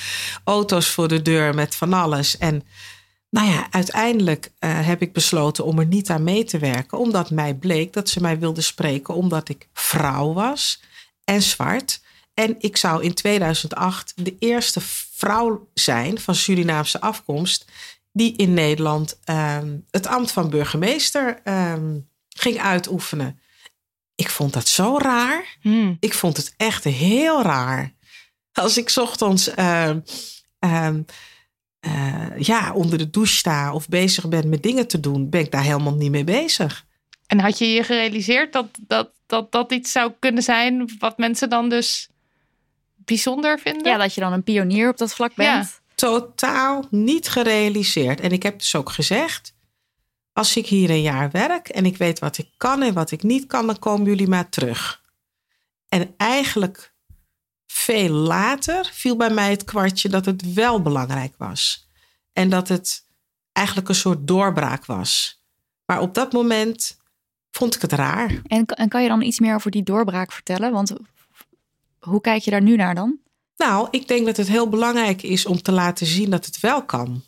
auto's 0.45 0.89
voor 0.89 1.09
de 1.09 1.23
deur 1.23 1.55
met 1.55 1.75
van 1.77 1.93
alles. 1.93 2.39
En 2.39 2.63
nou 3.35 3.49
ja, 3.49 3.67
uiteindelijk 3.71 4.53
eh, 4.59 4.87
heb 4.87 5.03
ik 5.03 5.13
besloten 5.13 5.65
om 5.65 5.79
er 5.79 5.87
niet 5.87 6.11
aan 6.11 6.25
mee 6.25 6.45
te 6.45 6.59
werken. 6.59 6.99
Omdat 6.99 7.31
mij 7.31 7.55
bleek 7.55 7.93
dat 7.93 8.09
ze 8.09 8.21
mij 8.21 8.39
wilden 8.39 8.63
spreken 8.63 9.15
omdat 9.15 9.49
ik 9.49 9.69
vrouw 9.73 10.33
was 10.33 10.83
en 11.25 11.43
zwart. 11.43 12.01
En 12.35 12.55
ik 12.59 12.77
zou 12.77 13.03
in 13.03 13.15
2008 13.15 14.13
de 14.17 14.37
eerste 14.39 14.81
vrouw 15.15 15.69
zijn 15.75 16.21
van 16.21 16.35
Surinaamse 16.35 17.01
afkomst 17.01 17.65
die 18.13 18.37
in 18.37 18.55
Nederland 18.55 19.19
ehm, 19.25 19.77
het 19.91 20.07
ambt 20.07 20.33
van 20.33 20.51
burgemeester 20.51 21.41
ehm, 21.45 21.99
ging 22.29 22.61
uitoefenen. 22.61 23.41
Ik 24.15 24.31
vond 24.31 24.53
dat 24.53 24.69
zo 24.69 24.99
raar. 24.99 25.57
Hmm. 25.61 25.97
Ik 26.01 26.15
vond 26.15 26.37
het 26.37 26.55
echt 26.57 26.85
heel 26.85 27.43
raar. 27.43 27.93
Als 28.53 28.77
ik 28.77 28.93
ochtends 28.97 29.49
ehm, 29.49 30.01
eh, 31.85 32.27
ja, 32.39 32.73
onder 32.73 32.99
de 32.99 33.11
douche 33.11 33.37
sta 33.37 33.73
of 33.73 33.89
bezig 33.89 34.29
ben 34.29 34.49
met 34.49 34.63
dingen 34.63 34.87
te 34.87 35.01
doen, 35.01 35.31
ben 35.31 35.41
ik 35.41 35.51
daar 35.51 35.63
helemaal 35.63 35.95
niet 35.95 36.11
mee 36.11 36.25
bezig. 36.25 36.87
En 37.27 37.41
had 37.41 37.59
je 37.59 37.67
je 37.67 37.83
gerealiseerd 37.83 38.53
dat 38.53 38.67
dat, 38.87 39.11
dat 39.27 39.53
dat 39.53 39.73
iets 39.73 39.93
zou 39.93 40.13
kunnen 40.19 40.43
zijn 40.43 40.97
wat 40.99 41.19
mensen 41.19 41.51
dan 41.51 41.69
dus 41.69 42.09
bijzonder 42.97 43.59
vinden? 43.59 43.93
Ja, 43.93 43.99
dat 43.99 44.15
je 44.15 44.21
dan 44.21 44.33
een 44.33 44.43
pionier 44.43 44.89
op 44.89 44.97
dat 44.97 45.15
vlak 45.15 45.35
bent. 45.35 45.81
Totaal 45.95 46.87
niet 46.91 47.29
gerealiseerd. 47.29 48.21
En 48.21 48.31
ik 48.31 48.43
heb 48.43 48.59
dus 48.59 48.75
ook 48.75 48.91
gezegd: 48.91 49.55
als 50.33 50.57
ik 50.57 50.67
hier 50.67 50.91
een 50.91 51.03
jaar 51.03 51.31
werk 51.31 51.69
en 51.69 51.87
ik 51.87 51.97
weet 51.97 52.19
wat 52.19 52.39
ik 52.39 52.49
kan 52.57 52.83
en 52.83 52.95
wat 52.95 53.11
ik 53.11 53.23
niet 53.23 53.47
kan, 53.47 53.67
dan 53.67 53.79
komen 53.79 54.07
jullie 54.07 54.29
maar 54.29 54.49
terug. 54.49 55.03
En 55.89 56.15
eigenlijk 56.17 56.94
veel 57.67 58.11
later 58.11 58.91
viel 58.93 59.17
bij 59.17 59.31
mij 59.31 59.51
het 59.51 59.65
kwartje 59.65 60.09
dat 60.09 60.25
het 60.25 60.53
wel 60.53 60.83
belangrijk 60.83 61.35
was. 61.39 61.89
En 62.33 62.49
dat 62.49 62.69
het 62.69 63.07
eigenlijk 63.53 63.89
een 63.89 63.95
soort 63.95 64.27
doorbraak 64.27 64.87
was. 64.87 65.43
Maar 65.87 66.01
op 66.01 66.15
dat 66.15 66.33
moment 66.33 66.99
vond 67.51 67.75
ik 67.75 67.83
het 67.83 67.93
raar. 67.93 68.43
En, 68.47 68.67
en 68.67 68.89
kan 68.89 69.03
je 69.03 69.09
dan 69.09 69.23
iets 69.23 69.41
meer 69.41 69.55
over 69.55 69.71
die 69.71 69.83
doorbraak 69.83 70.33
vertellen? 70.33 70.73
Want 70.73 70.93
hoe 71.99 72.21
kijk 72.21 72.43
je 72.43 72.51
daar 72.51 72.63
nu 72.63 72.77
naar 72.77 72.95
dan? 72.95 73.19
Nou, 73.57 73.89
ik 73.91 74.09
denk 74.09 74.27
dat 74.27 74.37
het 74.37 74.49
heel 74.49 74.69
belangrijk 74.69 75.23
is 75.23 75.47
om 75.47 75.63
te 75.63 75.73
laten 75.73 76.07
zien 76.07 76.31
dat 76.31 76.47
het 76.47 76.61
wel 76.61 76.85
kan. 76.85 77.23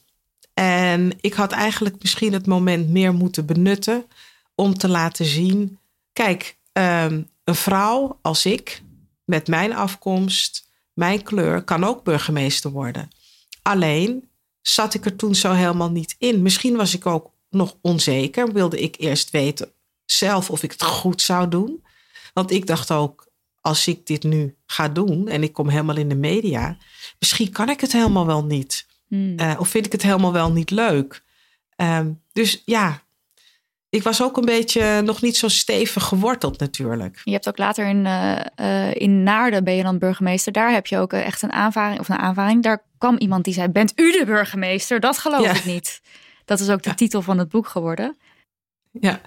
En 0.54 1.12
ik 1.20 1.34
had 1.34 1.52
eigenlijk 1.52 1.96
misschien 2.00 2.32
het 2.32 2.46
moment 2.46 2.88
meer 2.88 3.14
moeten 3.14 3.46
benutten 3.46 4.04
om 4.54 4.74
te 4.74 4.88
laten 4.88 5.24
zien: 5.24 5.78
kijk, 6.12 6.56
ehm, 6.72 7.22
een 7.44 7.54
vrouw 7.54 8.18
als 8.22 8.46
ik, 8.46 8.82
met 9.26 9.48
mijn 9.48 9.74
afkomst, 9.74 10.68
mijn 10.92 11.22
kleur, 11.22 11.62
kan 11.62 11.84
ook 11.84 12.04
burgemeester 12.04 12.70
worden. 12.70 13.08
Alleen 13.62 14.28
zat 14.62 14.94
ik 14.94 15.04
er 15.04 15.16
toen 15.16 15.34
zo 15.34 15.52
helemaal 15.52 15.90
niet 15.90 16.14
in. 16.18 16.42
Misschien 16.42 16.76
was 16.76 16.94
ik 16.94 17.06
ook 17.06 17.30
nog 17.50 17.76
onzeker, 17.80 18.52
wilde 18.52 18.80
ik 18.80 18.96
eerst 18.98 19.30
weten 19.30 19.72
zelf 20.04 20.50
of 20.50 20.62
ik 20.62 20.72
het 20.72 20.82
goed 20.82 21.22
zou 21.22 21.48
doen. 21.48 21.84
Want 22.32 22.50
ik 22.50 22.66
dacht 22.66 22.90
ook, 22.90 23.26
als 23.60 23.86
ik 23.86 24.06
dit 24.06 24.22
nu 24.22 24.56
ga 24.66 24.88
doen 24.88 25.28
en 25.28 25.42
ik 25.42 25.52
kom 25.52 25.68
helemaal 25.68 25.96
in 25.96 26.08
de 26.08 26.14
media, 26.14 26.76
misschien 27.18 27.50
kan 27.50 27.68
ik 27.68 27.80
het 27.80 27.92
helemaal 27.92 28.26
wel 28.26 28.44
niet. 28.44 28.86
Hmm. 29.08 29.38
Eh, 29.38 29.56
of 29.58 29.68
vind 29.68 29.86
ik 29.86 29.92
het 29.92 30.02
helemaal 30.02 30.32
wel 30.32 30.52
niet 30.52 30.70
leuk. 30.70 31.22
Ehm, 31.76 32.12
dus 32.32 32.62
ja, 32.64 33.02
ik 33.88 34.02
was 34.02 34.22
ook 34.22 34.36
een 34.36 34.44
beetje 34.44 35.02
nog 35.02 35.22
niet 35.22 35.36
zo 35.36 35.48
stevig 35.48 36.04
geworteld 36.04 36.58
natuurlijk. 36.58 37.20
Je 37.24 37.32
hebt 37.32 37.48
ook 37.48 37.58
later 37.58 37.86
in, 37.86 38.06
eh, 38.06 38.94
in 38.94 39.22
Naarden 39.22 39.64
ben 39.64 39.74
je 39.74 39.82
dan 39.82 39.98
burgemeester. 39.98 40.52
Daar 40.52 40.72
heb 40.72 40.86
je 40.86 40.98
ook 40.98 41.12
eh, 41.12 41.26
echt 41.26 41.42
een 41.42 41.52
aanvaring. 41.52 42.00
Of 42.00 42.08
een 42.08 42.18
aanvaring. 42.18 42.62
Daar 42.62 42.82
kwam 42.98 43.16
iemand 43.16 43.44
die 43.44 43.54
zei: 43.54 43.68
Bent 43.68 43.92
u 43.96 44.12
de 44.12 44.24
burgemeester? 44.26 45.00
Dat 45.00 45.18
geloof 45.18 45.44
Ja. 45.44 45.54
ik 45.54 45.64
niet. 45.64 46.00
Dat 46.44 46.60
is 46.60 46.68
ook 46.70 46.82
de 46.82 46.94
titel 46.94 47.22
van 47.22 47.38
het 47.38 47.48
boek 47.48 47.68
geworden. 47.68 48.16
Ja. 48.92 49.20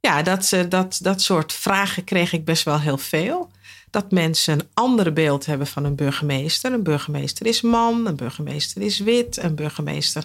Ja, 0.00 0.22
dat, 0.22 0.56
dat, 0.68 0.98
dat 1.02 1.22
soort 1.22 1.52
vragen 1.52 2.04
kreeg 2.04 2.32
ik 2.32 2.44
best 2.44 2.64
wel 2.64 2.80
heel 2.80 2.98
veel. 2.98 3.50
Dat 3.90 4.10
mensen 4.10 4.58
een 4.58 4.68
ander 4.74 5.12
beeld 5.12 5.46
hebben 5.46 5.66
van 5.66 5.84
een 5.84 5.94
burgemeester. 5.94 6.72
Een 6.72 6.82
burgemeester 6.82 7.46
is 7.46 7.60
man, 7.60 8.06
een 8.06 8.16
burgemeester 8.16 8.82
is 8.82 8.98
wit, 8.98 9.42
een 9.42 9.54
burgemeester 9.54 10.24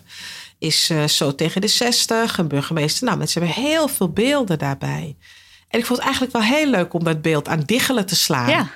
is 0.57 0.89
uh, 0.89 1.07
zo 1.07 1.35
tegen 1.35 1.61
de 1.61 1.67
zestig, 1.67 2.37
een 2.37 2.47
burgemeester. 2.47 3.05
Nou, 3.05 3.17
mensen 3.17 3.41
hebben 3.41 3.63
heel 3.63 3.87
veel 3.87 4.09
beelden 4.09 4.59
daarbij. 4.59 5.15
En 5.67 5.79
ik 5.79 5.85
vond 5.85 5.97
het 5.97 6.07
eigenlijk 6.07 6.33
wel 6.33 6.57
heel 6.57 6.69
leuk 6.69 6.93
om 6.93 7.03
dat 7.03 7.21
beeld 7.21 7.47
aan 7.47 7.63
diggelen 7.65 8.05
te 8.05 8.15
slaan. 8.15 8.69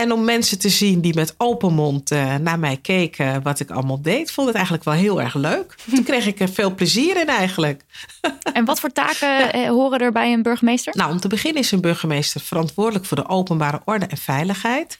En 0.00 0.12
om 0.12 0.24
mensen 0.24 0.58
te 0.58 0.68
zien 0.68 1.00
die 1.00 1.14
met 1.14 1.34
open 1.36 1.72
mond 1.72 2.12
uh, 2.12 2.34
naar 2.34 2.58
mij 2.58 2.76
keken 2.76 3.42
wat 3.42 3.60
ik 3.60 3.70
allemaal 3.70 4.02
deed, 4.02 4.30
vond 4.30 4.46
het 4.46 4.56
eigenlijk 4.56 4.84
wel 4.84 4.94
heel 4.94 5.20
erg 5.20 5.34
leuk. 5.34 5.74
Toen 5.90 6.02
kreeg 6.02 6.26
ik 6.26 6.40
er 6.40 6.48
veel 6.48 6.74
plezier 6.74 7.20
in 7.20 7.28
eigenlijk. 7.28 7.82
En 8.52 8.64
wat 8.64 8.80
voor 8.80 8.92
taken 8.92 9.58
ja. 9.58 9.68
horen 9.68 9.98
er 9.98 10.12
bij 10.12 10.32
een 10.32 10.42
burgemeester? 10.42 10.96
Nou, 10.96 11.10
om 11.10 11.20
te 11.20 11.28
beginnen 11.28 11.62
is 11.62 11.72
een 11.72 11.80
burgemeester 11.80 12.40
verantwoordelijk 12.40 13.04
voor 13.04 13.16
de 13.16 13.28
openbare 13.28 13.80
orde 13.84 14.06
en 14.06 14.16
veiligheid. 14.16 14.98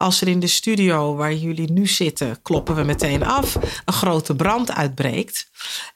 Als 0.00 0.20
er 0.20 0.28
in 0.28 0.40
de 0.40 0.46
studio 0.46 1.14
waar 1.14 1.34
jullie 1.34 1.72
nu 1.72 1.86
zitten, 1.86 2.42
kloppen 2.42 2.74
we 2.74 2.82
meteen 2.82 3.24
af, 3.24 3.54
een 3.84 3.92
grote 3.92 4.36
brand 4.36 4.72
uitbreekt, 4.72 5.50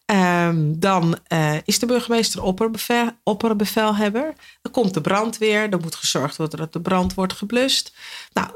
um, 0.07 0.81
dan 0.81 1.19
uh, 1.29 1.55
is 1.65 1.79
de 1.79 1.87
burgemeester 1.87 2.43
opperbevel, 2.43 3.11
opperbevelhebber. 3.23 4.35
Dan 4.63 4.73
komt 4.73 4.95
de 4.95 5.01
brandweer, 5.01 5.71
er 5.71 5.81
moet 5.81 5.95
gezorgd 5.95 6.37
worden 6.37 6.59
dat 6.59 6.73
de 6.73 6.81
brand 6.81 7.15
wordt 7.15 7.33
geblust. 7.33 7.95
Nou, 8.33 8.49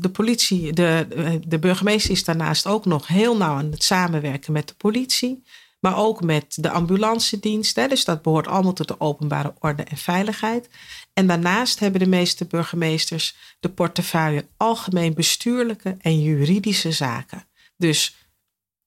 de 0.00 0.10
politie, 0.10 0.72
de, 0.72 1.06
de 1.46 1.58
burgemeester 1.58 2.10
is 2.10 2.24
daarnaast 2.24 2.66
ook 2.66 2.84
nog 2.84 3.06
heel 3.06 3.36
nauw 3.36 3.56
aan 3.56 3.70
het 3.70 3.84
samenwerken 3.84 4.52
met 4.52 4.68
de 4.68 4.74
politie. 4.74 5.42
Maar 5.80 5.96
ook 5.96 6.22
met 6.22 6.56
de 6.60 6.70
ambulance 6.70 7.40
dienst. 7.40 7.76
Hè, 7.76 7.88
dus 7.88 8.04
dat 8.04 8.22
behoort 8.22 8.46
allemaal 8.46 8.72
tot 8.72 8.88
de 8.88 9.00
openbare 9.00 9.54
orde 9.58 9.82
en 9.82 9.96
veiligheid. 9.96 10.68
En 11.18 11.26
daarnaast 11.26 11.78
hebben 11.78 12.00
de 12.00 12.08
meeste 12.08 12.46
burgemeesters 12.46 13.36
de 13.60 13.68
portefeuille 13.68 14.46
algemeen 14.56 15.14
bestuurlijke 15.14 15.96
en 16.00 16.22
juridische 16.22 16.92
zaken. 16.92 17.46
Dus 17.76 18.16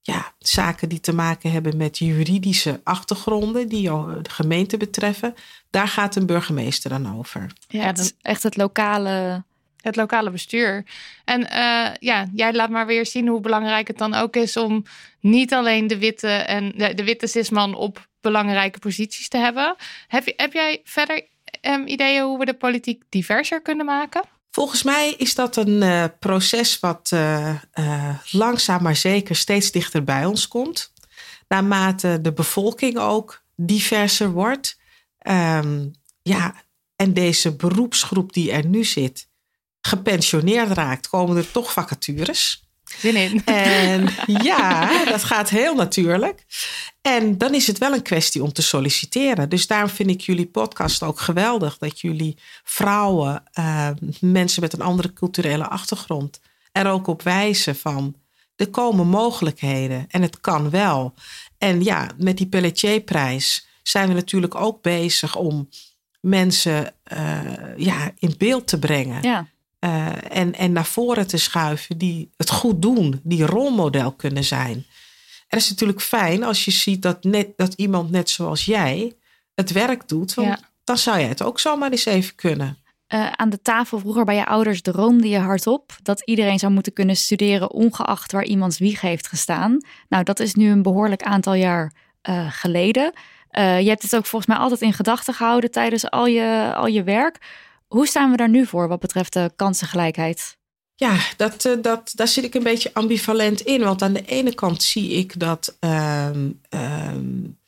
ja, 0.02 0.34
zaken 0.40 0.90
die 0.90 1.00
te 1.00 1.14
maken 1.14 1.52
hebben 1.52 1.78
met 1.78 1.98
juridische 1.98 2.82
achtergronden 2.84 3.68
die 3.68 3.90
de 4.22 4.30
gemeente 4.30 4.78
betreffen, 4.78 5.36
daar 5.70 5.88
gaat 5.88 6.16
een 6.16 6.26
burgemeester 6.26 6.90
dan 6.90 7.18
over. 7.18 7.52
Ja, 7.68 7.86
het 7.86 8.00
is 8.00 8.14
echt 8.22 8.44
het 8.44 8.58
lokale 8.58 9.44
het 9.82 9.96
lokale 9.96 10.30
bestuur. 10.30 10.86
En 11.26 11.42
uh, 11.42 11.94
ja, 12.00 12.28
jij 12.34 12.54
laat 12.54 12.70
maar 12.70 12.86
weer 12.86 13.06
zien 13.06 13.28
hoe 13.28 13.42
belangrijk 13.42 13.88
het 13.88 13.98
dan 13.98 14.14
ook 14.14 14.36
is 14.36 14.58
om 14.58 14.84
niet 15.20 15.54
alleen 15.54 15.88
de 15.88 15.98
witte 15.98 16.28
en 16.28 16.72
de, 16.76 16.94
de 16.94 17.04
witte 17.04 17.28
cisman 17.28 17.76
op 17.76 18.10
belangrijke 18.22 18.80
posities 18.80 19.28
te 19.28 19.38
hebben. 19.38 19.76
Heb, 20.08 20.26
je, 20.26 20.34
heb 20.38 20.54
jij 20.54 20.82
verder 20.84 21.30
um, 21.62 21.88
ideeën 21.88 22.24
hoe 22.24 22.40
we 22.40 22.46
de 22.46 22.54
politiek 22.54 23.04
diverser 23.10 23.62
kunnen 23.62 23.86
maken? 23.86 24.22
Volgens 24.52 24.84
mij 24.84 25.14
is 25.18 25.36
dat 25.36 25.56
een 25.56 25.82
uh, 25.82 26.06
proces 26.20 26.80
wat 26.80 27.12
uh, 27.14 27.56
langzaam 28.32 28.84
maar 28.84 28.96
zeker 28.96 29.36
steeds 29.36 29.72
dichter 29.72 30.04
bij 30.04 30.26
ons 30.26 30.48
komt. 30.48 30.94
Naarmate 31.48 32.20
de 32.22 32.34
bevolking 32.34 32.98
ook 32.98 33.44
diverser 33.56 34.32
wordt. 34.32 34.80
Um, 35.28 35.92
ja, 36.22 36.56
en 36.96 37.14
deze 37.14 37.56
beroepsgroep 37.56 38.34
die 38.34 38.52
er 38.52 38.66
nu 38.66 38.84
zit, 38.84 39.30
gepensioneerd 39.82 40.72
raakt, 40.72 41.10
komen 41.10 41.38
er 41.38 41.52
toch 41.52 41.74
vacatures. 41.74 42.70
Zin 42.98 43.16
in. 43.16 43.46
En 43.46 44.10
ja, 44.44 45.06
dat 45.06 45.24
gaat 45.24 45.50
heel 45.50 45.76
natuurlijk. 45.76 46.46
En 47.02 47.38
dan 47.38 47.54
is 47.54 47.68
het 47.68 47.78
wel 47.78 47.94
een 47.94 48.02
kwestie 48.02 48.44
om 48.44 48.54
te 48.54 48.62
solliciteren. 48.62 49.50
Dus 49.50 49.68
daarom 49.68 49.90
vind 49.90 50.10
ik 50.10 50.22
jullie 50.22 50.48
podcast 50.48 51.04
ook 51.04 51.20
geweldig. 51.20 51.78
Dat 51.78 52.00
jullie 52.00 52.38
vrouwen, 52.64 53.44
uh, 53.60 53.90
mensen 54.20 54.62
met 54.62 54.74
een 54.74 54.82
andere 54.82 55.14
culturele 55.14 55.68
achtergrond, 55.68 56.40
er 56.72 56.88
ook 56.88 57.08
op 57.08 57.22
wijzen 57.22 57.76
van 57.76 58.16
er 58.56 58.70
komen 58.70 59.08
mogelijkheden 59.08 60.06
en 60.08 60.22
het 60.22 60.40
kan 60.40 60.70
wel. 60.70 61.14
En 61.58 61.84
ja, 61.84 62.10
met 62.18 62.38
die 62.38 62.48
Pelletierprijs 62.48 63.68
zijn 63.84 64.08
we 64.08 64.14
natuurlijk 64.14 64.56
ook 64.56 64.82
bezig 64.82 65.36
om 65.36 65.70
mensen 66.20 66.94
uh, 67.14 67.78
ja, 67.78 68.12
in 68.20 68.36
beeld 68.38 68.68
te 68.68 68.80
brengen. 68.80 69.22
Ja. 69.22 69.48
Uh, 69.84 70.38
en, 70.38 70.54
en 70.56 70.72
naar 70.72 70.86
voren 70.86 71.28
te 71.28 71.38
schuiven 71.38 71.98
die 71.98 72.30
het 72.38 72.50
goed 72.50 72.82
doen, 72.82 73.20
die 73.24 73.46
rolmodel 73.46 74.12
kunnen 74.12 74.44
zijn. 74.44 74.74
En 74.74 75.58
het 75.58 75.62
is 75.62 75.70
natuurlijk 75.70 76.02
fijn 76.02 76.44
als 76.44 76.66
je 76.66 76.72
ziet 76.72 77.02
dat, 77.02 77.24
net, 77.24 77.48
dat 77.56 77.74
iemand 77.74 78.12
net 78.12 78.30
zoals 78.30 78.66
jij 78.66 79.16
het 79.56 79.72
werk 79.72 80.08
doet. 80.08 80.34
Want 80.34 80.48
ja. 80.48 80.60
dan 80.84 80.98
zou 80.98 81.20
jij 81.20 81.28
het 81.28 81.44
ook 81.44 81.60
zomaar 81.60 81.92
eens 81.92 82.06
even 82.06 82.36
kunnen. 82.36 82.78
Uh, 83.14 83.32
aan 83.32 83.50
de 83.50 83.62
tafel 83.62 84.00
vroeger 84.00 84.26
bij 84.26 84.36
je 84.36 84.46
ouders 84.46 84.82
droomde 84.82 85.30
je 85.30 85.40
hardop 85.40 85.98
dat 86.04 86.22
iedereen 86.26 86.60
zou 86.60 86.72
moeten 86.72 86.94
kunnen 86.94 87.16
studeren, 87.16 87.72
ongeacht 87.72 88.32
waar 88.32 88.46
iemands 88.46 88.78
wieg 88.78 89.02
heeft 89.02 89.28
gestaan. 89.28 89.86
Nou, 90.10 90.24
dat 90.24 90.40
is 90.40 90.54
nu 90.54 90.70
een 90.70 90.82
behoorlijk 90.82 91.24
aantal 91.24 91.54
jaar 91.54 91.94
uh, 92.30 92.52
geleden. 92.52 93.14
je 93.52 93.88
hebt 93.88 94.02
het 94.02 94.16
ook 94.16 94.26
volgens 94.26 94.52
mij 94.54 94.62
altijd 94.62 94.82
in 94.82 94.94
gedachten 94.94 95.34
gehouden 95.34 95.72
tijdens 95.72 96.10
al 96.10 96.26
je, 96.26 96.74
al 96.76 96.88
je 96.88 97.04
werk. 97.04 97.38
Hoe 97.92 98.08
staan 98.08 98.32
we 98.32 98.38
daar 98.38 98.50
nu 98.50 98.66
voor 98.66 98.88
wat 98.88 99.00
betreft 99.00 99.34
de 99.34 99.52
kansengelijkheid? 99.56 100.58
Ja, 100.96 101.18
dat, 101.38 101.78
dat, 101.82 102.12
daar 102.16 102.28
zit 102.28 102.44
ik 102.44 102.54
een 102.54 102.64
beetje 102.64 102.94
ambivalent 102.94 103.62
in. 103.62 103.82
Want 103.82 104.02
aan 104.02 104.14
de 104.14 104.26
ene 104.26 104.54
kant 104.54 104.84
zie 104.84 105.10
ik 105.10 105.40
dat 105.40 105.78
um, 105.80 106.62
um, 106.70 107.60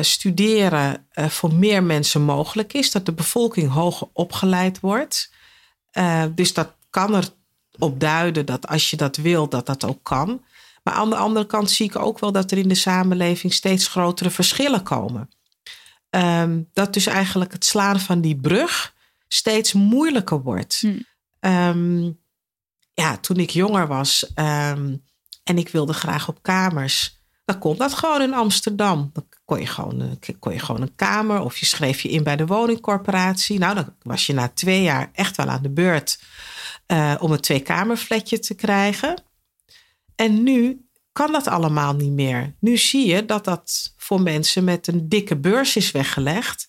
studeren 0.00 1.06
uh, 1.14 1.26
voor 1.26 1.54
meer 1.54 1.82
mensen 1.82 2.22
mogelijk 2.22 2.72
is. 2.72 2.90
Dat 2.90 3.06
de 3.06 3.12
bevolking 3.12 3.70
hoger 3.70 4.08
opgeleid 4.12 4.80
wordt. 4.80 5.32
Dus 6.34 6.54
dat 6.54 6.74
kan 6.90 7.14
er 7.14 7.28
op 7.78 8.00
duiden 8.00 8.46
dat 8.46 8.68
als 8.68 8.90
je 8.90 8.96
dat 8.96 9.16
wil, 9.16 9.48
dat 9.48 9.66
dat 9.66 9.84
ook 9.84 10.02
kan. 10.02 10.44
Maar 10.82 10.94
aan 10.94 11.10
de 11.10 11.16
andere 11.16 11.46
kant 11.46 11.70
zie 11.70 11.86
ik 11.86 11.96
ook 11.96 12.18
wel 12.18 12.32
dat 12.32 12.50
er 12.50 12.58
in 12.58 12.68
de 12.68 12.74
samenleving 12.74 13.52
steeds 13.52 13.88
grotere 13.88 14.30
verschillen 14.30 14.82
komen. 14.82 15.30
Um, 16.10 16.68
dat 16.72 16.92
dus 16.92 17.06
eigenlijk 17.06 17.52
het 17.52 17.64
slaan 17.64 18.00
van 18.00 18.20
die 18.20 18.36
brug 18.36 18.96
steeds 19.28 19.72
moeilijker 19.72 20.42
wordt. 20.42 20.80
Hm. 20.80 20.98
Um, 21.40 22.20
ja, 22.94 23.16
toen 23.16 23.36
ik 23.36 23.50
jonger 23.50 23.86
was 23.86 24.30
um, 24.34 25.04
en 25.44 25.58
ik 25.58 25.68
wilde 25.68 25.92
graag 25.92 26.28
op 26.28 26.42
kamers, 26.42 27.20
dan 27.44 27.58
kon 27.58 27.76
dat 27.76 27.94
gewoon 27.94 28.22
in 28.22 28.34
Amsterdam. 28.34 29.10
Dan 29.12 29.26
kon 29.44 29.60
je, 29.60 29.66
gewoon, 29.66 30.18
kon 30.38 30.52
je 30.52 30.58
gewoon 30.58 30.82
een 30.82 30.94
kamer 30.94 31.40
of 31.40 31.58
je 31.58 31.66
schreef 31.66 32.00
je 32.00 32.08
in 32.08 32.22
bij 32.22 32.36
de 32.36 32.46
woningcorporatie. 32.46 33.58
Nou, 33.58 33.74
dan 33.74 33.94
was 34.02 34.26
je 34.26 34.32
na 34.32 34.48
twee 34.48 34.82
jaar 34.82 35.10
echt 35.12 35.36
wel 35.36 35.46
aan 35.46 35.62
de 35.62 35.70
beurt 35.70 36.20
uh, 36.86 37.14
om 37.20 37.32
een 37.32 37.40
tweekamerfletje 37.40 38.38
te 38.38 38.54
krijgen. 38.54 39.22
En 40.14 40.42
nu 40.42 40.88
kan 41.12 41.32
dat 41.32 41.46
allemaal 41.46 41.94
niet 41.94 42.12
meer. 42.12 42.56
Nu 42.60 42.76
zie 42.76 43.06
je 43.06 43.24
dat 43.24 43.44
dat 43.44 43.94
voor 43.96 44.20
mensen 44.20 44.64
met 44.64 44.86
een 44.86 45.08
dikke 45.08 45.36
beurs 45.36 45.76
is 45.76 45.90
weggelegd, 45.90 46.68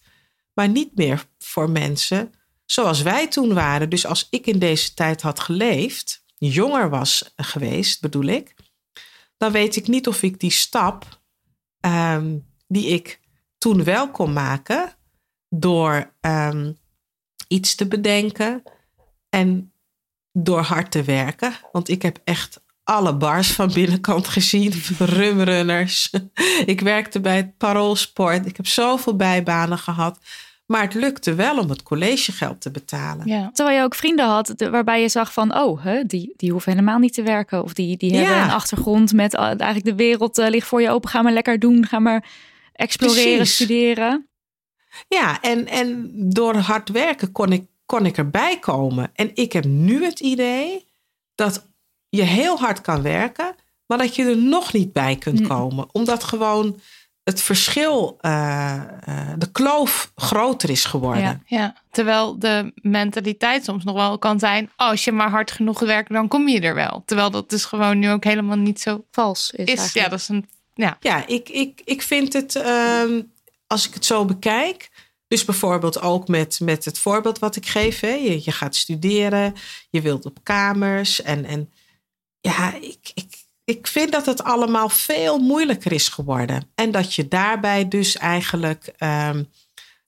maar 0.54 0.70
niet 0.70 0.96
meer 0.96 1.26
voor 1.38 1.70
mensen 1.70 2.34
zoals 2.72 3.02
wij 3.02 3.28
toen 3.28 3.54
waren. 3.54 3.90
Dus 3.90 4.06
als 4.06 4.28
ik 4.30 4.46
in 4.46 4.60
deze 4.60 4.94
tijd 4.94 5.22
had 5.22 5.40
geleefd, 5.40 6.24
jonger 6.38 6.90
was 6.90 7.34
geweest, 7.36 8.02
bedoel 8.02 8.24
ik, 8.26 8.56
dan 9.38 9.52
weet 9.52 9.76
ik 9.76 9.88
niet 9.88 10.08
of 10.08 10.24
ik 10.24 10.40
die 10.40 10.52
stap 10.52 11.22
um, 11.86 12.48
die 12.68 12.88
ik 12.88 13.20
toen 13.58 13.84
wel 13.84 14.12
kon 14.12 14.34
maken 14.34 14.96
door 15.50 16.14
um, 16.22 16.78
iets 17.48 17.76
te 17.76 17.88
bedenken 17.88 18.64
en 19.30 19.74
door 20.32 20.62
hard 20.62 20.92
te 20.92 21.04
werken. 21.04 21.54
Want 21.72 21.90
ik 21.90 22.02
heb 22.02 22.20
echt 22.24 22.62
alle 22.84 23.16
bars 23.16 23.52
van 23.52 23.74
binnenkant 23.74 24.28
gezien, 24.38 24.74
rumrunners. 24.98 26.10
ik 26.66 26.82
werkte 26.82 27.20
bij 27.20 27.36
het 27.36 27.58
Paroolsport. 27.58 28.46
Ik 28.46 28.58
heb 28.58 28.68
zoveel 28.68 29.16
bijbanen 29.16 29.78
gehad. 29.78 30.20
Maar 30.70 30.82
het 30.82 30.94
lukte 30.94 31.34
wel 31.34 31.58
om 31.58 31.70
het 31.70 31.84
collegegeld 31.84 32.62
te 32.62 32.72
betalen. 32.72 33.28
Ja. 33.28 33.50
Terwijl 33.54 33.78
je 33.78 33.84
ook 33.84 33.96
vrienden 33.96 34.26
had 34.26 34.54
waarbij 34.58 35.02
je 35.02 35.10
zag 35.10 35.34
van... 35.34 35.56
oh, 35.58 35.84
hè, 35.84 36.04
die, 36.04 36.34
die 36.38 36.52
hoeven 36.52 36.72
helemaal 36.72 37.00
niet 37.00 37.14
te 37.14 37.24
werken. 37.24 37.64
Of 37.64 37.74
die, 37.74 37.98
die 37.98 38.16
hebben 38.16 38.36
ja. 38.36 38.44
een 38.44 38.52
achtergrond 38.52 39.14
met 39.14 39.34
uh, 39.34 39.42
eigenlijk 39.42 39.86
de 39.86 39.96
wereld 39.96 40.38
uh, 40.38 40.50
ligt 40.50 40.68
voor 40.68 40.82
je 40.82 40.90
open. 40.90 41.10
Ga 41.10 41.22
maar 41.22 41.34
lekker 41.34 41.60
doen. 41.60 41.86
Ga 41.86 42.00
maar 42.00 42.30
exploreren, 42.74 43.36
Precies. 43.36 43.56
studeren. 43.56 44.28
Ja, 45.08 45.42
en, 45.42 45.68
en 45.68 46.12
door 46.14 46.56
hard 46.56 46.90
werken 46.90 47.32
kon 47.32 47.52
ik, 47.52 47.66
kon 47.86 48.06
ik 48.06 48.18
erbij 48.18 48.60
komen. 48.60 49.10
En 49.14 49.32
ik 49.34 49.54
heb 49.54 49.66
nu 49.66 50.04
het 50.04 50.20
idee 50.20 50.88
dat 51.36 51.68
je 52.10 52.24
heel 52.24 52.58
hard 52.58 52.82
kan 52.82 53.02
werken... 53.02 53.56
maar 53.86 53.98
dat 53.98 54.16
je 54.16 54.24
er 54.24 54.38
nog 54.38 54.74
niet 54.74 54.94
bij 54.94 55.16
kunt 55.16 55.48
komen. 55.48 55.84
Mm. 55.84 55.90
Omdat 55.92 56.24
gewoon 56.24 56.80
het 57.30 57.42
verschil, 57.42 58.18
uh, 58.22 58.82
uh, 59.10 59.30
de 59.38 59.52
kloof 59.52 60.12
groter 60.16 60.70
is 60.70 60.86
geworden. 60.86 61.22
Ja, 61.22 61.42
ja, 61.46 61.76
terwijl 61.92 62.40
de 62.40 62.72
mentaliteit 62.76 63.64
soms 63.64 63.84
nog 63.84 63.96
wel 63.96 64.18
kan 64.18 64.40
zijn: 64.40 64.70
als 64.76 65.04
je 65.04 65.12
maar 65.12 65.30
hard 65.30 65.52
genoeg 65.52 65.80
werkt, 65.80 66.10
dan 66.10 66.28
kom 66.28 66.48
je 66.48 66.60
er 66.60 66.76
wel. 66.76 67.04
Terwijl 67.06 67.32
dat 67.32 67.50
dus 67.50 67.66
gewoon 67.66 68.00
nu 68.00 68.10
ook 68.10 68.24
helemaal 68.24 68.58
niet 68.58 68.82
zo 68.82 69.06
vals 69.12 69.52
is. 69.52 69.66
is 69.66 69.94
ja, 69.94 70.08
dat 70.08 70.20
is 70.20 70.28
een. 70.28 70.50
Ja, 70.74 70.98
ja 71.00 71.28
ik, 71.28 71.50
ik, 71.50 71.82
ik 71.86 72.02
vind 72.02 72.34
het, 72.34 72.56
uh, 72.56 73.22
als 73.68 73.88
ik 73.88 73.94
het 73.94 74.06
zo 74.06 74.26
bekijk, 74.26 74.90
Dus 75.28 75.46
bijvoorbeeld 75.46 76.02
ook 76.02 76.28
met, 76.28 76.60
met 76.60 76.86
het 76.86 77.00
voorbeeld 77.00 77.40
wat 77.40 77.56
ik 77.56 77.66
geef. 77.66 78.00
Hè. 78.00 78.14
Je, 78.14 78.42
je 78.44 78.52
gaat 78.52 78.76
studeren, 78.76 79.54
je 79.90 80.02
wilt 80.02 80.26
op 80.26 80.40
kamers. 80.44 81.22
En, 81.22 81.46
en 81.46 81.72
ja, 82.42 82.74
ik, 82.74 83.12
ik, 83.14 83.39
ik 83.70 83.88
vind 83.88 84.12
dat 84.12 84.26
het 84.26 84.44
allemaal 84.44 84.90
veel 84.90 85.40
moeilijker 85.40 85.92
is 85.92 86.08
geworden. 86.08 86.72
En 86.76 86.92
dat 86.92 87.14
je 87.14 87.28
daarbij 87.28 87.88
dus 87.88 88.18
eigenlijk, 88.18 88.94
um, 89.00 89.50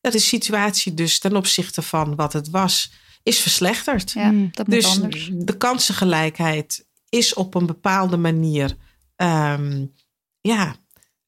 dat 0.02 0.12
de 0.12 0.20
situatie 0.20 0.94
dus 0.94 1.20
ten 1.20 1.36
opzichte 1.36 1.82
van 1.82 2.16
wat 2.16 2.34
het 2.34 2.50
was, 2.50 2.92
is 3.24 3.40
verslechterd. 3.40 4.12
Ja, 4.12 4.32
dat 4.52 4.68
moet 4.68 4.76
dus 4.76 4.86
anders. 4.86 5.30
de 5.34 5.58
kansengelijkheid 5.58 6.86
is 7.10 7.34
op 7.34 7.56
een 7.56 7.66
bepaalde 7.66 8.18
manier, 8.18 8.78
um, 9.16 9.94
ja, 10.42 10.76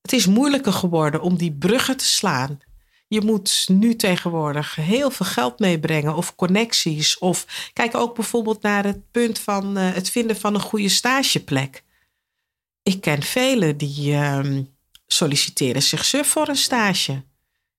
het 0.02 0.14
is 0.14 0.26
moeilijker 0.26 0.74
geworden 0.74 1.22
om 1.22 1.38
die 1.38 1.52
bruggen 1.52 1.98
te 1.98 2.06
slaan. 2.06 2.60
Je 3.08 3.22
moet 3.22 3.66
nu 3.68 3.96
tegenwoordig 3.96 4.76
heel 4.76 5.12
veel 5.12 5.26
geld 5.26 5.60
meebrengen 5.60 6.16
of 6.16 6.36
connecties. 6.36 7.18
Of 7.18 7.70
kijk 7.74 7.96
ook 7.96 8.16
bijvoorbeeld 8.16 8.62
naar 8.62 8.84
het 8.84 9.12
punt 9.12 9.40
van 9.40 9.78
uh, 9.78 9.94
het 9.94 10.10
vinden 10.10 10.38
van 10.38 10.54
een 10.54 10.62
goede 10.62 10.90
stageplek. 10.90 11.84
Ik 12.84 13.02
ken 13.02 13.22
velen 13.24 13.78
die 13.78 14.12
uh, 14.12 14.40
solliciteren 15.08 15.82
zich 15.84 16.06
suf 16.06 16.28
voor 16.28 16.48
een 16.48 16.56
stage. 16.56 17.24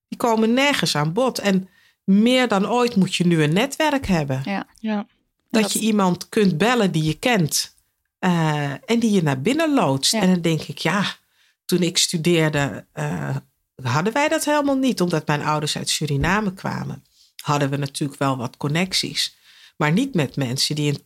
Die 0.07 0.17
komen 0.17 0.53
nergens 0.53 0.95
aan 0.95 1.13
bod. 1.13 1.39
En 1.39 1.69
meer 2.03 2.47
dan 2.47 2.67
ooit 2.69 2.95
moet 2.95 3.15
je 3.15 3.25
nu 3.27 3.43
een 3.43 3.53
netwerk 3.53 4.05
hebben. 4.07 4.41
Ja. 4.45 4.67
Ja. 4.79 5.07
Dat, 5.49 5.61
dat- 5.61 5.73
je 5.73 5.79
iemand 5.79 6.29
kunt 6.29 6.57
bellen 6.57 6.91
die 6.91 7.03
je 7.03 7.19
kent. 7.19 7.73
eh, 8.19 8.71
en 8.71 8.99
die 8.99 9.11
je 9.11 9.23
naar 9.23 9.41
binnen 9.41 9.73
loodst. 9.73 10.11
Ja. 10.11 10.21
En 10.21 10.31
dan 10.33 10.41
denk 10.41 10.61
ik, 10.61 10.77
ja, 10.77 11.15
toen 11.65 11.81
ik 11.81 11.97
studeerde, 11.97 12.85
eh, 12.91 13.35
hadden 13.83 14.13
wij 14.13 14.27
dat 14.27 14.45
helemaal 14.45 14.77
niet. 14.77 15.01
Omdat 15.01 15.27
mijn 15.27 15.43
ouders 15.43 15.77
uit 15.77 15.89
Suriname 15.89 16.53
kwamen. 16.53 17.03
Hadden 17.43 17.69
we 17.69 17.77
natuurlijk 17.77 18.19
wel 18.19 18.37
wat 18.37 18.57
connecties. 18.57 19.35
Maar 19.77 19.91
niet 19.91 20.13
met 20.13 20.35
mensen 20.35 20.75
die 20.75 20.91
in 20.91 21.01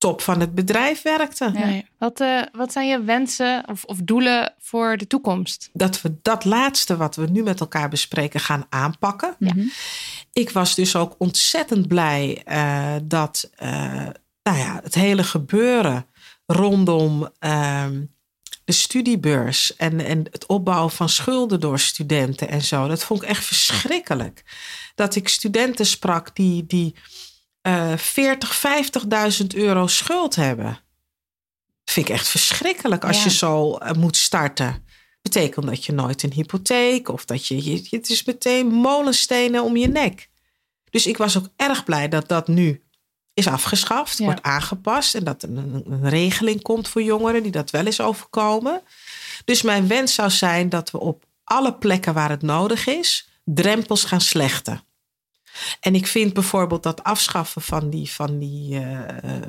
top 0.00 0.20
van 0.22 0.40
het 0.40 0.54
bedrijf. 0.54 1.02
Ja. 1.02 1.28
Nee. 1.52 1.86
Wat, 1.98 2.20
eh, 2.20 2.42
wat 2.52 2.72
zijn 2.72 2.88
je 2.88 3.02
wensen 3.02 3.64
of, 3.68 3.84
of 3.84 3.98
doelen 4.04 4.54
voor 4.58 4.96
de 4.96 5.06
toekomst? 5.06 5.70
Dat 5.72 6.02
we 6.02 6.14
dat 6.22 6.44
laatste 6.44 6.96
wat 6.96 7.16
we 7.16 7.26
nu 7.26 7.42
met 7.42 7.60
elkaar 7.60 7.88
bespreken 7.88 8.40
gaan 8.40 8.66
aanpakken. 8.68 9.34
Mhm. 9.38 9.66
ik 10.32 10.50
was 10.50 10.74
dus 10.74 10.96
ook 10.96 11.14
ontzettend 11.18 11.88
blij 11.88 12.42
eh, 12.44 12.94
dat 13.02 13.50
eh, 13.56 14.06
nou 14.42 14.58
ja, 14.58 14.80
het 14.82 14.94
hele 14.94 15.24
gebeuren 15.24 16.06
rondom 16.46 17.28
ehm, 17.38 18.04
de 18.64 18.72
studiebeurs 18.72 19.76
en, 19.76 20.00
en 20.00 20.26
het 20.30 20.46
opbouwen 20.46 20.90
van 20.90 21.08
schulden 21.08 21.60
door 21.60 21.78
studenten 21.78 22.48
en 22.48 22.62
zo, 22.62 22.88
dat 22.88 23.04
vond 23.04 23.22
ik 23.22 23.28
echt 23.28 23.44
verschrikkelijk. 23.44 24.44
Dat 24.94 25.14
ik 25.14 25.28
studenten 25.28 25.86
sprak 25.86 26.36
die, 26.36 26.66
die 26.66 26.94
eh 27.62 27.96
40, 27.96 28.62
50.000 29.40 29.46
euro 29.54 29.86
schuld 29.86 30.34
hebben. 30.34 30.78
Vind 31.84 32.08
ik 32.08 32.14
echt 32.14 32.28
verschrikkelijk 32.28 33.04
als 33.04 33.16
Ja. 33.16 33.24
je 33.24 33.30
zo 33.30 33.74
eh, 33.76 33.92
moet 33.92 34.16
starten. 34.16 34.84
Betekent 35.22 35.66
dat 35.66 35.84
je 35.84 35.92
nooit 35.92 36.22
een 36.22 36.32
hypotheek 36.32 37.08
of 37.08 37.24
dat 37.24 37.46
je, 37.46 37.64
je. 37.64 37.86
Het 37.90 38.08
is 38.10 38.24
meteen 38.24 38.66
molenstenen 38.66 39.62
om 39.64 39.76
je 39.76 39.88
nek. 39.88 40.28
Dus 40.90 41.06
ik 41.06 41.16
was 41.16 41.38
ook 41.38 41.48
erg 41.56 41.84
blij 41.84 42.08
dat 42.08 42.28
dat 42.28 42.48
nu 42.48 42.82
is 43.34 43.46
afgeschaft, 43.46 44.18
Ja. 44.18 44.24
wordt 44.24 44.42
aangepast 44.42 45.14
en 45.14 45.24
dat 45.24 45.42
er 45.42 45.48
een, 45.48 45.82
een 45.86 46.08
regeling 46.08 46.62
komt 46.62 46.88
voor 46.88 47.02
jongeren 47.02 47.42
die 47.42 47.52
dat 47.52 47.70
wel 47.70 47.86
is 47.86 48.00
overkomen. 48.00 48.82
Dus 49.44 49.62
mijn 49.62 49.86
wens 49.86 50.14
zou 50.14 50.30
zijn 50.30 50.68
dat 50.68 50.90
we 50.90 51.00
op 51.00 51.24
alle 51.44 51.74
plekken 51.74 52.14
waar 52.14 52.30
het 52.30 52.42
nodig 52.42 52.86
is, 52.86 53.28
drempels 53.44 54.04
gaan 54.04 54.20
slechten. 54.20 54.82
En 55.80 55.94
ik 55.94 56.06
vind 56.06 56.32
bijvoorbeeld 56.32 56.82
dat 56.82 57.02
afschaffen 57.02 57.62
van 57.62 57.90
die, 57.90 58.10
van 58.10 58.38
die, 58.38 58.78
eh, 58.78 59.40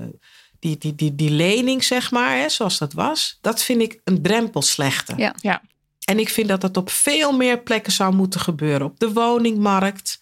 die, 0.60 0.78
die, 0.78 0.96
die, 0.96 1.16
die 1.16 1.30
lening, 1.32 1.84
zeg 1.84 2.12
maar, 2.12 2.38
hè, 2.38 2.50
zoals 2.50 2.78
dat 2.78 2.94
was, 2.94 3.38
dat 3.42 3.64
vind 3.64 3.82
ik 3.82 4.02
een 4.04 4.22
drempel 4.22 4.62
slechten. 4.62 5.18
Ja. 5.18 5.36
Ja. 5.42 5.62
En 6.06 6.20
ik 6.20 6.30
vind 6.30 6.48
dat 6.48 6.62
dat 6.62 6.78
op 6.78 6.90
veel 6.90 7.32
meer 7.32 7.60
plekken 7.60 7.92
zou 7.92 8.16
moeten 8.16 8.40
gebeuren. 8.40 8.88
Op 8.88 9.00
de 9.00 9.14
woningmarkt, 9.14 10.22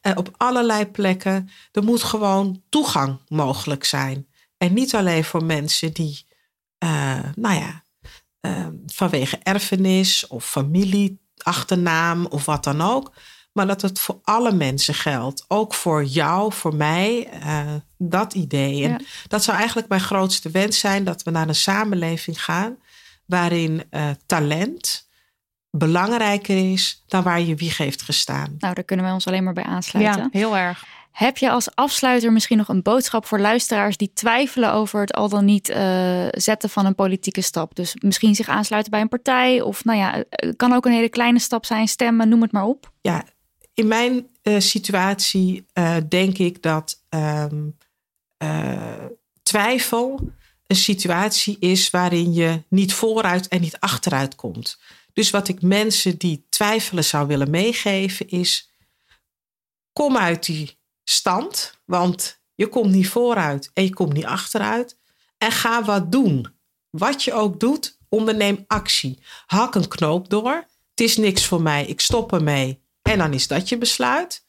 eh, 0.00 0.12
op 0.16 0.34
allerlei 0.36 0.86
plekken. 0.86 1.50
Er 1.72 1.84
moet 1.84 2.02
gewoon 2.02 2.62
toegang 2.68 3.18
mogelijk 3.28 3.84
zijn. 3.84 4.26
En 4.56 4.72
niet 4.72 4.94
alleen 4.94 5.24
voor 5.24 5.44
mensen 5.44 5.92
die, 5.92 6.26
eh, 6.78 7.18
nou 7.34 7.54
ja, 7.54 7.84
eh, 8.40 8.66
vanwege 8.86 9.38
erfenis 9.42 10.26
of 10.26 10.44
familie, 10.44 11.20
achternaam 11.36 12.26
of 12.26 12.44
wat 12.44 12.64
dan 12.64 12.80
ook. 12.80 13.12
Maar 13.52 13.66
dat 13.66 13.82
het 13.82 14.00
voor 14.00 14.18
alle 14.22 14.52
mensen 14.52 14.94
geldt. 14.94 15.44
Ook 15.48 15.74
voor 15.74 16.04
jou, 16.04 16.52
voor 16.52 16.74
mij, 16.74 17.28
eh, 17.28 17.74
dat 17.98 18.34
idee. 18.34 18.84
En 18.84 18.90
Ja. 18.90 18.98
dat 19.28 19.44
zou 19.44 19.56
eigenlijk 19.56 19.88
mijn 19.88 20.00
grootste 20.00 20.50
wens 20.50 20.78
zijn: 20.78 21.04
dat 21.04 21.22
we 21.22 21.30
naar 21.30 21.48
een 21.48 21.54
samenleving 21.54 22.44
gaan 22.44 22.76
waarin 23.26 23.84
eh, 23.90 24.08
talent 24.26 25.08
belangrijker 25.70 26.72
is 26.72 27.04
dan 27.06 27.22
waar 27.22 27.40
je 27.40 27.54
wieg 27.54 27.76
heeft 27.76 28.02
gestaan. 28.02 28.54
Nou, 28.58 28.74
daar 28.74 28.84
kunnen 28.84 29.06
we 29.06 29.12
ons 29.12 29.26
alleen 29.26 29.44
maar 29.44 29.52
bij 29.52 29.64
aansluiten. 29.64 30.22
Ja, 30.22 30.28
heel 30.30 30.56
erg. 30.56 30.84
Heb 31.10 31.36
je 31.36 31.50
als 31.50 31.74
afsluiter 31.74 32.32
misschien 32.32 32.56
nog 32.56 32.68
een 32.68 32.82
boodschap 32.82 33.26
voor 33.26 33.40
luisteraars 33.40 33.96
die 33.96 34.12
twijfelen 34.14 34.72
over 34.72 35.00
het 35.00 35.12
al 35.12 35.28
dan 35.28 35.44
niet 35.44 35.68
eh, 35.68 36.26
zetten 36.30 36.70
van 36.70 36.86
een 36.86 36.94
politieke 36.94 37.40
stap? 37.40 37.74
Dus 37.74 37.96
misschien 38.02 38.34
zich 38.34 38.48
aansluiten 38.48 38.90
bij 38.90 39.00
een 39.00 39.08
partij 39.08 39.60
of 39.60 39.84
nou 39.84 39.98
ja, 39.98 40.24
het 40.30 40.56
kan 40.56 40.72
ook 40.72 40.86
een 40.86 40.92
hele 40.92 41.08
kleine 41.08 41.38
stap 41.38 41.66
zijn, 41.66 41.88
stemmen, 41.88 42.28
noem 42.28 42.42
het 42.42 42.52
maar 42.52 42.64
op. 42.64 42.92
Ja, 43.00 43.24
in 43.74 43.88
mijn 43.88 44.28
eh, 44.42 44.60
situatie 44.60 45.66
eh, 45.72 45.96
denk 46.08 46.38
ik 46.38 46.62
dat 46.62 47.04
ehm, 47.08 47.68
eh, 48.36 49.04
twijfel 49.42 50.32
een 50.66 50.76
situatie 50.76 51.56
is 51.58 51.90
waarin 51.90 52.32
je 52.32 52.62
niet 52.68 52.94
vooruit 52.94 53.48
en 53.48 53.60
niet 53.60 53.78
achteruit 53.78 54.34
komt. 54.34 54.78
Dus 55.12 55.30
wat 55.30 55.48
ik 55.48 55.62
mensen 55.62 56.18
die 56.18 56.46
twijfelen 56.48 57.04
zou 57.04 57.26
willen 57.26 57.50
meegeven 57.50 58.28
is: 58.28 58.72
kom 59.92 60.16
uit 60.16 60.46
die 60.46 60.78
stand, 61.04 61.78
want 61.84 62.40
je 62.54 62.68
komt 62.68 62.90
niet 62.90 63.08
vooruit 63.08 63.70
en 63.74 63.84
je 63.84 63.94
komt 63.94 64.12
niet 64.12 64.24
achteruit. 64.24 64.98
En 65.38 65.52
ga 65.52 65.84
wat 65.84 66.12
doen. 66.12 66.46
Wat 66.90 67.22
je 67.22 67.32
ook 67.32 67.60
doet, 67.60 67.98
onderneem 68.08 68.64
actie. 68.66 69.22
Hak 69.46 69.74
een 69.74 69.88
knoop 69.88 70.30
door. 70.30 70.66
Het 70.90 71.00
is 71.00 71.16
niks 71.16 71.46
voor 71.46 71.62
mij, 71.62 71.86
ik 71.86 72.00
stop 72.00 72.32
ermee. 72.32 72.82
En 73.10 73.18
dan 73.18 73.32
is 73.32 73.46
dat 73.46 73.68
je 73.68 73.78
besluit. 73.78 74.46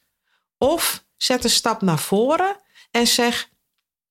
Of 0.58 1.06
zet 1.18 1.44
een 1.44 1.50
stap 1.50 1.82
naar 1.82 2.00
voren 2.00 2.60
en 2.92 3.08
zeg: 3.08 3.50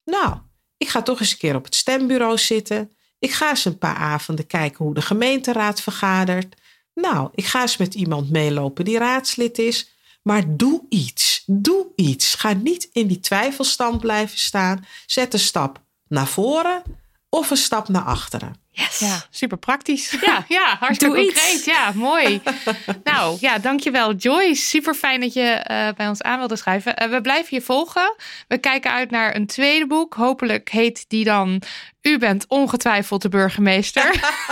Nou, 0.05 0.37
ik 0.77 0.89
ga 0.89 1.03
toch 1.03 1.21
eens 1.21 1.33
een 1.33 1.39
keer 1.39 1.55
op 1.55 1.65
het 1.65 1.75
stembureau 1.75 2.39
zitten. 2.39 2.97
Ik 3.19 3.33
ga 3.33 3.49
eens 3.49 3.65
een 3.65 3.79
paar 3.79 3.97
avonden 3.97 4.47
kijken 4.47 4.85
hoe 4.85 4.95
de 4.95 5.03
gemeenteraad 5.03 5.81
vergadert. 5.81 6.55
Nou, 6.95 7.29
ik 7.35 7.45
ga 7.45 7.61
eens 7.61 7.77
met 7.77 7.95
iemand 7.95 8.31
meelopen 8.31 8.85
die 8.85 8.99
raadslid 8.99 9.59
is. 9.59 9.91
Maar 10.23 10.57
doe 10.57 10.87
iets. 10.89 11.43
Doe 11.47 11.87
iets. 11.97 12.35
Ga 12.35 12.53
niet 12.53 12.89
in 12.93 13.07
die 13.07 13.21
twijfelstand 13.21 14.01
blijven 14.01 14.39
staan. 14.39 14.85
Zet 15.07 15.33
een 15.33 15.39
stap 15.39 15.81
naar 16.09 16.29
voren 16.29 16.83
of 17.29 17.51
een 17.51 17.57
stap 17.57 17.89
naar 17.89 18.05
achteren. 18.05 18.60
Yes. 18.73 18.99
Ja, 18.99 19.23
super 19.31 19.59
praktisch. 19.59 20.11
Ja, 20.27 20.45
ja 20.49 20.77
hartstikke 20.81 21.15
doe 21.15 21.25
iets. 21.25 21.35
concreet. 21.43 21.65
Ja, 21.65 21.93
mooi. 21.95 22.41
nou 23.05 23.37
ja, 23.41 23.59
dankjewel 23.59 24.15
Joyce. 24.15 24.63
Super 24.65 24.95
fijn 24.95 25.21
dat 25.21 25.33
je 25.33 25.43
eh, 25.43 25.89
bij 25.97 26.09
ons 26.09 26.23
aan 26.23 26.39
wilde 26.39 26.57
schrijven. 26.57 26.97
Eh, 26.97 27.09
we 27.09 27.21
blijven 27.21 27.57
je 27.57 27.63
volgen. 27.63 28.15
We 28.49 28.59
kijken 28.59 28.91
uit 28.91 29.11
naar 29.11 29.35
een 29.35 29.47
tweede 29.47 29.87
boek. 29.87 30.15
Hopelijk 30.15 30.69
heet 30.71 31.05
die 31.09 31.25
dan 31.25 31.63
U 32.03 32.19
bent 32.19 32.45
ongetwijfeld 32.49 33.23
de 33.23 33.29
burgemeester. 33.29 34.11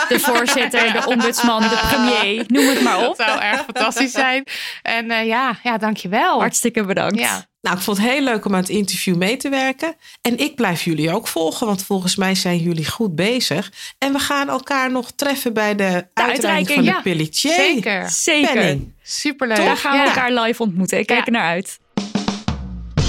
De 0.09 0.21
voorzitter, 0.21 0.93
de 0.93 1.07
ombudsman, 1.13 1.63
de 1.63 1.79
premier, 1.89 2.45
noem 2.47 2.67
het 2.69 2.83
maar 2.83 2.99
Dat 3.01 3.09
op. 3.09 3.17
zou 3.17 3.41
erg 3.41 3.65
fantastisch 3.65 4.13
zijn. 4.13 4.45
En 4.83 5.11
eh, 5.11 5.27
ja, 5.27 5.59
ja, 5.63 5.79
dankjewel. 5.79 6.39
Hartstikke 6.41 6.85
bedankt. 6.85 7.19
Ja. 7.19 7.47
Nou, 7.61 7.77
ik 7.77 7.83
vond 7.83 7.99
het 7.99 8.07
heel 8.07 8.23
leuk 8.23 8.45
om 8.45 8.55
aan 8.55 8.61
het 8.61 8.69
interview 8.69 9.17
mee 9.17 9.37
te 9.37 9.49
werken. 9.49 9.95
En 10.21 10.39
ik 10.39 10.55
blijf 10.55 10.83
jullie 10.83 11.13
ook 11.15 11.29
volgen, 11.29 11.67
want 11.67 11.85
volgens 11.85 12.17
mij 12.17 12.35
zijn 12.35 12.59
jullie 12.59 12.89
goed 12.91 13.15
bezig. 13.15 13.73
En 13.99 14.13
we 14.13 14.19
gaan 14.19 14.49
elkaar 14.49 14.91
nog 14.91 15.11
treffen 15.11 15.53
bij 15.53 15.75
de, 15.75 15.83
uitreiking 15.85 16.15
uitreiking, 16.15 16.75
van 16.75 16.85
de 16.85 16.91
ja. 16.91 17.01
Pelletier. 17.01 17.53
Zeker. 17.53 18.11
Zeker. 18.11 18.53
Penning. 18.53 18.93
Superleuk. 19.03 19.57
Toch? 19.57 19.67
Daar 19.67 19.77
gaan 19.77 19.93
we 19.93 19.99
Ja. 19.99 20.05
elkaar 20.05 20.33
live 20.33 20.63
ontmoeten. 20.63 20.99
Ik 20.99 21.07
kijk 21.07 21.27
er 21.27 21.33
naar 21.33 21.49
uit. 21.49 21.79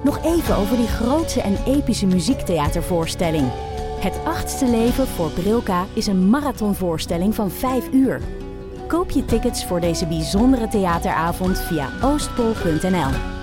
Nog 0.04 0.24
even 0.24 0.56
over 0.56 0.76
die 0.76 0.86
grootse 0.86 1.40
en 1.40 1.56
epische 1.66 2.06
muziektheatervoorstelling. 2.06 3.50
Het 4.00 4.18
achtste 4.24 4.66
leven 4.66 5.06
voor 5.06 5.30
Brilka 5.30 5.86
is 5.94 6.06
een 6.06 6.28
marathonvoorstelling 6.30 7.34
van 7.34 7.50
5 7.50 7.84
uur. 7.92 8.20
Koop 8.86 9.10
je 9.10 9.24
tickets 9.24 9.64
voor 9.64 9.80
deze 9.80 10.06
bijzondere 10.06 10.68
theateravond 10.68 11.58
via 11.58 11.90
oostpol.nl. 12.02 13.41